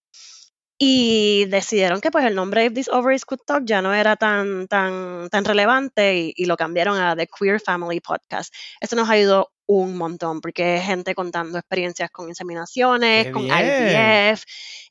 Y 0.78 1.46
decidieron 1.46 2.02
que 2.02 2.12
pues 2.12 2.26
el 2.26 2.36
nombre 2.36 2.66
If 2.66 2.74
This 2.74 2.90
Ovaries 2.90 3.26
Could 3.26 3.42
Talk 3.46 3.64
ya 3.66 3.82
no 3.82 3.94
era 3.94 4.16
tan, 4.16 4.68
tan, 4.68 5.30
tan 5.30 5.46
relevante 5.46 6.16
y, 6.18 6.34
y, 6.36 6.46
lo 6.46 6.58
cambiaron 6.58 6.98
a 7.00 7.16
The 7.16 7.28
Queer 7.28 7.60
Family 7.62 8.00
Podcast. 8.02 8.54
Eso 8.82 8.96
nos 8.96 9.10
ayudó 9.10 9.52
un 9.66 9.96
montón 9.98 10.42
porque 10.42 10.76
es 10.78 10.84
gente 10.86 11.16
contando 11.16 11.58
experiencias 11.58 12.10
con 12.12 12.28
inseminaciones, 12.28 13.28
Qué 13.28 13.32
con 13.32 13.44
bien. 13.44 13.58
IVF, 13.58 14.44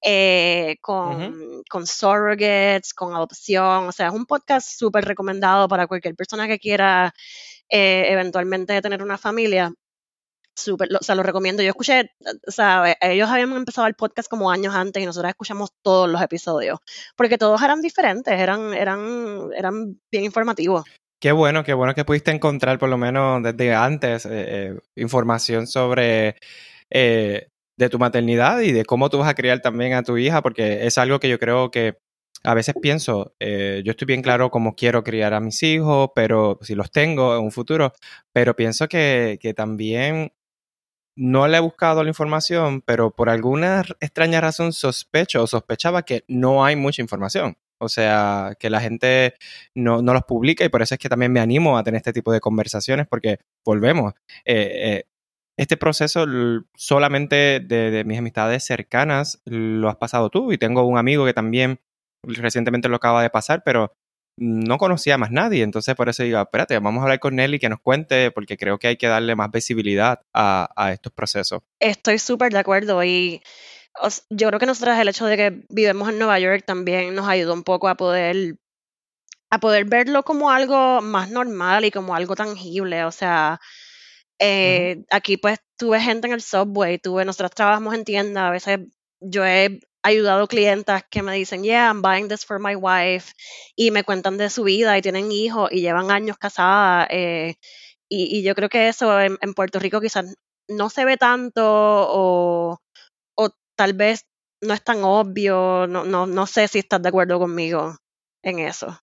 eh, 0.02 0.76
con, 0.80 1.02
Uh 1.12 1.34
-huh. 1.34 1.62
con 1.68 1.86
surrogates, 1.86 2.94
con 2.94 3.14
adopción. 3.14 3.88
O 3.88 3.92
sea, 3.92 4.08
es 4.08 4.14
un 4.14 4.24
podcast 4.26 4.68
súper 4.78 5.04
recomendado 5.04 5.68
para 5.68 5.86
cualquier 5.86 6.14
persona 6.14 6.46
que 6.48 6.58
quiera 6.58 7.12
eh, 7.68 8.06
eventualmente 8.10 8.80
tener 8.82 9.02
una 9.02 9.18
familia. 9.18 9.72
Súper, 10.54 10.88
o 10.94 11.02
sea, 11.02 11.14
lo 11.14 11.22
recomiendo. 11.22 11.62
Yo 11.62 11.70
escuché, 11.70 12.10
o 12.46 12.50
sea, 12.50 12.94
ellos 13.00 13.28
habían 13.28 13.52
empezado 13.52 13.86
el 13.86 13.94
podcast 13.94 14.28
como 14.28 14.50
años 14.50 14.74
antes 14.74 15.02
y 15.02 15.06
nosotros 15.06 15.30
escuchamos 15.30 15.70
todos 15.82 16.08
los 16.08 16.20
episodios, 16.20 16.78
porque 17.16 17.38
todos 17.38 17.62
eran 17.62 17.80
diferentes, 17.80 18.38
eran, 18.38 18.74
eran, 18.74 19.50
eran 19.56 19.98
bien 20.10 20.24
informativos. 20.24 20.84
Qué 21.20 21.32
bueno, 21.32 21.64
qué 21.64 21.72
bueno 21.72 21.94
que 21.94 22.04
pudiste 22.04 22.32
encontrar 22.32 22.78
por 22.78 22.88
lo 22.88 22.98
menos 22.98 23.42
desde 23.42 23.74
antes 23.74 24.26
eh, 24.26 24.30
eh, 24.32 24.78
información 24.96 25.66
sobre 25.66 26.36
eh, 26.90 27.48
de 27.78 27.88
tu 27.88 27.98
maternidad 27.98 28.60
y 28.60 28.72
de 28.72 28.84
cómo 28.84 29.08
tú 29.08 29.18
vas 29.18 29.28
a 29.28 29.34
criar 29.34 29.60
también 29.60 29.94
a 29.94 30.02
tu 30.02 30.18
hija, 30.18 30.42
porque 30.42 30.84
es 30.86 30.98
algo 30.98 31.20
que 31.20 31.28
yo 31.28 31.38
creo 31.38 31.70
que 31.70 31.96
a 32.44 32.54
veces 32.54 32.74
pienso, 32.80 33.34
eh, 33.40 33.82
yo 33.84 33.92
estoy 33.92 34.06
bien 34.06 34.22
claro 34.22 34.50
cómo 34.50 34.74
quiero 34.74 35.04
criar 35.04 35.32
a 35.32 35.40
mis 35.40 35.62
hijos, 35.62 36.10
pero 36.14 36.58
si 36.62 36.74
los 36.74 36.90
tengo 36.90 37.36
en 37.36 37.44
un 37.44 37.52
futuro, 37.52 37.92
pero 38.32 38.56
pienso 38.56 38.88
que, 38.88 39.38
que 39.40 39.54
también 39.54 40.32
no 41.16 41.46
le 41.48 41.59
he 41.59 41.61
buscado 41.61 42.03
la 42.03 42.11
información, 42.11 42.81
pero 42.81 43.11
por 43.11 43.29
alguna 43.29 43.85
extraña 44.01 44.40
razón 44.40 44.72
sospecho 44.72 45.42
o 45.42 45.46
sospechaba 45.46 46.03
que 46.03 46.25
no 46.29 46.64
hay 46.64 46.77
mucha 46.77 47.03
información. 47.03 47.57
O 47.79 47.88
sea, 47.88 48.57
que 48.61 48.70
la 48.70 48.81
gente 48.81 49.35
no, 49.75 50.03
no, 50.03 50.14
los 50.14 50.22
publica 50.22 50.64
y 50.64 50.68
por 50.68 50.83
eso 50.83 50.94
es 50.94 51.01
que 51.01 51.09
también 51.09 51.33
me 51.33 51.40
animo 51.40 51.77
a 51.77 51.83
tener 51.83 51.98
este 51.98 52.12
tipo 52.12 52.33
de 52.33 52.40
conversaciones 52.40 53.09
porque 53.09 53.40
volvemos. 53.64 54.14
Eh, 54.44 54.70
eh, 54.75 55.05
este 55.57 55.77
proceso 55.77 56.25
solamente 56.75 57.61
de, 57.61 57.90
de, 57.90 58.05
mis 58.05 58.18
amistades 58.18 58.64
cercanas 58.64 59.42
lo 59.44 59.88
has 59.88 59.96
pasado 59.96 60.31
tú 60.31 60.53
y 60.53 60.59
tengo 60.59 60.87
un 60.87 60.96
amigo 60.96 61.27
que 61.27 61.35
también 61.35 61.81
recientemente 62.22 62.88
lo 62.88 62.96
acaba 62.96 63.22
de 63.22 63.31
pasar, 63.31 63.62
pero 63.64 63.92
no 64.36 64.78
conocía 64.78 65.14
a 65.14 65.18
más 65.18 65.30
nadie, 65.30 65.62
entonces 65.62 65.94
por 65.94 66.08
eso 66.08 66.22
digo, 66.22 66.40
espérate, 66.40 66.78
vamos 66.78 67.00
a 67.00 67.02
hablar 67.04 67.20
con 67.20 67.36
Nelly 67.36 67.58
que 67.58 67.68
nos 67.68 67.80
cuente, 67.80 68.30
porque 68.30 68.56
creo 68.56 68.78
que 68.78 68.88
hay 68.88 68.96
que 68.96 69.06
darle 69.06 69.36
más 69.36 69.50
visibilidad 69.50 70.20
a, 70.32 70.68
a 70.76 70.92
estos 70.92 71.12
procesos. 71.12 71.62
Estoy 71.78 72.18
súper 72.18 72.52
de 72.52 72.58
acuerdo 72.58 73.02
y 73.04 73.42
yo 74.30 74.48
creo 74.48 74.58
que 74.58 74.66
nosotras 74.66 74.98
el 74.98 75.08
hecho 75.08 75.26
de 75.26 75.36
que 75.36 75.64
vivimos 75.68 76.08
en 76.08 76.18
Nueva 76.18 76.38
York 76.38 76.64
también 76.66 77.14
nos 77.14 77.28
ayudó 77.28 77.52
un 77.52 77.62
poco 77.62 77.88
a 77.88 77.94
poder 77.94 78.56
a 79.50 79.60
poder 79.60 79.84
verlo 79.84 80.22
como 80.22 80.50
algo 80.50 81.02
más 81.02 81.30
normal 81.30 81.84
y 81.84 81.90
como 81.90 82.14
algo 82.14 82.34
tangible, 82.34 83.04
o 83.04 83.12
sea, 83.12 83.60
eh, 84.38 84.96
uh 84.96 85.00
-huh. 85.00 85.06
aquí 85.10 85.36
pues 85.36 85.58
tuve 85.76 86.00
gente 86.00 86.26
en 86.26 86.32
el 86.32 86.40
subway, 86.40 86.98
tuve, 86.98 87.26
nosotros 87.26 87.50
trabajamos 87.50 87.94
en 87.94 88.04
tienda, 88.04 88.48
a 88.48 88.50
veces 88.50 88.80
yo 89.20 89.44
he 89.44 89.80
ayudado 90.02 90.48
clientas 90.48 91.04
que 91.10 91.22
me 91.22 91.34
dicen, 91.34 91.62
yeah, 91.62 91.88
I'm 91.88 92.02
buying 92.02 92.28
this 92.28 92.44
for 92.44 92.58
my 92.58 92.74
wife, 92.74 93.32
y 93.76 93.90
me 93.90 94.04
cuentan 94.04 94.38
de 94.38 94.50
su 94.50 94.64
vida 94.64 94.96
y 94.98 95.02
tienen 95.02 95.30
hijos 95.32 95.70
y 95.72 95.80
llevan 95.80 96.10
años 96.10 96.38
casadas, 96.38 97.08
eh, 97.10 97.54
y, 98.08 98.38
y, 98.38 98.42
yo 98.42 98.54
creo 98.54 98.68
que 98.68 98.88
eso 98.88 99.20
en, 99.20 99.38
en, 99.40 99.54
Puerto 99.54 99.78
Rico 99.78 100.00
quizás 100.00 100.34
no 100.68 100.90
se 100.90 101.04
ve 101.04 101.16
tanto 101.16 101.62
o, 101.64 102.78
o 103.38 103.50
tal 103.76 103.94
vez 103.94 104.26
no 104.62 104.74
es 104.74 104.82
tan 104.84 105.02
obvio, 105.02 105.86
no, 105.86 106.04
no, 106.04 106.26
no 106.26 106.46
sé 106.46 106.68
si 106.68 106.80
estás 106.80 107.02
de 107.02 107.08
acuerdo 107.08 107.38
conmigo 107.38 107.96
en 108.44 108.58
eso. 108.58 108.98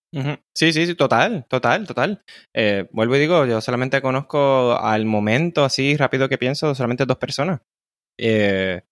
Sí, 0.54 0.72
sí, 0.72 0.86
sí, 0.86 0.94
total, 0.94 1.46
total, 1.48 1.86
total. 1.86 2.22
Eh, 2.54 2.88
vuelvo 2.92 3.16
y 3.16 3.20
digo, 3.20 3.46
yo 3.46 3.60
solamente 3.60 4.02
conozco 4.02 4.76
al 4.78 5.06
momento, 5.06 5.64
así 5.64 5.96
rápido 5.96 6.28
que 6.28 6.38
pienso, 6.38 6.74
solamente 6.74 7.06
dos 7.06 7.18
personas. 7.18 7.60
Eh, 8.18 8.82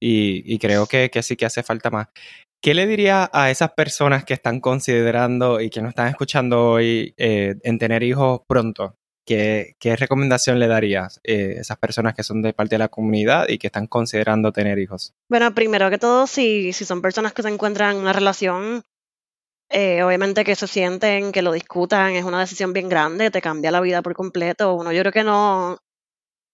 y, 0.00 0.58
creo 0.58 0.86
que, 0.86 1.10
sí 1.22 1.36
que 1.36 1.46
hace 1.46 1.62
falta 1.62 1.90
más. 1.90 2.08
¿Qué 2.62 2.74
le 2.74 2.86
diría 2.86 3.30
a 3.32 3.50
esas 3.50 3.72
personas 3.72 4.24
que 4.24 4.34
están 4.34 4.60
considerando 4.60 5.60
y 5.60 5.70
que 5.70 5.80
nos 5.80 5.90
están 5.90 6.08
escuchando 6.08 6.70
hoy 6.70 7.14
eh, 7.16 7.54
en 7.62 7.78
tener 7.78 8.02
hijos 8.02 8.40
pronto? 8.46 8.96
¿Qué, 9.26 9.74
qué 9.80 9.96
recomendación 9.96 10.58
le 10.60 10.68
darías 10.68 11.18
a 11.18 11.20
eh, 11.24 11.56
esas 11.58 11.78
personas 11.78 12.14
que 12.14 12.22
son 12.22 12.42
de 12.42 12.52
parte 12.52 12.76
de 12.76 12.78
la 12.78 12.88
comunidad 12.88 13.48
y 13.48 13.58
que 13.58 13.66
están 13.66 13.88
considerando 13.88 14.52
tener 14.52 14.78
hijos? 14.78 15.14
Bueno, 15.28 15.52
primero 15.54 15.90
que 15.90 15.98
todo, 15.98 16.26
si, 16.26 16.72
si 16.72 16.84
son 16.84 17.02
personas 17.02 17.32
que 17.32 17.42
se 17.42 17.48
encuentran 17.48 17.96
en 17.96 18.02
una 18.02 18.12
relación, 18.12 18.82
eh, 19.68 20.04
obviamente 20.04 20.44
que 20.44 20.54
se 20.54 20.68
sienten, 20.68 21.32
que 21.32 21.42
lo 21.42 21.52
discutan, 21.52 22.12
es 22.12 22.24
una 22.24 22.38
decisión 22.38 22.72
bien 22.72 22.88
grande, 22.88 23.32
te 23.32 23.42
cambia 23.42 23.72
la 23.72 23.80
vida 23.80 24.00
por 24.00 24.14
completo. 24.14 24.74
Uno, 24.74 24.92
yo 24.92 25.02
creo 25.02 25.12
que 25.12 25.24
no, 25.24 25.78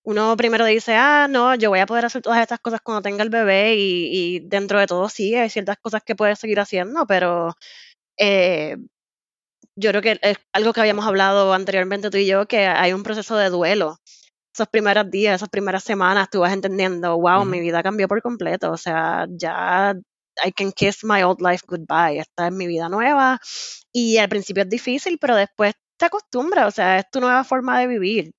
uno 0.05 0.37
primero 0.37 0.65
dice, 0.67 0.95
ah, 0.97 1.29
no, 1.31 1.55
yo 1.55 1.71
voy 1.71 1.81
a 1.81 1.87
poder 1.87 2.05
hacer 2.07 2.23
todas 2.23 2.41
estas 2.41 2.61
cosas 2.61 2.81
cuando 2.83 3.03
tenga 3.03 3.23
el 3.23 3.31
bebé 3.31 3.77
y, 3.77 4.37
y 4.37 4.41
dentro 4.41 4.79
de 4.81 4.87
todo 4.87 5.09
sí, 5.09 5.35
hay 5.35 5.51
ciertas 5.51 5.79
cosas 5.79 6.03
que 6.05 6.17
puedes 6.17 6.39
seguir 6.39 6.61
haciendo, 6.61 7.07
pero 7.07 7.55
eh, 8.19 8.77
yo 9.77 9.91
creo 9.91 10.03
que 10.03 10.19
es 10.23 10.39
algo 10.53 10.73
que 10.73 10.81
habíamos 10.81 11.07
hablado 11.07 11.53
anteriormente 11.55 12.11
tú 12.11 12.19
y 12.19 12.27
yo, 12.27 12.47
que 12.47 12.67
hay 12.67 12.93
un 12.93 13.03
proceso 13.03 13.37
de 13.37 13.51
duelo. 13.51 13.97
Esos 14.55 14.69
primeros 14.69 15.11
días, 15.11 15.37
esas 15.37 15.49
primeras 15.49 15.85
semanas, 15.85 16.29
tú 16.31 16.41
vas 16.41 16.53
entendiendo, 16.53 17.19
wow, 17.19 17.45
mi 17.45 17.61
vida 17.61 17.83
cambió 17.83 18.09
por 18.09 18.23
completo, 18.23 18.73
o 18.73 18.77
sea, 18.77 19.27
ya 19.31 19.95
I 20.45 20.53
can 20.53 20.73
kiss 20.73 21.05
my 21.05 21.23
old 21.23 21.41
life 21.41 21.65
goodbye, 21.67 22.19
esta 22.21 22.49
es 22.49 22.53
mi 22.53 22.67
vida 22.67 22.89
nueva 22.89 23.41
y 23.93 24.19
al 24.19 24.29
principio 24.29 24.65
es 24.65 24.71
difícil, 24.71 25.19
pero 25.21 25.37
después 25.37 25.75
te 25.99 26.07
acostumbras, 26.07 26.69
o 26.69 26.71
sea, 26.73 26.99
es 26.99 27.07
tu 27.11 27.21
nueva 27.21 27.45
forma 27.45 27.81
de 27.81 27.87
vivir. 27.89 28.33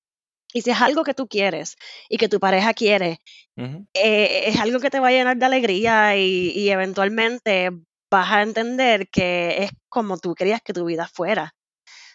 Y 0.54 0.62
si 0.62 0.70
es 0.70 0.80
algo 0.80 1.02
que 1.02 1.14
tú 1.14 1.26
quieres 1.26 1.76
y 2.08 2.16
que 2.16 2.28
tu 2.28 2.38
pareja 2.38 2.72
quiere, 2.74 3.18
uh 3.56 3.62
-huh. 3.62 3.86
eh, 3.92 4.44
es 4.46 4.60
algo 4.60 4.78
que 4.80 4.90
te 4.90 5.00
va 5.00 5.08
a 5.08 5.10
llenar 5.10 5.36
de 5.36 5.44
alegría 5.46 6.16
y, 6.16 6.52
y, 6.54 6.70
eventualmente 6.70 7.70
vas 8.10 8.30
a 8.30 8.42
entender 8.42 9.08
que 9.10 9.64
es 9.64 9.70
como 9.88 10.16
tú 10.18 10.34
querías 10.34 10.60
que 10.62 10.72
tu 10.72 10.84
vida 10.84 11.08
fuera. 11.12 11.54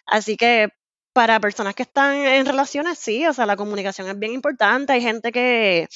Así 0.06 0.38
que 0.38 0.70
para 1.14 1.40
personas 1.42 1.76
que 1.76 1.84
están 1.84 2.16
en 2.16 2.46
relaciones, 2.46 2.98
sí, 2.98 3.28
o 3.28 3.34
sea, 3.34 3.46
la 3.46 3.58
comunicación 3.58 4.08
es 4.08 4.18
bien 4.18 4.34
importante. 4.34 4.94
Hay 4.94 5.02
gente 5.02 5.32
que, 5.34 5.88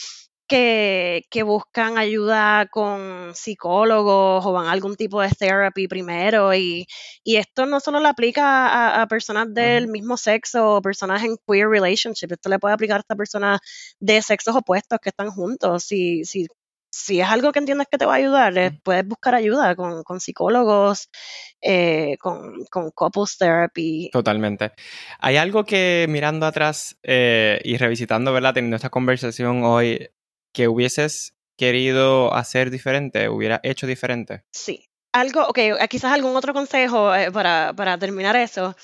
que, 0.53 1.25
que 1.31 1.41
buscan 1.41 1.97
ayuda 1.97 2.67
con 2.67 3.33
psicólogos 3.33 4.45
o 4.45 4.51
van 4.51 4.67
a 4.67 4.71
algún 4.71 4.95
tipo 4.95 5.19
de 5.19 5.29
therapy 5.29 5.87
primero 5.87 6.53
y, 6.53 6.85
y 7.23 7.37
esto 7.37 7.65
no 7.65 7.79
solo 7.79 7.99
le 7.99 8.07
aplica 8.07 8.67
a, 8.67 9.01
a 9.01 9.07
personas 9.07 9.51
del 9.51 9.87
mismo 9.87 10.15
sexo 10.15 10.75
o 10.75 10.81
personas 10.83 11.23
en 11.23 11.37
queer 11.47 11.69
relationship, 11.69 12.33
esto 12.33 12.49
le 12.49 12.59
puede 12.59 12.75
aplicar 12.75 13.01
a 13.07 13.15
personas 13.15 13.61
de 13.99 14.21
sexos 14.21 14.55
opuestos 14.55 14.99
que 15.01 15.09
están 15.09 15.31
juntos. 15.31 15.85
Si, 15.85 16.23
si 16.23 16.45
si 16.93 17.19
es 17.19 17.27
algo 17.27 17.51
que 17.51 17.57
entiendes 17.57 17.87
que 17.89 17.97
te 17.97 18.05
va 18.05 18.13
a 18.13 18.17
ayudar, 18.17 18.55
eh, 18.55 18.79
puedes 18.83 19.05
buscar 19.07 19.33
ayuda 19.33 19.75
con, 19.75 20.03
con 20.03 20.19
psicólogos, 20.19 21.09
eh, 21.59 22.17
con, 22.19 22.65
con, 22.69 22.91
couples 22.91 23.35
therapy. 23.39 24.11
Totalmente. 24.13 24.73
Hay 25.17 25.37
algo 25.37 25.65
que 25.65 26.05
mirando 26.07 26.45
atrás 26.45 26.99
eh, 27.01 27.59
y 27.63 27.77
revisitando, 27.77 28.31
¿verdad? 28.31 28.53
Teniendo 28.53 28.75
esta 28.75 28.91
conversación 28.91 29.63
hoy, 29.63 30.07
que 30.53 30.67
hubieses 30.67 31.33
querido 31.57 32.33
hacer 32.33 32.69
diferente, 32.69 33.29
hubiera 33.29 33.59
hecho 33.63 33.87
diferente. 33.87 34.43
Sí. 34.51 34.87
Algo, 35.11 35.45
ok, 35.47 35.59
quizás 35.89 36.13
algún 36.13 36.35
otro 36.35 36.53
consejo 36.53 37.11
para, 37.31 37.73
para 37.75 37.97
terminar 37.99 38.35
eso, 38.35 38.75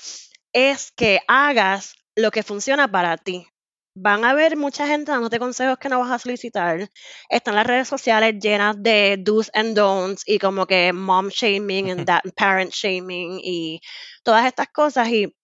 es 0.52 0.92
que 0.92 1.20
hagas 1.26 1.94
lo 2.14 2.30
que 2.30 2.44
funciona 2.44 2.88
para 2.90 3.16
ti 3.16 3.46
van 3.94 4.24
a 4.24 4.30
haber 4.30 4.56
mucha 4.56 4.86
gente 4.86 5.12
dándote 5.12 5.38
consejos 5.38 5.78
que 5.78 5.88
no 5.88 6.00
vas 6.00 6.10
a 6.10 6.18
solicitar. 6.18 6.90
Están 7.28 7.54
las 7.54 7.66
redes 7.66 7.88
sociales 7.88 8.36
llenas 8.40 8.76
de 8.78 9.16
do's 9.18 9.50
and 9.54 9.76
don'ts 9.76 10.22
y 10.26 10.38
como 10.38 10.66
que 10.66 10.92
mom 10.92 11.28
shaming 11.28 11.90
and 11.90 12.06
that 12.06 12.22
parent 12.36 12.72
shaming 12.72 13.40
y 13.42 13.80
todas 14.22 14.46
estas 14.46 14.68
cosas 14.68 15.08
y 15.08 15.34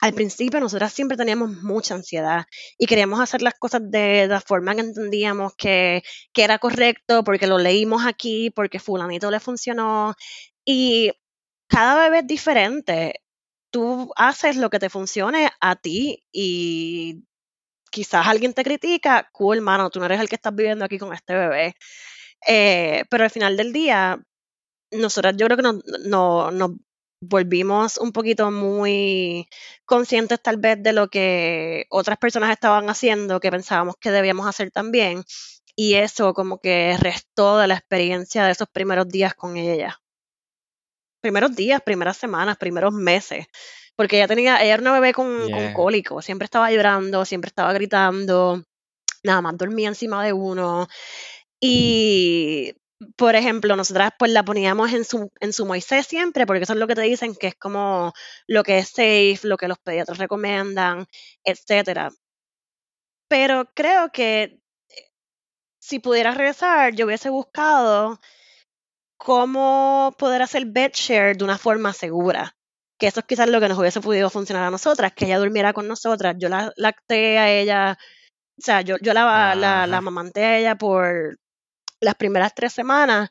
al 0.00 0.12
principio 0.14 0.60
nosotras 0.60 0.92
siempre 0.92 1.16
teníamos 1.16 1.50
mucha 1.62 1.94
ansiedad 1.94 2.46
y 2.78 2.86
queríamos 2.86 3.20
hacer 3.20 3.42
las 3.42 3.54
cosas 3.54 3.82
de 3.90 4.26
la 4.26 4.40
forma 4.40 4.74
que 4.74 4.82
entendíamos 4.82 5.54
que, 5.56 6.02
que 6.32 6.44
era 6.44 6.58
correcto 6.58 7.24
porque 7.24 7.46
lo 7.46 7.58
leímos 7.58 8.04
aquí, 8.04 8.50
porque 8.50 8.78
fulanito 8.78 9.30
le 9.30 9.40
funcionó 9.40 10.14
y 10.64 11.12
cada 11.68 12.04
bebé 12.04 12.20
es 12.20 12.26
diferente. 12.26 13.22
Tú 13.70 14.12
haces 14.16 14.56
lo 14.56 14.70
que 14.70 14.78
te 14.78 14.90
funcione 14.90 15.50
a 15.60 15.76
ti 15.76 16.24
y 16.32 17.24
quizás 17.90 18.26
alguien 18.26 18.54
te 18.54 18.64
critica, 18.64 19.28
cool, 19.32 19.60
mano, 19.60 19.90
tú 19.90 20.00
no 20.00 20.06
eres 20.06 20.20
el 20.20 20.28
que 20.28 20.36
estás 20.36 20.54
viviendo 20.54 20.84
aquí 20.84 20.98
con 20.98 21.12
este 21.14 21.34
bebé. 21.34 21.74
Eh, 22.46 23.04
pero 23.10 23.24
al 23.24 23.30
final 23.30 23.56
del 23.56 23.72
día, 23.72 24.18
nosotras 24.92 25.36
yo 25.36 25.46
creo 25.46 25.56
que 25.56 25.62
nos, 25.62 25.84
nos 26.52 26.70
volvimos 27.28 27.98
un 27.98 28.12
poquito 28.12 28.50
muy 28.50 29.48
conscientes 29.84 30.40
tal 30.42 30.56
vez 30.58 30.82
de 30.82 30.92
lo 30.92 31.08
que 31.08 31.86
otras 31.90 32.18
personas 32.18 32.50
estaban 32.50 32.88
haciendo, 32.90 33.40
que 33.40 33.50
pensábamos 33.50 33.96
que 34.00 34.10
debíamos 34.10 34.46
hacer 34.46 34.70
también. 34.70 35.24
Y 35.74 35.94
eso 35.94 36.32
como 36.34 36.58
que 36.58 36.96
restó 36.98 37.58
de 37.58 37.68
la 37.68 37.74
experiencia 37.74 38.44
de 38.44 38.52
esos 38.52 38.68
primeros 38.68 39.08
días 39.08 39.34
con 39.34 39.56
ella. 39.56 40.00
Primeros 41.20 41.54
días, 41.54 41.82
primeras 41.82 42.16
semanas, 42.16 42.56
primeros 42.56 42.92
meses 42.94 43.46
porque 43.96 44.16
ella 44.16 44.28
tenía, 44.28 44.62
ella 44.62 44.74
era 44.74 44.82
una 44.82 44.92
bebé 44.92 45.12
con, 45.14 45.48
cólico, 45.72 46.20
siempre 46.20 46.44
estaba 46.44 46.70
llorando, 46.70 47.24
siempre 47.24 47.48
estaba 47.48 47.72
gritando, 47.72 48.62
nada 49.24 49.40
más 49.40 49.56
dormía 49.56 49.88
encima 49.88 50.22
de 50.22 50.34
uno. 50.34 50.86
Y, 51.58 52.74
por 53.16 53.36
ejemplo, 53.36 53.76
nosotras 53.76 54.12
pues 54.18 54.30
la 54.32 54.44
poníamos 54.44 54.92
en 54.92 55.04
su, 55.04 55.30
en 55.40 55.52
su 55.52 55.66
Moisés 55.66 56.06
siempre, 56.06 56.46
porque 56.46 56.62
eso 56.64 56.72
es 56.72 56.78
lo 56.78 56.86
que 56.86 56.94
te 56.94 57.02
dicen 57.02 57.34
que 57.34 57.48
es 57.48 57.54
como 57.54 58.12
lo 58.46 58.62
que 58.62 58.78
es 58.78 58.88
safe, 58.88 59.40
lo 59.42 59.56
que 59.56 59.68
los 59.68 59.78
pediatras 59.78 60.18
recomiendan, 60.18 61.06
etcétera. 61.44 62.10
Pero 63.28 63.66
creo 63.74 64.10
que 64.12 64.42
eh, 64.42 64.60
si 65.80 65.98
pudiera 65.98 66.32
regresar, 66.32 66.94
yo 66.94 67.06
hubiese 67.06 67.30
buscado 67.30 68.20
cómo 69.18 70.14
poder 70.18 70.42
hacer 70.42 70.66
bed 70.66 70.92
share 70.94 71.36
de 71.36 71.44
una 71.44 71.58
forma 71.58 71.92
segura 71.92 72.56
que 72.98 73.08
eso 73.08 73.20
es 73.20 73.26
quizás 73.26 73.48
lo 73.48 73.60
que 73.60 73.68
nos 73.68 73.78
hubiese 73.78 74.00
podido 74.00 74.30
funcionar 74.30 74.64
a 74.64 74.70
nosotras, 74.70 75.12
que 75.12 75.26
ella 75.26 75.38
durmiera 75.38 75.72
con 75.74 75.86
nosotras, 75.86 76.36
yo 76.38 76.48
la 76.48 76.72
lacté 76.76 77.38
a 77.38 77.50
ella, 77.52 77.98
o 78.58 78.62
sea, 78.62 78.80
yo, 78.82 78.96
yo 79.02 79.12
la, 79.14 79.54
la, 79.54 79.86
la 79.86 79.96
amamanté 79.98 80.44
a 80.44 80.58
ella 80.58 80.76
por 80.76 81.38
las 82.00 82.14
primeras 82.14 82.54
tres 82.54 82.72
semanas 82.72 83.30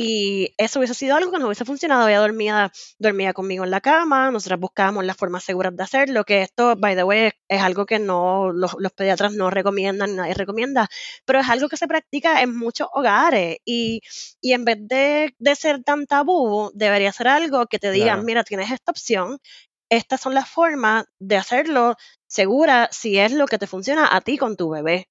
y 0.00 0.54
eso 0.58 0.78
hubiese 0.78 0.94
sido 0.94 1.16
algo 1.16 1.32
que 1.32 1.38
nos 1.38 1.46
hubiese 1.46 1.64
funcionado. 1.64 2.06
Ella 2.06 2.20
dormía, 2.20 2.70
dormía 3.00 3.32
conmigo 3.32 3.64
en 3.64 3.72
la 3.72 3.80
cama, 3.80 4.30
nosotras 4.30 4.60
buscábamos 4.60 5.04
las 5.04 5.16
formas 5.16 5.42
seguras 5.42 5.76
de 5.76 5.82
hacerlo, 5.82 6.22
que 6.24 6.42
esto, 6.42 6.76
by 6.76 6.94
the 6.94 7.02
way, 7.02 7.32
es 7.48 7.60
algo 7.60 7.84
que 7.84 7.98
no 7.98 8.52
los, 8.52 8.76
pediatras 8.94 9.32
no 9.32 9.50
recomiendan, 9.50 10.14
nadie 10.14 10.34
recomienda, 10.34 10.88
pero 11.24 11.40
es 11.40 11.48
algo 11.48 11.68
que 11.68 11.76
se 11.76 11.88
practica 11.88 12.42
en 12.42 12.56
muchos 12.56 12.86
hogares 12.92 13.58
y, 13.64 14.00
y 14.40 14.52
en 14.52 14.64
vez 14.64 14.78
de, 14.80 15.34
de, 15.38 15.54
ser 15.56 15.82
tan 15.82 16.06
tabú, 16.06 16.70
debería 16.74 17.12
ser 17.12 17.26
algo 17.26 17.66
que 17.66 17.80
te 17.80 17.90
digan, 17.90 18.24
mira, 18.24 18.44
tienes 18.44 18.70
esta 18.70 18.92
opción, 18.92 19.38
estas 19.90 20.20
son 20.20 20.34
las 20.34 20.48
formas 20.48 21.06
de 21.18 21.36
hacerlo 21.36 21.96
segura 22.28 22.88
si 22.92 23.18
es 23.18 23.32
lo 23.32 23.46
que 23.46 23.58
te 23.58 23.66
funciona 23.66 24.14
a 24.14 24.20
ti 24.20 24.38
con 24.38 24.56
tu 24.56 24.70
bebé. 24.70 25.08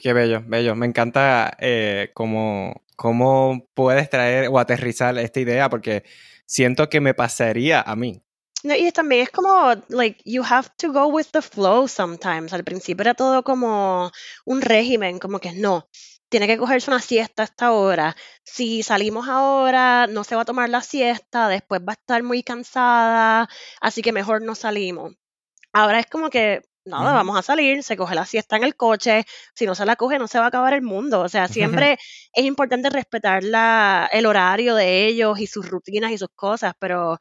Qué 0.00 0.14
bello, 0.14 0.42
bello. 0.46 0.74
Me 0.74 0.86
encanta 0.86 1.54
eh, 1.60 2.10
cómo, 2.14 2.82
cómo 2.96 3.68
puedes 3.74 4.08
traer 4.08 4.48
o 4.48 4.58
aterrizar 4.58 5.18
esta 5.18 5.40
idea, 5.40 5.68
porque 5.68 6.04
siento 6.46 6.88
que 6.88 7.00
me 7.02 7.12
pasaría 7.12 7.82
a 7.82 7.94
mí. 7.96 8.22
No, 8.62 8.74
y 8.74 8.90
también 8.92 9.22
es 9.22 9.30
como, 9.30 9.74
like, 9.88 10.22
you 10.24 10.42
have 10.42 10.68
to 10.78 10.90
go 10.90 11.06
with 11.08 11.26
the 11.32 11.42
flow 11.42 11.86
sometimes. 11.86 12.54
Al 12.54 12.64
principio 12.64 13.02
era 13.02 13.14
todo 13.14 13.42
como 13.42 14.10
un 14.46 14.62
régimen, 14.62 15.18
como 15.18 15.38
que 15.38 15.52
no, 15.52 15.86
tiene 16.30 16.46
que 16.46 16.56
cogerse 16.56 16.90
una 16.90 17.00
siesta 17.00 17.42
a 17.42 17.44
esta 17.44 17.72
hora. 17.72 18.16
Si 18.42 18.82
salimos 18.82 19.28
ahora, 19.28 20.06
no 20.06 20.24
se 20.24 20.34
va 20.34 20.42
a 20.42 20.46
tomar 20.46 20.70
la 20.70 20.80
siesta, 20.80 21.48
después 21.48 21.82
va 21.82 21.92
a 21.92 22.00
estar 22.00 22.22
muy 22.22 22.42
cansada, 22.42 23.50
así 23.82 24.00
que 24.00 24.12
mejor 24.12 24.40
no 24.40 24.54
salimos. 24.54 25.12
Ahora 25.72 26.00
es 26.00 26.06
como 26.06 26.30
que 26.30 26.62
nada, 26.84 27.12
vamos 27.12 27.38
a 27.38 27.42
salir, 27.42 27.82
se 27.82 27.96
coge 27.96 28.14
la 28.14 28.26
siesta 28.26 28.56
en 28.56 28.64
el 28.64 28.76
coche, 28.76 29.24
si 29.54 29.66
no 29.66 29.74
se 29.74 29.84
la 29.84 29.96
coge 29.96 30.18
no 30.18 30.26
se 30.26 30.38
va 30.38 30.46
a 30.46 30.48
acabar 30.48 30.74
el 30.74 30.82
mundo, 30.82 31.20
o 31.20 31.28
sea, 31.28 31.48
siempre 31.48 31.98
es 32.32 32.44
importante 32.44 32.90
respetar 32.90 33.44
la, 33.44 34.08
el 34.12 34.26
horario 34.26 34.74
de 34.74 35.06
ellos 35.06 35.38
y 35.40 35.46
sus 35.46 35.68
rutinas 35.68 36.12
y 36.12 36.18
sus 36.18 36.30
cosas, 36.34 36.74
pero 36.78 37.18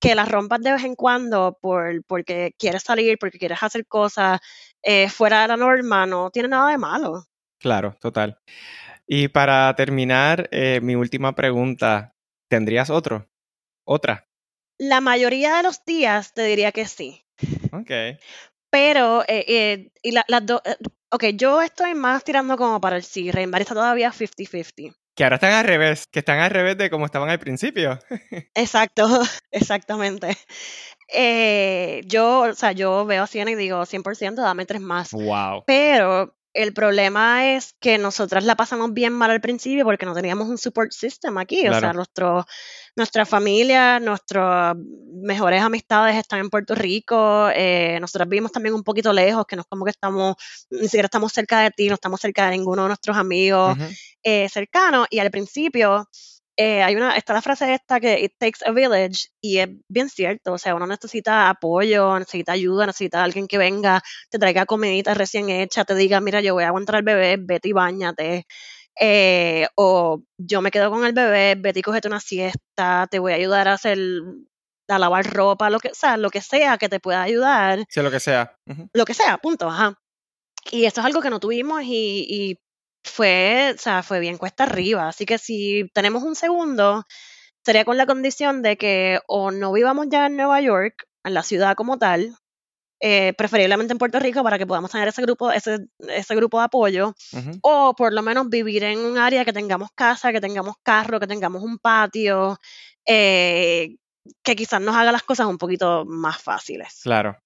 que 0.00 0.14
las 0.14 0.28
rompas 0.28 0.60
de 0.60 0.72
vez 0.72 0.84
en 0.84 0.94
cuando 0.94 1.58
por, 1.60 2.02
porque 2.06 2.54
quieres 2.58 2.82
salir, 2.82 3.18
porque 3.18 3.38
quieres 3.38 3.62
hacer 3.62 3.86
cosas 3.86 4.40
eh, 4.82 5.08
fuera 5.10 5.42
de 5.42 5.48
la 5.48 5.56
norma, 5.56 6.06
no 6.06 6.30
tiene 6.30 6.48
nada 6.48 6.70
de 6.70 6.78
malo. 6.78 7.26
Claro, 7.58 7.94
total. 8.00 8.40
Y 9.06 9.28
para 9.28 9.74
terminar, 9.76 10.48
eh, 10.52 10.80
mi 10.82 10.94
última 10.94 11.34
pregunta, 11.34 12.14
¿tendrías 12.48 12.88
otro? 12.88 13.28
¿Otra? 13.84 14.26
La 14.78 15.02
mayoría 15.02 15.56
de 15.56 15.62
los 15.62 15.84
días 15.84 16.32
te 16.32 16.44
diría 16.44 16.72
que 16.72 16.86
sí. 16.86 17.26
Ok. 17.72 17.90
Pero, 18.70 19.22
eh, 19.22 19.44
eh, 19.48 19.92
y 20.02 20.12
las 20.12 20.46
dos, 20.46 20.62
eh, 20.64 20.76
ok, 21.10 21.24
yo 21.34 21.60
estoy 21.60 21.94
más 21.94 22.24
tirando 22.24 22.56
como 22.56 22.80
para 22.80 22.96
el 22.96 23.02
sí, 23.02 23.30
Rainbow 23.30 23.60
está 23.60 23.74
todavía 23.74 24.12
50-50. 24.12 24.94
Que 25.16 25.24
ahora 25.24 25.36
están 25.36 25.52
al 25.52 25.64
revés, 25.64 26.06
que 26.10 26.20
están 26.20 26.38
al 26.38 26.50
revés 26.50 26.78
de 26.78 26.88
como 26.88 27.04
estaban 27.04 27.28
al 27.28 27.40
principio. 27.40 27.98
Exacto, 28.54 29.06
exactamente. 29.50 30.36
yo, 32.06 32.40
o 32.42 32.54
sea, 32.54 32.72
yo 32.72 33.04
veo 33.04 33.24
a 33.24 33.26
100 33.26 33.48
y 33.48 33.54
digo 33.56 33.82
100%, 33.82 34.36
dame 34.36 34.66
tres 34.66 34.80
más. 34.80 35.10
Wow. 35.10 35.64
Pero 35.66 36.34
el 36.52 36.72
problema 36.72 37.54
es 37.54 37.74
que 37.80 37.98
nosotras 37.98 38.44
la 38.44 38.56
pasamos 38.56 38.92
bien 38.92 39.12
mal 39.12 39.30
al 39.30 39.40
principio 39.40 39.84
porque 39.84 40.06
no 40.06 40.14
teníamos 40.14 40.48
un 40.48 40.58
support 40.58 40.90
system 40.92 41.38
aquí. 41.38 41.66
O 41.68 41.78
sea, 41.78 41.92
nuestro, 41.92 42.44
nuestra 42.96 43.24
familia, 43.24 44.00
nuestras 44.00 44.76
mejores 45.12 45.62
amistades 45.62 46.16
están 46.16 46.40
en 46.40 46.50
Puerto 46.50 46.74
Rico. 46.74 47.48
Eh, 47.54 47.98
nosotras 48.00 48.28
vivimos 48.28 48.52
también 48.52 48.74
un 48.74 48.82
poquito 48.82 49.12
lejos, 49.12 49.46
que 49.46 49.56
no 49.56 49.62
es 49.62 49.68
como 49.68 49.84
que 49.84 49.90
estamos, 49.90 50.36
ni 50.70 50.84
siquiera 50.84 51.06
estamos 51.06 51.32
cerca 51.32 51.60
de 51.60 51.70
ti, 51.70 51.88
no 51.88 51.94
estamos 51.94 52.20
cerca 52.20 52.46
de 52.46 52.56
ninguno 52.56 52.82
de 52.82 52.88
nuestros 52.88 53.16
amigos 53.16 53.76
eh, 54.22 54.48
cercanos. 54.48 55.06
Y 55.10 55.20
al 55.20 55.30
principio 55.30 56.08
eh, 56.62 56.82
hay 56.82 56.94
una, 56.94 57.16
está 57.16 57.32
la 57.32 57.40
frase 57.40 57.72
esta 57.72 58.00
que 58.00 58.20
it 58.20 58.34
takes 58.36 58.58
a 58.66 58.70
village 58.70 59.30
y 59.40 59.60
es 59.60 59.68
bien 59.88 60.10
cierto, 60.10 60.52
o 60.52 60.58
sea, 60.58 60.74
uno 60.74 60.86
necesita 60.86 61.48
apoyo, 61.48 62.18
necesita 62.18 62.52
ayuda, 62.52 62.84
necesita 62.84 63.24
alguien 63.24 63.46
que 63.46 63.56
venga, 63.56 64.02
te 64.28 64.38
traiga 64.38 64.66
comidita 64.66 65.14
recién 65.14 65.48
hecha, 65.48 65.86
te 65.86 65.94
diga, 65.94 66.20
mira, 66.20 66.42
yo 66.42 66.52
voy 66.52 66.64
a 66.64 66.68
aguantar 66.68 66.96
al 66.96 67.02
bebé, 67.02 67.38
vete 67.40 67.70
y 67.70 67.72
bañate. 67.72 68.46
Eh, 69.00 69.68
o 69.74 70.22
yo 70.36 70.60
me 70.60 70.70
quedo 70.70 70.90
con 70.90 71.06
el 71.06 71.14
bebé, 71.14 71.54
vete 71.54 71.78
y 71.78 71.82
cogete 71.82 72.08
una 72.08 72.20
siesta, 72.20 73.08
te 73.10 73.18
voy 73.20 73.32
a 73.32 73.36
ayudar 73.36 73.66
a 73.66 73.72
hacer, 73.72 73.98
a 74.88 74.98
lavar 74.98 75.32
ropa, 75.32 75.70
lo 75.70 75.80
que, 75.80 75.94
sea, 75.94 76.18
lo 76.18 76.28
que 76.28 76.42
sea 76.42 76.76
que 76.76 76.90
te 76.90 77.00
pueda 77.00 77.22
ayudar. 77.22 77.86
Sí, 77.88 78.02
lo 78.02 78.10
que 78.10 78.20
sea. 78.20 78.54
Lo 78.92 79.06
que 79.06 79.14
sea, 79.14 79.38
punto, 79.38 79.66
ajá. 79.66 79.98
Y 80.70 80.84
esto 80.84 81.00
es 81.00 81.06
algo 81.06 81.22
que 81.22 81.30
no 81.30 81.40
tuvimos 81.40 81.84
y, 81.84 82.26
y 82.28 82.58
fue, 83.04 83.74
o 83.74 83.78
sea, 83.78 84.02
fue 84.02 84.20
bien 84.20 84.38
cuesta 84.38 84.64
arriba. 84.64 85.08
Así 85.08 85.26
que 85.26 85.38
si 85.38 85.90
tenemos 85.94 86.22
un 86.22 86.34
segundo, 86.34 87.04
sería 87.64 87.84
con 87.84 87.96
la 87.96 88.06
condición 88.06 88.62
de 88.62 88.76
que 88.76 89.20
o 89.26 89.50
no 89.50 89.72
vivamos 89.72 90.06
ya 90.10 90.26
en 90.26 90.36
Nueva 90.36 90.60
York, 90.60 91.06
en 91.24 91.34
la 91.34 91.42
ciudad 91.42 91.74
como 91.74 91.98
tal, 91.98 92.36
eh, 93.02 93.32
preferiblemente 93.32 93.92
en 93.92 93.98
Puerto 93.98 94.20
Rico 94.20 94.42
para 94.42 94.58
que 94.58 94.66
podamos 94.66 94.90
tener 94.90 95.08
ese 95.08 95.22
grupo, 95.22 95.50
ese, 95.50 95.78
ese 96.00 96.34
grupo 96.34 96.58
de 96.58 96.64
apoyo, 96.64 97.14
o 97.62 97.94
por 97.96 98.12
lo 98.12 98.22
menos 98.22 98.50
vivir 98.50 98.84
en 98.84 98.98
un 98.98 99.16
área 99.16 99.44
que 99.44 99.54
tengamos 99.54 99.88
casa, 99.94 100.32
que 100.32 100.40
tengamos 100.40 100.76
carro, 100.82 101.18
que 101.18 101.26
tengamos 101.26 101.62
un 101.62 101.78
patio, 101.78 102.58
eh, 103.06 103.96
que 104.42 104.54
quizás 104.54 104.82
nos 104.82 104.94
haga 104.94 105.12
las 105.12 105.22
cosas 105.22 105.46
un 105.46 105.56
poquito 105.56 106.04
más 106.04 106.42
fáciles. 106.42 107.00
Claro. 107.02 107.38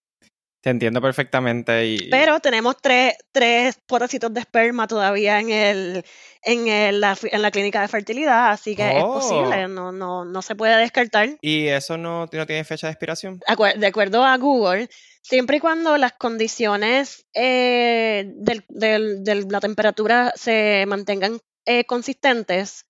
Te 0.65 0.71
entiendo 0.71 1.03
perfectamente. 1.03 1.87
Y... 1.87 2.09
Pero 2.09 2.41
tenemos 2.41 2.77
tres, 2.81 3.19
tres 3.33 3.79
potecitos 3.87 4.33
de 4.33 4.41
esperma 4.41 4.87
todavía 4.87 5.39
en 5.39 5.51
el, 5.51 6.05
en, 6.41 6.69
el, 6.69 7.03
la, 7.03 7.19
en 7.23 7.43
la 7.43 7.51
clínica 7.51 7.83
de 7.83 7.89
fertilidad, 7.89 8.51
así 8.51 8.75
que 8.75 8.97
es 8.97 9.05
posible, 9.05 9.67
oh. 9.67 9.69
no, 9.69 9.93
no, 9.93 10.25
no 10.25 10.41
se 10.41 10.57
puede 10.57 10.75
descartar. 10.79 11.29
¿Y 11.43 11.67
eso 11.67 11.99
no, 11.99 12.31
no 12.33 12.47
tiene 12.47 12.65
fecha 12.65 12.87
de 12.87 12.93
expiración? 12.93 13.41
De 13.77 13.87
acuerdo 13.87 14.25
a 14.25 14.39
Google, 14.39 14.89
siempre 15.21 15.59
y 15.59 15.61
cuando 15.61 15.99
las 15.99 16.15
condiciones 16.15 17.27
eh, 17.35 18.25
de 18.27 19.45
la 19.47 19.61
temperatura 19.61 20.33
se 20.35 20.87
mantengan 20.89 21.41
eh, 21.67 21.85
consistentes, 21.85 22.87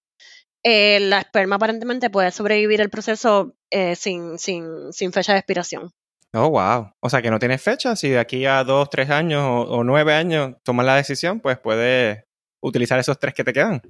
eh, 0.62 1.00
la 1.00 1.18
esperma 1.18 1.56
aparentemente 1.56 2.08
puede 2.08 2.30
sobrevivir 2.30 2.80
el 2.80 2.88
proceso 2.88 3.56
sin, 3.96 4.38
sin, 4.38 4.92
sin 4.92 5.12
fecha 5.12 5.32
de 5.32 5.40
expiración. 5.40 5.90
Oh, 6.36 6.50
wow. 6.50 6.92
O 6.98 7.08
sea 7.08 7.22
que 7.22 7.30
no 7.30 7.38
tiene 7.38 7.58
fecha. 7.58 7.94
Si 7.94 8.08
de 8.08 8.18
aquí 8.18 8.44
a 8.44 8.64
dos, 8.64 8.90
tres 8.90 9.08
años 9.08 9.40
o, 9.68 9.84
nueve 9.84 10.14
años 10.14 10.56
tomas 10.64 10.84
la 10.84 10.96
decisión, 10.96 11.38
pues 11.38 11.58
puedes 11.58 12.24
utilizar 12.60 12.98
esos 12.98 13.20
tres 13.20 13.34
que 13.34 13.44
te 13.44 13.52
quedan. 13.52 13.80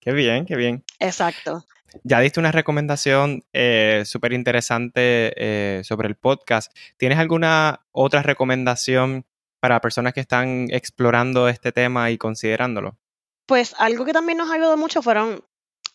Qué 0.00 0.12
bien, 0.12 0.46
qué 0.46 0.54
bien. 0.54 0.84
Exacto. 1.00 1.64
Ya 2.04 2.20
diste 2.20 2.38
una 2.38 2.52
recomendación 2.52 3.42
eh, 3.52 4.04
súper 4.06 4.32
interesante 4.32 5.32
eh, 5.36 5.82
sobre 5.82 6.06
el 6.06 6.14
podcast. 6.14 6.72
¿Tienes 6.98 7.18
alguna 7.18 7.84
otra 7.90 8.22
recomendación 8.22 9.26
para 9.58 9.80
personas 9.80 10.12
que 10.12 10.20
están 10.20 10.68
explorando 10.70 11.48
este 11.48 11.72
tema 11.72 12.12
y 12.12 12.18
considerándolo? 12.18 12.96
Pues 13.44 13.74
algo 13.76 14.04
que 14.04 14.12
también 14.12 14.38
nos 14.38 14.52
ayudó 14.52 14.76
mucho 14.76 15.02
fueron 15.02 15.44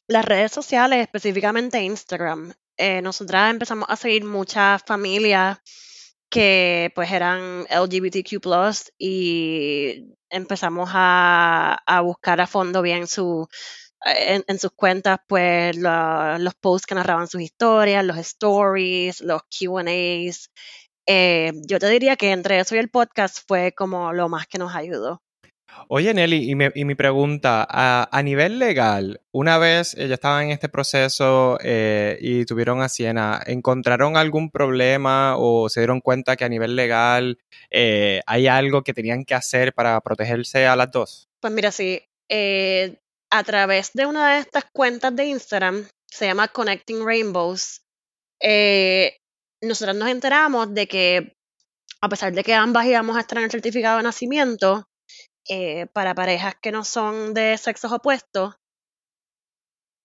las 0.08 0.26
redes 0.26 0.52
sociales, 0.52 1.00
específicamente 1.00 1.82
Instagram. 1.82 2.52
Eh, 2.76 3.02
nosotras 3.02 3.52
empezamos 3.52 3.88
a 3.88 3.96
seguir 3.96 4.26
muchas 4.26 4.84
familias 4.84 5.60
que 6.34 6.92
pues 6.96 7.12
eran 7.12 7.68
LGBTQ 7.70 8.42
y 8.98 10.16
empezamos 10.32 10.90
a, 10.92 11.78
buscar 12.04 12.42
a 12.42 12.48
fondo 12.48 12.82
bien 12.82 13.06
su, 13.06 13.48
en, 14.04 14.58
sus 14.58 14.72
cuentas 14.72 15.20
pues 15.28 15.78
los 15.78 16.56
posts 16.56 16.88
que 16.88 16.96
narraban 16.96 17.28
sus 17.28 17.42
historias, 17.42 18.04
los 18.04 18.18
stories, 18.18 19.22
los 19.22 19.44
QAs. 19.44 20.50
Eh, 21.06 21.52
yo 21.68 21.78
te 21.78 21.88
diría 21.90 22.16
que 22.16 22.32
entre 22.32 22.60
eso 22.60 22.76
y 22.76 22.80
el 22.80 22.90
podcast 22.90 23.38
fue 23.48 23.74
como 23.74 24.12
lo 24.12 24.28
más 24.28 24.48
que 24.48 24.58
nos 24.58 24.74
ayudó. 24.76 25.22
Oye, 25.88 26.14
Nelly, 26.14 26.50
y, 26.50 26.86
mi 26.86 26.96
pregunta, 26.96 27.68
a, 27.70 28.24
nivel 28.24 28.60
legal, 28.60 29.22
una 29.32 29.58
vez 29.58 29.94
ya 29.94 30.14
estaban 30.14 30.46
en 30.46 30.52
este 30.52 30.70
proceso 30.70 31.58
eh, 31.62 32.18
y 32.22 32.46
tuvieron 32.46 32.82
a 32.82 32.90
Siena, 32.90 33.42
¿encontraron 33.46 34.18
algún 34.18 34.50
problema 34.50 35.36
o 35.38 35.70
se 35.70 35.82
dieron 35.82 36.02
cuenta 36.02 36.36
que 36.36 36.46
a 36.46 36.50
nivel 36.50 36.76
legal 36.76 37.38
eh, 37.70 38.22
hay 38.26 38.48
algo 38.48 38.84
que 38.84 38.94
tenían 38.94 39.26
que 39.26 39.36
hacer 39.36 39.74
para 39.74 40.00
protegerse 40.02 40.66
a 40.66 40.76
las 40.76 40.92
dos? 40.92 41.30
Pues 41.40 41.54
mira, 41.54 41.72
sí, 41.72 42.02
eh, 42.30 42.96
a 43.30 43.44
través 43.44 43.92
de 43.94 44.06
una 44.06 44.34
de 44.34 44.40
estas 44.40 44.66
cuentas 44.74 45.16
de 45.16 45.26
Instagram, 45.26 45.88
se 46.08 46.26
llama 46.26 46.48
Connecting 46.48 47.06
Rainbows, 47.06 47.82
nosotros 49.62 49.96
nos 49.96 50.10
enteramos 50.10 50.74
de 50.74 50.88
que 50.88 51.36
a 52.02 52.10
pesar 52.10 52.34
de 52.34 52.44
que 52.44 52.54
ambas 52.54 52.86
íbamos 52.86 53.16
a 53.16 53.22
estar 53.22 53.38
en 53.38 53.46
el 53.46 53.52
certificado 53.52 53.96
de 53.96 54.04
nacimiento, 54.04 54.90
eh, 55.50 55.88
para 55.94 56.16
parejas 56.16 56.56
que 56.62 56.72
no 56.72 56.84
son 56.84 57.34
de 57.34 57.58
sexos 57.58 57.92
opuestos, 57.92 58.56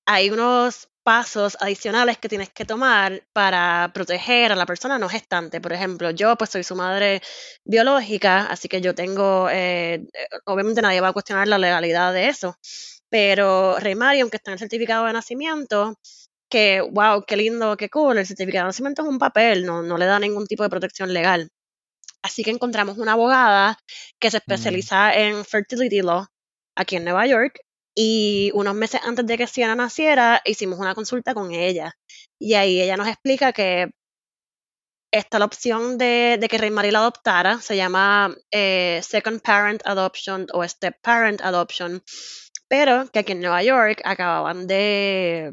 hay 0.07 0.30
unos 0.30 0.89
pasos 1.03 1.57
adicionales 1.61 2.18
que 2.18 2.28
tienes 2.28 2.51
que 2.51 2.64
tomar 2.64 3.22
para 3.32 3.91
proteger 3.95 4.53
a 4.53 4.57
la 4.57 4.66
persona 4.66 4.99
no 4.99 5.09
gestante. 5.09 5.61
Por 5.61 5.72
ejemplo, 5.72 6.11
yo 6.11 6.36
pues 6.36 6.51
soy 6.51 6.64
su 6.64 6.76
madre 6.76 7.22
biológica, 7.64 8.47
así 8.47 8.68
que 8.68 8.80
yo 8.80 8.95
tengo, 8.95 9.49
eh, 9.51 10.07
obviamente 10.45 10.82
nadie 10.82 11.01
va 11.01 11.09
a 11.09 11.12
cuestionar 11.12 11.49
la 11.49 11.59
legalidad 11.59 12.12
de 12.12 12.28
eso, 12.28 12.57
pero 13.09 13.78
Rey 13.78 13.95
Mario, 13.95 14.24
aunque 14.24 14.36
está 14.39 14.51
en 14.51 14.55
el 14.55 14.59
certificado 14.59 15.07
de 15.07 15.14
nacimiento, 15.14 15.99
que 16.51 16.80
wow, 16.82 17.24
qué 17.26 17.36
lindo, 17.36 17.76
qué 17.76 17.89
cool, 17.91 18.18
el 18.18 18.26
certificado 18.26 18.64
de 18.66 18.68
nacimiento 18.70 19.03
es 19.03 19.09
un 19.09 19.18
papel, 19.18 19.64
no, 19.66 19.82
no 19.82 19.97
le 19.99 20.07
da 20.07 20.18
ningún 20.18 20.47
tipo 20.47 20.62
de 20.62 20.70
protección 20.70 21.12
legal. 21.14 21.49
Así 22.23 22.43
que 22.45 22.51
encontramos 22.51 22.99
una 22.99 23.12
abogada 23.12 23.79
que 24.19 24.31
se 24.31 24.39
mm. 24.39 24.41
especializa 24.41 25.14
en 25.14 25.45
fertility 25.45 26.03
law 26.03 26.27
aquí 26.77 26.97
en 26.97 27.05
Nueva 27.05 27.27
York 27.27 27.61
y 27.95 28.53
unos 28.55 28.75
meses 28.75 29.01
antes 29.05 29.27
de 29.27 29.37
que 29.37 29.47
Siena 29.47 29.75
naciera 29.75 30.41
hicimos 30.45 30.79
una 30.79 30.95
consulta 30.95 31.35
con 31.35 31.53
ella. 31.53 31.97
Y 32.41 32.55
ahí 32.55 32.81
ella 32.81 32.97
nos 32.97 33.09
explica 33.09 33.53
que 33.53 33.91
está 35.11 35.39
la 35.39 35.47
opción 35.47 35.99
de, 35.99 36.39
que 36.49 36.59
Rey 36.59 36.71
la 36.71 36.99
adoptara, 37.01 37.61
se 37.61 37.77
llama 37.77 38.35
eh, 38.53 39.01
Second 39.03 39.41
Parent 39.43 39.83
Adoption 39.85 40.47
o 40.53 40.66
Step 40.69 40.97
Parent 41.03 41.41
Adoption, 41.41 42.03
pero 42.69 43.09
que 43.11 43.21
aquí 43.21 43.33
en 43.33 43.41
Nueva 43.41 43.62
York 43.62 44.01
acababan 44.05 44.66
de, 44.66 45.53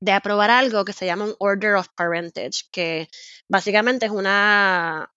de 0.00 0.12
aprobar 0.12 0.50
algo 0.50 0.84
que 0.84 0.92
se 0.92 1.06
llama 1.06 1.26
un 1.26 1.36
Order 1.38 1.74
of 1.74 1.88
Parentage, 1.94 2.64
que 2.72 3.08
básicamente 3.48 4.06
es 4.06 4.12
una, 4.12 5.11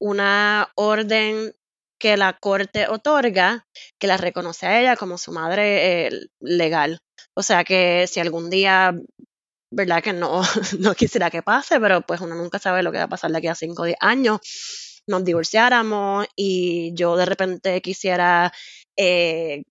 una 0.00 0.70
orden 0.74 1.54
que 1.98 2.16
la 2.16 2.34
corte 2.34 2.88
otorga 2.88 3.66
que 3.98 4.06
la 4.06 4.16
reconoce 4.16 4.66
a 4.66 4.80
ella 4.80 4.96
como 4.96 5.18
su 5.18 5.32
madre 5.32 6.06
eh, 6.06 6.10
legal. 6.40 6.98
O 7.34 7.42
sea 7.42 7.64
que 7.64 8.06
si 8.06 8.20
algún 8.20 8.50
día, 8.50 8.94
verdad 9.70 10.02
que 10.02 10.12
no, 10.12 10.42
no 10.80 10.94
quisiera 10.94 11.30
que 11.30 11.42
pase, 11.42 11.80
pero 11.80 12.02
pues 12.02 12.20
uno 12.20 12.34
nunca 12.34 12.58
sabe 12.58 12.82
lo 12.82 12.92
que 12.92 12.98
va 12.98 13.04
a 13.04 13.08
pasar 13.08 13.30
de 13.30 13.38
aquí 13.38 13.48
a 13.48 13.54
5 13.54 13.82
o 13.82 13.86
10 13.86 13.96
años, 14.00 14.40
nos 15.06 15.24
divorciáramos 15.24 16.26
y 16.36 16.92
yo 16.94 17.16
de 17.16 17.26
repente 17.26 17.80
quisiera 17.80 18.52
eh, 18.96 19.62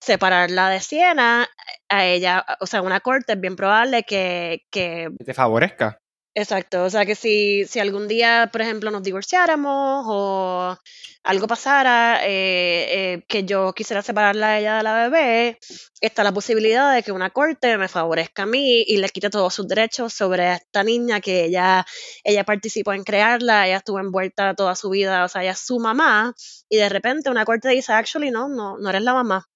separarla 0.00 0.70
de 0.70 0.80
Siena, 0.80 1.48
a 1.88 2.04
ella, 2.04 2.44
o 2.60 2.66
sea, 2.66 2.82
una 2.82 3.00
corte 3.00 3.34
es 3.34 3.40
bien 3.40 3.56
probable 3.56 4.02
que... 4.04 4.64
que 4.70 5.10
te 5.24 5.34
favorezca. 5.34 5.98
Exacto, 6.38 6.84
o 6.84 6.90
sea 6.90 7.06
que 7.06 7.14
si, 7.14 7.64
si 7.64 7.80
algún 7.80 8.08
día, 8.08 8.50
por 8.52 8.60
ejemplo, 8.60 8.90
nos 8.90 9.02
divorciáramos 9.02 10.04
o 10.06 10.76
algo 11.24 11.46
pasara, 11.46 12.20
eh, 12.26 13.14
eh, 13.14 13.24
que 13.26 13.44
yo 13.44 13.72
quisiera 13.72 14.02
separarla 14.02 14.48
a 14.48 14.58
ella 14.58 14.76
de 14.76 14.82
la 14.82 15.08
bebé, 15.08 15.58
está 16.02 16.22
la 16.24 16.32
posibilidad 16.32 16.94
de 16.94 17.02
que 17.02 17.10
una 17.10 17.30
corte 17.30 17.78
me 17.78 17.88
favorezca 17.88 18.42
a 18.42 18.46
mí 18.46 18.82
y 18.86 18.98
le 18.98 19.08
quite 19.08 19.30
todos 19.30 19.54
sus 19.54 19.66
derechos 19.66 20.12
sobre 20.12 20.52
esta 20.52 20.84
niña 20.84 21.22
que 21.22 21.46
ella, 21.46 21.86
ella 22.22 22.44
participó 22.44 22.92
en 22.92 23.02
crearla, 23.04 23.66
ella 23.66 23.78
estuvo 23.78 23.98
envuelta 23.98 24.54
toda 24.54 24.74
su 24.74 24.90
vida, 24.90 25.24
o 25.24 25.28
sea, 25.28 25.40
ella 25.42 25.52
es 25.52 25.60
su 25.60 25.78
mamá, 25.78 26.34
y 26.68 26.76
de 26.76 26.90
repente 26.90 27.30
una 27.30 27.46
corte 27.46 27.70
dice, 27.70 27.94
actually, 27.94 28.30
no, 28.30 28.46
no, 28.48 28.76
no 28.76 28.90
eres 28.90 29.02
la 29.02 29.14
mamá. 29.14 29.46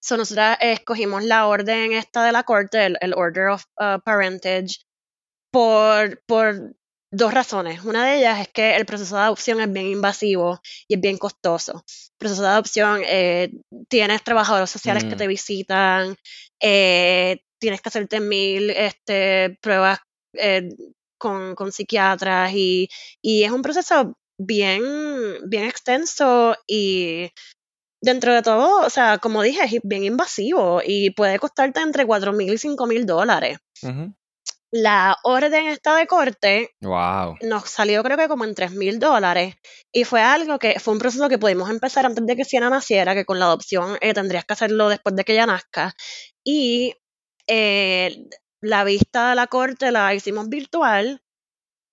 So, 0.00 0.16
nosotros 0.16 0.56
escogimos 0.60 1.24
la 1.24 1.46
orden 1.48 1.92
esta 1.92 2.24
de 2.24 2.32
la 2.32 2.44
corte, 2.44 2.86
el, 2.86 3.14
Order 3.14 3.48
of 3.48 3.64
uh, 3.78 3.98
Parentage, 4.04 4.85
por, 5.56 6.20
por 6.26 6.76
dos 7.10 7.32
razones. 7.32 7.82
Una 7.82 8.04
de 8.04 8.18
ellas 8.18 8.40
es 8.40 8.48
que 8.48 8.76
el 8.76 8.84
proceso 8.84 9.16
de 9.16 9.22
adopción 9.22 9.58
es 9.62 9.72
bien 9.72 9.86
invasivo 9.86 10.60
y 10.86 10.96
es 10.96 11.00
bien 11.00 11.16
costoso. 11.16 11.82
El 11.86 12.18
proceso 12.18 12.42
de 12.42 12.48
adopción, 12.48 13.00
eh, 13.06 13.52
tienes 13.88 14.22
trabajadores 14.22 14.68
sociales 14.68 15.04
que 15.04 15.14
mm. 15.14 15.18
te 15.18 15.26
visitan, 15.26 16.16
eh, 16.60 17.38
tienes 17.58 17.80
que 17.80 17.88
hacerte 17.88 18.20
mil 18.20 18.68
este, 18.68 19.56
pruebas 19.62 20.00
eh, 20.34 20.68
con, 21.18 21.54
con, 21.54 21.72
psiquiatras 21.72 22.52
y, 22.52 22.90
y, 23.22 23.44
es 23.44 23.50
un 23.50 23.62
proceso 23.62 24.18
bien, 24.38 24.82
bien 25.48 25.64
extenso 25.64 26.54
y 26.66 27.30
dentro 28.02 28.34
de 28.34 28.42
todo, 28.42 28.84
o 28.84 28.90
sea, 28.90 29.16
como 29.16 29.40
dije, 29.40 29.64
es 29.64 29.80
bien 29.82 30.04
invasivo 30.04 30.82
y 30.84 31.12
puede 31.12 31.38
costarte 31.38 31.80
entre 31.80 32.04
cuatro 32.04 32.34
mil 32.34 32.52
y 32.52 32.58
cinco 32.58 32.86
mil 32.86 33.06
dólares 33.06 33.56
la 34.76 35.16
orden 35.22 35.68
esta 35.68 35.96
de 35.96 36.06
corte 36.06 36.74
nos 37.40 37.70
salió 37.70 38.02
creo 38.02 38.18
que 38.18 38.28
como 38.28 38.44
en 38.44 38.54
3 38.54 38.72
mil 38.72 38.98
dólares. 38.98 39.54
Y 39.90 40.04
fue 40.04 40.20
algo 40.20 40.58
que 40.58 40.78
fue 40.80 40.92
un 40.92 41.00
proceso 41.00 41.28
que 41.28 41.38
pudimos 41.38 41.70
empezar 41.70 42.04
antes 42.04 42.24
de 42.26 42.36
que 42.36 42.44
Siena 42.44 42.68
naciera, 42.68 43.14
que 43.14 43.24
con 43.24 43.38
la 43.38 43.46
adopción 43.46 43.96
eh, 44.00 44.12
tendrías 44.12 44.44
que 44.44 44.52
hacerlo 44.52 44.88
después 44.88 45.16
de 45.16 45.24
que 45.24 45.32
ella 45.32 45.46
nazca. 45.46 45.94
Y 46.44 46.94
eh, 47.46 48.26
la 48.60 48.84
vista 48.84 49.30
de 49.30 49.36
la 49.36 49.46
corte 49.46 49.90
la 49.92 50.14
hicimos 50.14 50.48
virtual. 50.48 51.22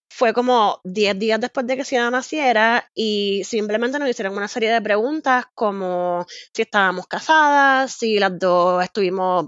Fue 0.09 0.33
como 0.33 0.79
10 0.83 1.17
días 1.17 1.39
después 1.39 1.65
de 1.65 1.77
que 1.77 1.85
Siena 1.85 2.11
naciera 2.11 2.89
y 2.93 3.43
simplemente 3.45 3.97
nos 3.97 4.09
hicieron 4.09 4.37
una 4.37 4.47
serie 4.47 4.71
de 4.71 4.81
preguntas 4.81 5.45
como 5.55 6.25
si 6.53 6.63
estábamos 6.63 7.07
casadas, 7.07 7.93
si 7.93 8.19
las 8.19 8.37
dos 8.37 8.83
estuvimos 8.83 9.47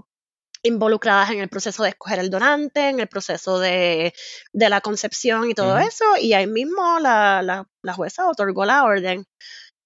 involucradas 0.66 1.30
en 1.30 1.40
el 1.40 1.48
proceso 1.48 1.82
de 1.82 1.90
escoger 1.90 2.18
el 2.18 2.30
donante, 2.30 2.88
en 2.88 3.00
el 3.00 3.08
proceso 3.08 3.58
de, 3.58 4.12
la 4.52 4.80
concepción 4.80 5.50
y 5.50 5.54
todo 5.54 5.78
eso, 5.78 6.04
y 6.20 6.32
ahí 6.32 6.46
mismo 6.46 6.98
la, 7.00 7.42
la, 7.42 7.92
jueza 7.94 8.28
otorgó 8.28 8.64
la 8.64 8.84
orden. 8.84 9.24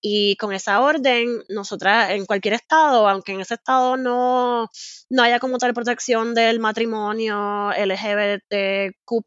Y 0.02 0.36
con 0.36 0.52
esa 0.54 0.80
orden, 0.80 1.42
nosotras 1.50 2.10
en 2.10 2.24
cualquier 2.24 2.54
estado, 2.54 3.06
aunque 3.08 3.32
en 3.32 3.40
ese 3.42 3.54
estado 3.54 3.98
no, 3.98 4.70
no 5.10 5.22
haya 5.22 5.38
como 5.40 5.58
tal 5.58 5.74
protección 5.74 6.34
del 6.34 6.58
matrimonio 6.58 7.70
LGBTQ, 7.72 9.24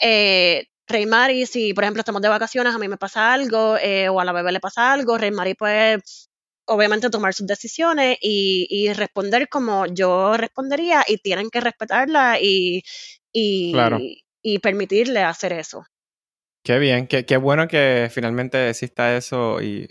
eh, 0.00 0.66
Rey 0.86 1.06
Mari, 1.06 1.46
si 1.46 1.74
por 1.74 1.84
ejemplo 1.84 2.00
estamos 2.00 2.22
de 2.22 2.28
vacaciones, 2.28 2.74
a 2.74 2.78
mí 2.78 2.88
me 2.88 2.96
pasa 2.96 3.32
algo, 3.32 3.76
eh, 3.78 4.08
o 4.08 4.20
a 4.20 4.24
la 4.24 4.32
bebé 4.32 4.52
le 4.52 4.60
pasa 4.60 4.92
algo, 4.92 5.18
Rey 5.18 5.30
Mari 5.30 5.54
puede 5.54 6.00
obviamente 6.68 7.10
tomar 7.10 7.34
sus 7.34 7.46
decisiones 7.46 8.18
y, 8.20 8.92
responder 8.92 9.48
como 9.48 9.86
yo 9.86 10.36
respondería 10.36 11.04
y 11.06 11.18
tienen 11.18 11.50
que 11.50 11.60
respetarla 11.60 12.38
y, 12.40 12.82
y, 13.32 13.74
y 14.42 14.58
permitirle 14.60 15.20
hacer 15.20 15.52
eso. 15.52 15.84
Qué 16.64 16.78
bien, 16.78 17.06
qué, 17.06 17.24
qué, 17.24 17.36
bueno 17.36 17.68
que 17.68 18.08
finalmente 18.10 18.70
exista 18.70 19.16
eso 19.16 19.62
y 19.62 19.88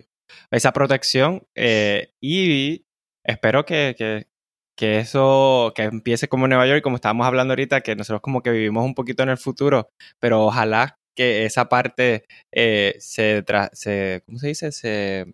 esa 0.51 0.71
protección 0.73 1.47
eh, 1.55 2.13
y 2.21 2.85
espero 3.23 3.65
que, 3.65 3.95
que, 3.97 4.27
que 4.75 4.99
eso, 4.99 5.73
que 5.75 5.83
empiece 5.83 6.27
como 6.27 6.45
en 6.45 6.49
Nueva 6.49 6.67
York, 6.67 6.83
como 6.83 6.97
estábamos 6.97 7.25
hablando 7.25 7.53
ahorita, 7.53 7.81
que 7.81 7.95
nosotros 7.95 8.21
como 8.21 8.43
que 8.43 8.51
vivimos 8.51 8.85
un 8.85 8.93
poquito 8.93 9.23
en 9.23 9.29
el 9.29 9.37
futuro, 9.37 9.89
pero 10.19 10.45
ojalá 10.45 10.99
que 11.15 11.45
esa 11.45 11.67
parte 11.67 12.25
eh, 12.51 12.95
se, 12.99 13.43
se, 13.73 14.23
¿cómo 14.25 14.37
se 14.37 14.47
dice? 14.47 14.71
Se, 14.71 15.33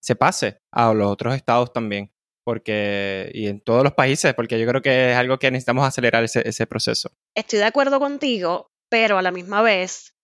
se 0.00 0.16
pase 0.16 0.58
a 0.72 0.92
los 0.92 1.10
otros 1.10 1.34
estados 1.34 1.72
también, 1.72 2.12
porque, 2.44 3.30
y 3.34 3.46
en 3.46 3.60
todos 3.60 3.84
los 3.84 3.92
países, 3.92 4.34
porque 4.34 4.58
yo 4.58 4.66
creo 4.66 4.82
que 4.82 5.12
es 5.12 5.16
algo 5.16 5.38
que 5.38 5.50
necesitamos 5.50 5.86
acelerar 5.86 6.24
ese, 6.24 6.46
ese 6.48 6.66
proceso. 6.66 7.10
Estoy 7.36 7.58
de 7.58 7.66
acuerdo 7.66 8.00
contigo, 8.00 8.70
pero 8.88 9.18
a 9.18 9.22
la 9.22 9.30
misma 9.30 9.62
vez 9.62 10.14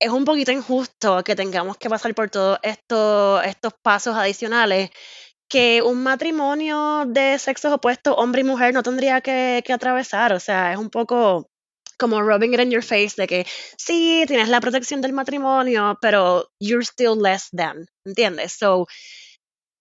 es 0.00 0.10
un 0.10 0.24
poquito 0.24 0.52
injusto 0.52 1.24
que 1.24 1.34
tengamos 1.36 1.76
que 1.76 1.90
pasar 1.90 2.14
por 2.14 2.30
todos 2.30 2.58
estos, 2.62 3.44
estos 3.44 3.74
pasos 3.82 4.16
adicionales 4.16 4.90
que 5.48 5.82
un 5.82 6.02
matrimonio 6.02 7.04
de 7.06 7.38
sexos 7.38 7.72
opuestos, 7.72 8.14
hombre 8.18 8.42
y 8.42 8.44
mujer, 8.44 8.74
no 8.74 8.82
tendría 8.82 9.20
que, 9.20 9.64
atravesar. 9.72 10.32
O 10.32 10.40
sea, 10.40 10.72
es 10.72 10.78
un 10.78 10.90
poco 10.90 11.50
como 11.98 12.22
rubbing 12.22 12.54
it 12.54 12.60
in 12.60 12.70
your 12.70 12.82
face 12.82 13.14
de 13.16 13.26
que 13.26 13.46
sí, 13.76 14.24
tienes 14.26 14.48
la 14.48 14.60
protección 14.60 15.00
del 15.00 15.12
matrimonio, 15.12 15.98
pero 16.00 16.50
you're 16.60 16.84
still 16.84 17.20
less 17.20 17.50
than, 17.50 17.86
¿entiendes? 18.04 18.52
So, 18.52 18.86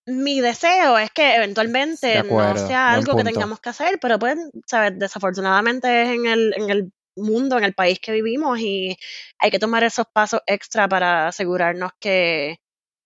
mi 0.07 0.39
deseo 0.39 0.97
es 0.97 1.11
que 1.11 1.35
eventualmente 1.35 2.23
no 2.23 2.57
sea 2.57 2.91
algo 2.91 3.15
que 3.15 3.23
tengamos 3.23 3.59
que 3.59 3.69
hacer, 3.69 3.99
pero 3.99 4.17
pues, 4.17 4.37
¿sabes? 4.65 4.97
Desafortunadamente 4.97 6.03
es 6.03 6.09
en 6.09 6.25
el, 6.25 6.53
en 6.55 6.69
el 6.69 6.91
mundo, 7.17 7.57
en 7.57 7.65
el 7.65 7.73
país 7.73 7.99
que 7.99 8.13
vivimos 8.13 8.59
y 8.59 8.97
hay 9.37 9.51
que 9.51 9.59
tomar 9.59 9.83
esos 9.83 10.05
pasos 10.11 10.41
extra 10.47 10.87
para 10.87 11.27
asegurarnos 11.27 11.91
que, 11.99 12.59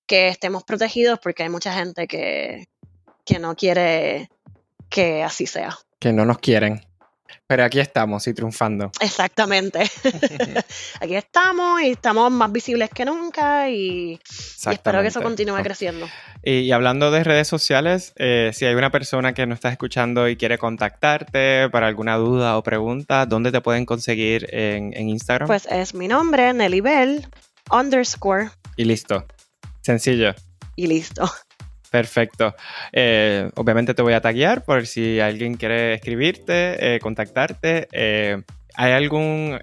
que 0.06 0.28
estemos 0.28 0.64
protegidos 0.64 1.20
porque 1.20 1.44
hay 1.44 1.50
mucha 1.50 1.74
gente 1.74 2.08
que, 2.08 2.68
que 3.26 3.40
no 3.40 3.56
quiere 3.56 4.30
que 4.90 5.24
así 5.24 5.48
sea. 5.48 5.76
Que 6.00 6.14
no 6.14 6.26
nos 6.26 6.38
quieren. 6.38 6.82
Pero 7.48 7.64
aquí 7.64 7.80
estamos 7.80 8.28
y 8.28 8.34
triunfando. 8.34 8.92
Exactamente. 9.00 9.80
aquí 11.02 11.16
estamos 11.16 11.82
y 11.82 11.92
estamos 11.92 12.32
más 12.32 12.52
visibles 12.52 12.90
que 12.90 13.06
nunca 13.06 13.70
y, 13.70 14.20
espero 14.70 15.02
que 15.02 15.08
eso 15.08 15.22
continúe 15.22 15.62
creciendo. 15.64 16.08
Y, 16.44 16.72
hablando 16.72 17.12
de 17.12 17.24
redes 17.24 17.48
sociales, 17.48 18.14
eh, 18.18 18.52
si 18.54 18.66
hay 18.66 18.76
una 18.76 18.92
persona 18.92 19.34
que 19.34 19.46
nos 19.46 19.58
está 19.58 19.70
escuchando 19.70 20.28
y 20.28 20.38
quiere 20.38 20.58
contactarte 20.58 21.70
para 21.70 21.88
alguna 21.88 22.16
duda 22.18 22.58
o 22.58 22.64
pregunta, 22.64 23.26
¿dónde 23.26 23.52
te 23.52 23.62
pueden 23.62 23.86
conseguir 23.86 24.48
en, 24.52 24.96
en 24.96 25.10
Instagram? 25.10 25.48
Pues 25.48 25.68
es 25.70 25.94
mi 25.94 26.08
nombre, 26.08 26.54
Nelly 26.54 26.82
Bell, 26.82 27.28
underscore. 27.72 28.50
Y 28.78 28.86
listo. 28.86 29.26
Sencillo. 29.82 30.34
Y 30.76 30.88
listo. 30.88 31.30
Perfecto. 31.92 32.56
Eh, 32.94 33.52
obviamente 33.56 33.94
te 33.94 34.02
voy 34.02 34.14
a 34.14 34.22
taguear 34.22 34.64
por 34.64 34.88
si 34.88 35.20
alguien 35.20 35.56
quiere 35.56 35.94
escribirte, 35.94 36.96
eh, 36.96 37.00
contactarte. 37.02 37.90
Eh, 37.92 38.42
¿Hay 38.76 38.94
algún, 38.94 39.60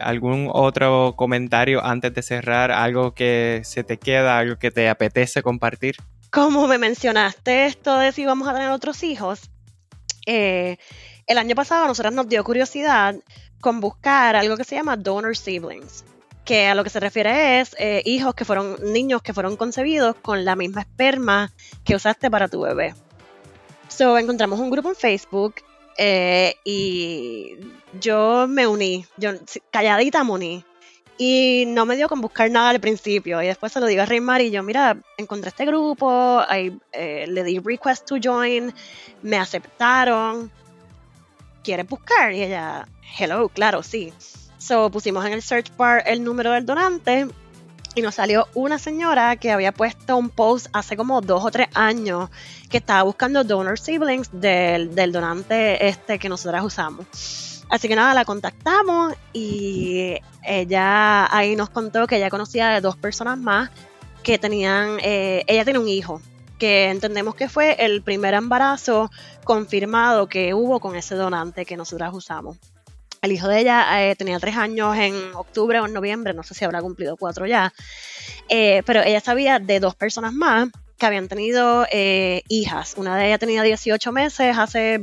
algún 0.00 0.50
otro 0.52 1.14
comentario 1.16 1.84
antes 1.84 2.12
de 2.12 2.22
cerrar? 2.22 2.72
¿Algo 2.72 3.14
que 3.14 3.60
se 3.62 3.84
te 3.84 3.96
queda, 3.96 4.36
algo 4.36 4.56
que 4.56 4.72
te 4.72 4.88
apetece 4.88 5.40
compartir? 5.42 5.94
Como 6.30 6.66
me 6.66 6.78
mencionaste 6.78 7.66
esto 7.66 7.96
de 7.98 8.10
si 8.10 8.26
vamos 8.26 8.48
a 8.48 8.54
tener 8.54 8.70
otros 8.70 9.04
hijos, 9.04 9.52
el 10.26 11.38
año 11.38 11.54
pasado 11.54 11.84
a 11.84 11.86
nosotros 11.86 12.12
nos 12.12 12.28
dio 12.28 12.42
curiosidad 12.42 13.14
con 13.60 13.80
buscar 13.80 14.34
algo 14.34 14.56
que 14.56 14.64
se 14.64 14.74
llama 14.74 14.96
donor 14.96 15.36
siblings 15.36 16.04
que 16.44 16.66
a 16.66 16.74
lo 16.74 16.84
que 16.84 16.90
se 16.90 17.00
refiere 17.00 17.60
es 17.60 17.74
eh, 17.78 18.02
hijos 18.04 18.34
que 18.34 18.44
fueron, 18.44 18.76
niños 18.92 19.22
que 19.22 19.32
fueron 19.32 19.56
concebidos 19.56 20.14
con 20.16 20.44
la 20.44 20.56
misma 20.56 20.82
esperma 20.82 21.52
que 21.84 21.96
usaste 21.96 22.30
para 22.30 22.48
tu 22.48 22.60
bebé. 22.60 22.94
So, 23.88 24.18
encontramos 24.18 24.60
un 24.60 24.70
grupo 24.70 24.90
en 24.90 24.96
Facebook 24.96 25.56
eh, 25.96 26.56
y 26.64 27.56
yo 28.00 28.46
me 28.48 28.66
uní, 28.66 29.06
yo 29.16 29.30
calladita 29.70 30.24
me 30.24 30.32
uní. 30.32 30.64
Y 31.16 31.64
no 31.68 31.86
me 31.86 31.94
dio 31.94 32.08
con 32.08 32.20
buscar 32.20 32.50
nada 32.50 32.70
al 32.70 32.80
principio. 32.80 33.40
Y 33.40 33.46
después 33.46 33.72
se 33.72 33.78
lo 33.78 33.86
digo 33.86 34.02
a 34.02 34.06
Reymar 34.06 34.40
y 34.40 34.50
yo, 34.50 34.64
mira, 34.64 34.96
encontré 35.16 35.50
este 35.50 35.64
grupo, 35.64 36.42
eh, 36.50 37.26
le 37.28 37.44
di 37.44 37.60
request 37.60 38.04
to 38.04 38.16
join, 38.22 38.74
me 39.22 39.36
aceptaron. 39.36 40.50
¿Quieres 41.62 41.88
buscar? 41.88 42.32
Y 42.32 42.42
ella, 42.42 42.88
hello, 43.16 43.48
claro, 43.48 43.84
sí. 43.84 44.12
So 44.66 44.90
pusimos 44.90 45.26
en 45.26 45.34
el 45.34 45.42
search 45.42 45.76
bar 45.76 46.02
el 46.06 46.24
número 46.24 46.52
del 46.52 46.64
donante 46.64 47.28
y 47.94 48.00
nos 48.00 48.14
salió 48.14 48.48
una 48.54 48.78
señora 48.78 49.36
que 49.36 49.52
había 49.52 49.72
puesto 49.72 50.16
un 50.16 50.30
post 50.30 50.68
hace 50.72 50.96
como 50.96 51.20
dos 51.20 51.44
o 51.44 51.50
tres 51.50 51.68
años 51.74 52.30
que 52.70 52.78
estaba 52.78 53.02
buscando 53.02 53.44
donor 53.44 53.78
siblings 53.78 54.30
del, 54.32 55.12
donante 55.12 55.86
este 55.86 56.18
que 56.18 56.30
nosotras 56.30 56.64
usamos. 56.64 57.62
Así 57.68 57.88
que 57.88 57.94
nada, 57.94 58.14
la 58.14 58.24
contactamos 58.24 59.12
y 59.34 60.14
ella 60.42 61.36
ahí 61.36 61.56
nos 61.56 61.68
contó 61.68 62.06
que 62.06 62.16
ella 62.16 62.30
conocía 62.30 62.70
de 62.70 62.80
dos 62.80 62.96
personas 62.96 63.36
más 63.36 63.68
que 64.22 64.38
tenían, 64.38 64.96
eh, 65.02 65.44
ella 65.46 65.64
tiene 65.64 65.78
un 65.78 65.88
hijo, 65.88 66.22
que 66.58 66.88
entendemos 66.88 67.34
que 67.34 67.50
fue 67.50 67.84
el 67.84 68.02
primer 68.02 68.32
embarazo 68.32 69.10
confirmado 69.44 70.26
que 70.26 70.54
hubo 70.54 70.80
con 70.80 70.96
ese 70.96 71.16
donante 71.16 71.66
que 71.66 71.76
nosotras 71.76 72.14
usamos. 72.14 72.56
El 73.24 73.32
hijo 73.32 73.48
de 73.48 73.60
ella 73.60 73.86
eh, 74.02 74.14
tenía 74.16 74.38
tres 74.38 74.54
años 74.54 74.94
en 74.98 75.14
octubre 75.34 75.80
o 75.80 75.86
en 75.86 75.94
noviembre, 75.94 76.34
no 76.34 76.42
sé 76.42 76.52
si 76.52 76.62
habrá 76.66 76.82
cumplido 76.82 77.16
cuatro 77.16 77.46
ya, 77.46 77.72
eh, 78.50 78.82
pero 78.84 79.02
ella 79.02 79.20
sabía 79.20 79.58
de 79.58 79.80
dos 79.80 79.94
personas 79.94 80.34
más 80.34 80.68
que 80.98 81.06
habían 81.06 81.26
tenido 81.26 81.86
eh, 81.90 82.42
hijas. 82.48 82.94
Una 82.98 83.16
de 83.16 83.28
ellas 83.28 83.38
tenía 83.38 83.62
18 83.62 84.12
meses 84.12 84.58
hace 84.58 85.02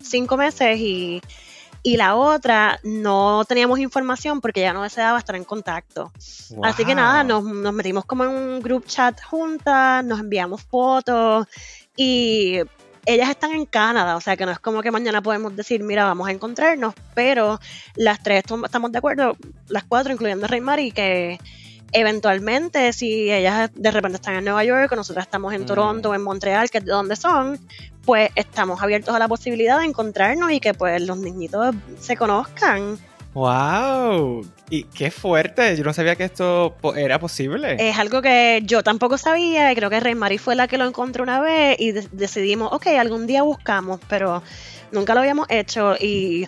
cinco 0.00 0.36
meses 0.36 0.78
y, 0.78 1.20
la 1.82 2.14
otra 2.14 2.78
no 2.84 3.44
teníamos 3.46 3.78
información 3.80 4.40
porque 4.40 4.60
ya 4.60 4.72
no 4.72 4.84
deseaba 4.84 5.18
estar 5.18 5.34
en 5.34 5.44
contacto. 5.44 6.12
Así 6.62 6.84
que 6.84 6.94
nada, 6.94 7.24
nos, 7.24 7.42
nos 7.44 7.74
metimos 7.74 8.04
como 8.04 8.24
en 8.24 8.30
un 8.30 8.60
group 8.60 8.86
chat 8.86 9.20
juntas, 9.22 10.04
nos 10.04 10.20
enviamos 10.20 10.62
fotos 10.62 11.46
y 11.96 12.60
ellas 13.06 13.30
están 13.30 13.52
en 13.52 13.66
Canadá, 13.66 14.16
o 14.16 14.20
sea 14.20 14.36
que 14.36 14.46
no 14.46 14.52
es 14.52 14.58
como 14.58 14.82
que 14.82 14.90
mañana 14.90 15.22
podemos 15.22 15.54
decir, 15.54 15.82
mira, 15.82 16.04
vamos 16.04 16.28
a 16.28 16.32
encontrarnos, 16.32 16.94
pero 17.14 17.60
las 17.96 18.22
tres 18.22 18.44
estamos 18.64 18.92
de 18.92 18.98
acuerdo, 18.98 19.36
las 19.68 19.84
cuatro, 19.84 20.12
incluyendo 20.12 20.46
Rey 20.46 20.60
Mari, 20.60 20.92
que 20.92 21.38
eventualmente 21.92 22.92
si 22.92 23.32
ellas 23.32 23.70
de 23.74 23.90
repente 23.90 24.16
están 24.16 24.34
en 24.34 24.44
Nueva 24.44 24.64
York 24.64 24.90
o 24.92 24.96
nosotras 24.96 25.26
estamos 25.26 25.54
en 25.54 25.62
mm. 25.62 25.66
Toronto 25.66 26.10
o 26.10 26.14
en 26.14 26.22
Montreal, 26.22 26.68
que 26.68 26.78
es 26.78 26.84
de 26.84 26.92
donde 26.92 27.16
son, 27.16 27.58
pues 28.04 28.30
estamos 28.34 28.82
abiertos 28.82 29.14
a 29.14 29.18
la 29.18 29.28
posibilidad 29.28 29.78
de 29.78 29.86
encontrarnos 29.86 30.50
y 30.50 30.60
que 30.60 30.74
pues 30.74 31.00
los 31.02 31.18
niñitos 31.18 31.74
se 32.00 32.16
conozcan. 32.16 32.98
¡Wow! 33.34 34.46
Y 34.70 34.84
qué 34.84 35.10
fuerte, 35.10 35.76
yo 35.76 35.82
no 35.82 35.92
sabía 35.92 36.14
que 36.14 36.24
esto 36.24 36.76
era 36.96 37.18
posible. 37.18 37.76
Es 37.80 37.98
algo 37.98 38.22
que 38.22 38.62
yo 38.64 38.84
tampoco 38.84 39.18
sabía 39.18 39.72
y 39.72 39.74
creo 39.74 39.90
que 39.90 39.98
Rey 39.98 40.38
fue 40.38 40.54
la 40.54 40.68
que 40.68 40.78
lo 40.78 40.86
encontró 40.86 41.24
una 41.24 41.40
vez 41.40 41.76
y 41.80 41.90
decidimos, 41.92 42.72
ok, 42.72 42.86
algún 42.98 43.26
día 43.26 43.42
buscamos, 43.42 44.00
pero 44.08 44.42
nunca 44.92 45.14
lo 45.14 45.20
habíamos 45.20 45.46
hecho 45.50 45.96
y 46.00 46.46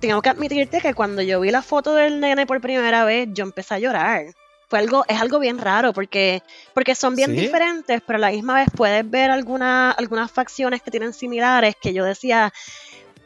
tengo 0.00 0.20
que 0.20 0.28
admitirte 0.28 0.80
que 0.80 0.94
cuando 0.94 1.22
yo 1.22 1.40
vi 1.40 1.50
la 1.50 1.62
foto 1.62 1.94
del 1.94 2.20
nene 2.20 2.44
por 2.44 2.60
primera 2.60 3.04
vez, 3.04 3.28
yo 3.32 3.44
empecé 3.44 3.74
a 3.74 3.78
llorar. 3.78 4.26
Fue 4.68 4.80
algo, 4.80 5.04
es 5.06 5.20
algo 5.20 5.38
bien 5.38 5.58
raro 5.58 5.92
porque, 5.92 6.42
porque 6.74 6.96
son 6.96 7.14
bien 7.14 7.36
diferentes, 7.36 8.02
pero 8.04 8.16
a 8.16 8.20
la 8.20 8.30
misma 8.30 8.54
vez 8.54 8.68
puedes 8.74 9.08
ver 9.08 9.30
alguna, 9.30 9.92
algunas 9.92 10.28
facciones 10.32 10.82
que 10.82 10.90
tienen 10.90 11.12
similares 11.12 11.76
que 11.80 11.94
yo 11.94 12.04
decía, 12.04 12.52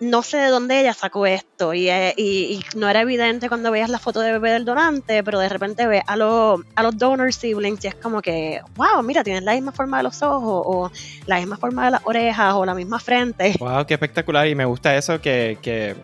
no 0.01 0.23
sé 0.23 0.39
de 0.39 0.49
dónde 0.49 0.81
ella 0.81 0.95
sacó 0.95 1.27
esto 1.27 1.73
eh, 1.75 2.15
y, 2.17 2.65
no 2.75 2.89
era 2.89 3.03
evidente 3.03 3.49
cuando 3.49 3.71
veías 3.71 3.91
la 3.91 3.99
foto 3.99 4.21
de 4.21 4.33
bebé 4.33 4.51
del 4.53 4.65
donante, 4.65 5.23
pero 5.23 5.39
de 5.39 5.49
repente 5.49 5.87
ves 5.87 6.03
a, 6.07 6.17
los 6.17 6.61
a 6.75 6.83
los 6.83 6.97
donor 6.97 7.33
siblings 7.33 7.85
y 7.85 7.89
es 7.89 7.95
como 7.95 8.23
que, 8.23 8.61
wow, 8.77 9.03
mira, 9.03 9.23
tienes 9.23 9.43
la 9.43 9.53
misma 9.53 9.73
forma 9.73 9.99
de 9.99 10.05
los 10.05 10.23
ojos 10.23 10.63
o 10.67 10.91
la 11.27 11.37
misma 11.37 11.57
forma 11.57 11.85
de 11.85 11.91
las 11.93 12.01
orejas 12.05 12.55
o 12.55 12.65
la 12.65 12.75
misma 12.75 12.99
frente. 12.99 13.55
Wow, 13.61 13.85
qué 13.87 13.95
espectacular 13.95 14.49
y 14.49 14.55
me 14.55 14.65
gusta 14.65 14.97
eso 14.97 15.21
que, 15.21 15.59
que, 15.61 15.95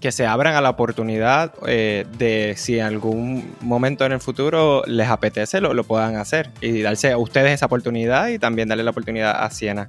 que 0.00 0.10
se 0.10 0.26
abran 0.26 0.56
a 0.56 0.60
la 0.60 0.70
oportunidad 0.70 1.54
eh, 1.66 2.06
de 2.18 2.54
si 2.56 2.80
en 2.80 2.86
algún 2.86 3.54
momento 3.60 4.04
en 4.04 4.12
el 4.12 4.20
futuro 4.20 4.82
les 4.86 5.08
apetece, 5.08 5.60
lo, 5.60 5.74
lo 5.74 5.84
puedan 5.84 6.16
hacer 6.16 6.50
y 6.60 6.82
darse 6.82 7.12
a 7.12 7.18
ustedes 7.18 7.52
esa 7.52 7.66
oportunidad 7.66 8.28
y 8.28 8.38
también 8.40 8.68
darle 8.68 8.82
la 8.82 8.90
oportunidad 8.90 9.44
a 9.44 9.48
Siena. 9.50 9.88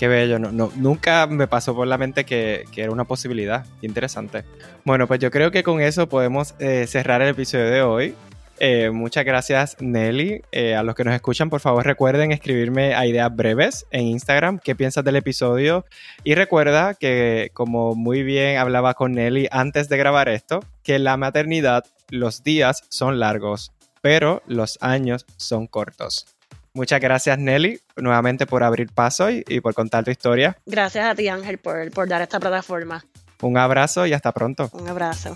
Qué 0.00 0.08
bello, 0.08 0.38
no, 0.38 0.50
no, 0.50 0.72
nunca 0.76 1.26
me 1.26 1.46
pasó 1.46 1.74
por 1.74 1.86
la 1.86 1.98
mente 1.98 2.24
que, 2.24 2.64
que 2.72 2.80
era 2.84 2.90
una 2.90 3.04
posibilidad. 3.04 3.66
Interesante. 3.82 4.44
Bueno, 4.82 5.06
pues 5.06 5.20
yo 5.20 5.30
creo 5.30 5.50
que 5.50 5.62
con 5.62 5.82
eso 5.82 6.08
podemos 6.08 6.54
eh, 6.58 6.86
cerrar 6.86 7.20
el 7.20 7.28
episodio 7.28 7.66
de 7.66 7.82
hoy. 7.82 8.14
Eh, 8.60 8.88
muchas 8.88 9.26
gracias, 9.26 9.76
Nelly. 9.78 10.40
Eh, 10.52 10.74
a 10.74 10.82
los 10.82 10.94
que 10.94 11.04
nos 11.04 11.14
escuchan, 11.14 11.50
por 11.50 11.60
favor, 11.60 11.84
recuerden 11.84 12.32
escribirme 12.32 12.94
a 12.94 13.04
ideas 13.04 13.36
breves 13.36 13.84
en 13.90 14.06
Instagram 14.06 14.58
qué 14.58 14.74
piensas 14.74 15.04
del 15.04 15.16
episodio. 15.16 15.84
Y 16.24 16.34
recuerda 16.34 16.94
que, 16.94 17.50
como 17.52 17.94
muy 17.94 18.22
bien 18.22 18.56
hablaba 18.56 18.94
con 18.94 19.12
Nelly 19.12 19.48
antes 19.50 19.90
de 19.90 19.98
grabar 19.98 20.30
esto, 20.30 20.60
que 20.82 20.98
la 20.98 21.18
maternidad, 21.18 21.84
los 22.08 22.42
días 22.42 22.84
son 22.88 23.20
largos, 23.20 23.72
pero 24.00 24.42
los 24.46 24.78
años 24.80 25.26
son 25.36 25.66
cortos. 25.66 26.24
Muchas 26.72 27.00
gracias, 27.00 27.38
Nelly, 27.38 27.80
nuevamente 27.96 28.46
por 28.46 28.62
abrir 28.62 28.92
paso 28.92 29.30
y, 29.30 29.44
y 29.48 29.60
por 29.60 29.74
contar 29.74 30.04
tu 30.04 30.10
historia. 30.10 30.56
Gracias 30.66 31.04
a 31.04 31.14
ti, 31.14 31.28
Ángel, 31.28 31.58
por, 31.58 31.90
por 31.90 32.08
dar 32.08 32.22
esta 32.22 32.38
plataforma. 32.38 33.04
Un 33.42 33.58
abrazo 33.58 34.06
y 34.06 34.12
hasta 34.12 34.32
pronto. 34.32 34.70
Un 34.72 34.88
abrazo. 34.88 35.34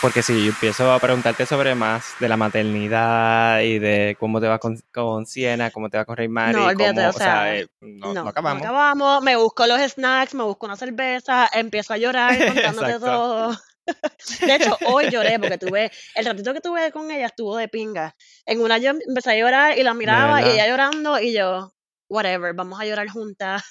Porque 0.00 0.22
si 0.22 0.44
yo 0.44 0.50
empiezo 0.50 0.92
a 0.92 1.00
preguntarte 1.00 1.44
sobre 1.44 1.74
más 1.74 2.04
de 2.20 2.28
la 2.28 2.36
maternidad 2.36 3.60
y 3.62 3.80
de 3.80 4.16
cómo 4.20 4.40
te 4.40 4.46
va 4.46 4.60
con, 4.60 4.80
con 4.94 5.26
Siena, 5.26 5.72
cómo 5.72 5.90
te 5.90 5.98
va 5.98 6.04
con 6.04 6.16
Rey 6.16 6.28
Mari, 6.28 6.56
No, 6.56 6.66
olvídate, 6.66 6.94
cómo- 6.94 7.08
o 7.08 7.12
sea, 7.12 7.56
eh, 7.56 7.66
no, 7.80 8.14
no, 8.14 8.22
no 8.22 8.28
acabamos. 8.30 8.62
acabamos. 8.62 9.22
Me 9.24 9.34
busco 9.34 9.66
los 9.66 9.80
snacks, 9.90 10.34
me 10.36 10.44
busco 10.44 10.66
una 10.66 10.76
cerveza, 10.76 11.48
empiezo 11.52 11.94
a 11.94 11.96
llorar 11.98 12.38
contándote 12.46 13.00
todo. 13.00 13.58
De 14.40 14.54
hecho, 14.54 14.76
hoy 14.86 15.10
lloré 15.10 15.38
porque 15.38 15.58
tuve, 15.58 15.90
el 16.14 16.24
ratito 16.24 16.52
que 16.52 16.60
tuve 16.60 16.92
con 16.92 17.10
ella 17.10 17.26
estuvo 17.26 17.56
de 17.56 17.68
pinga. 17.68 18.14
En 18.46 18.60
una 18.60 18.78
yo 18.78 18.90
empecé 18.90 19.32
a 19.32 19.36
llorar 19.36 19.78
y 19.78 19.82
la 19.82 19.94
miraba 19.94 20.42
y 20.42 20.50
ella 20.50 20.66
llorando 20.68 21.18
y 21.18 21.32
yo, 21.32 21.72
whatever, 22.08 22.54
vamos 22.54 22.80
a 22.80 22.84
llorar 22.84 23.08
juntas. 23.08 23.62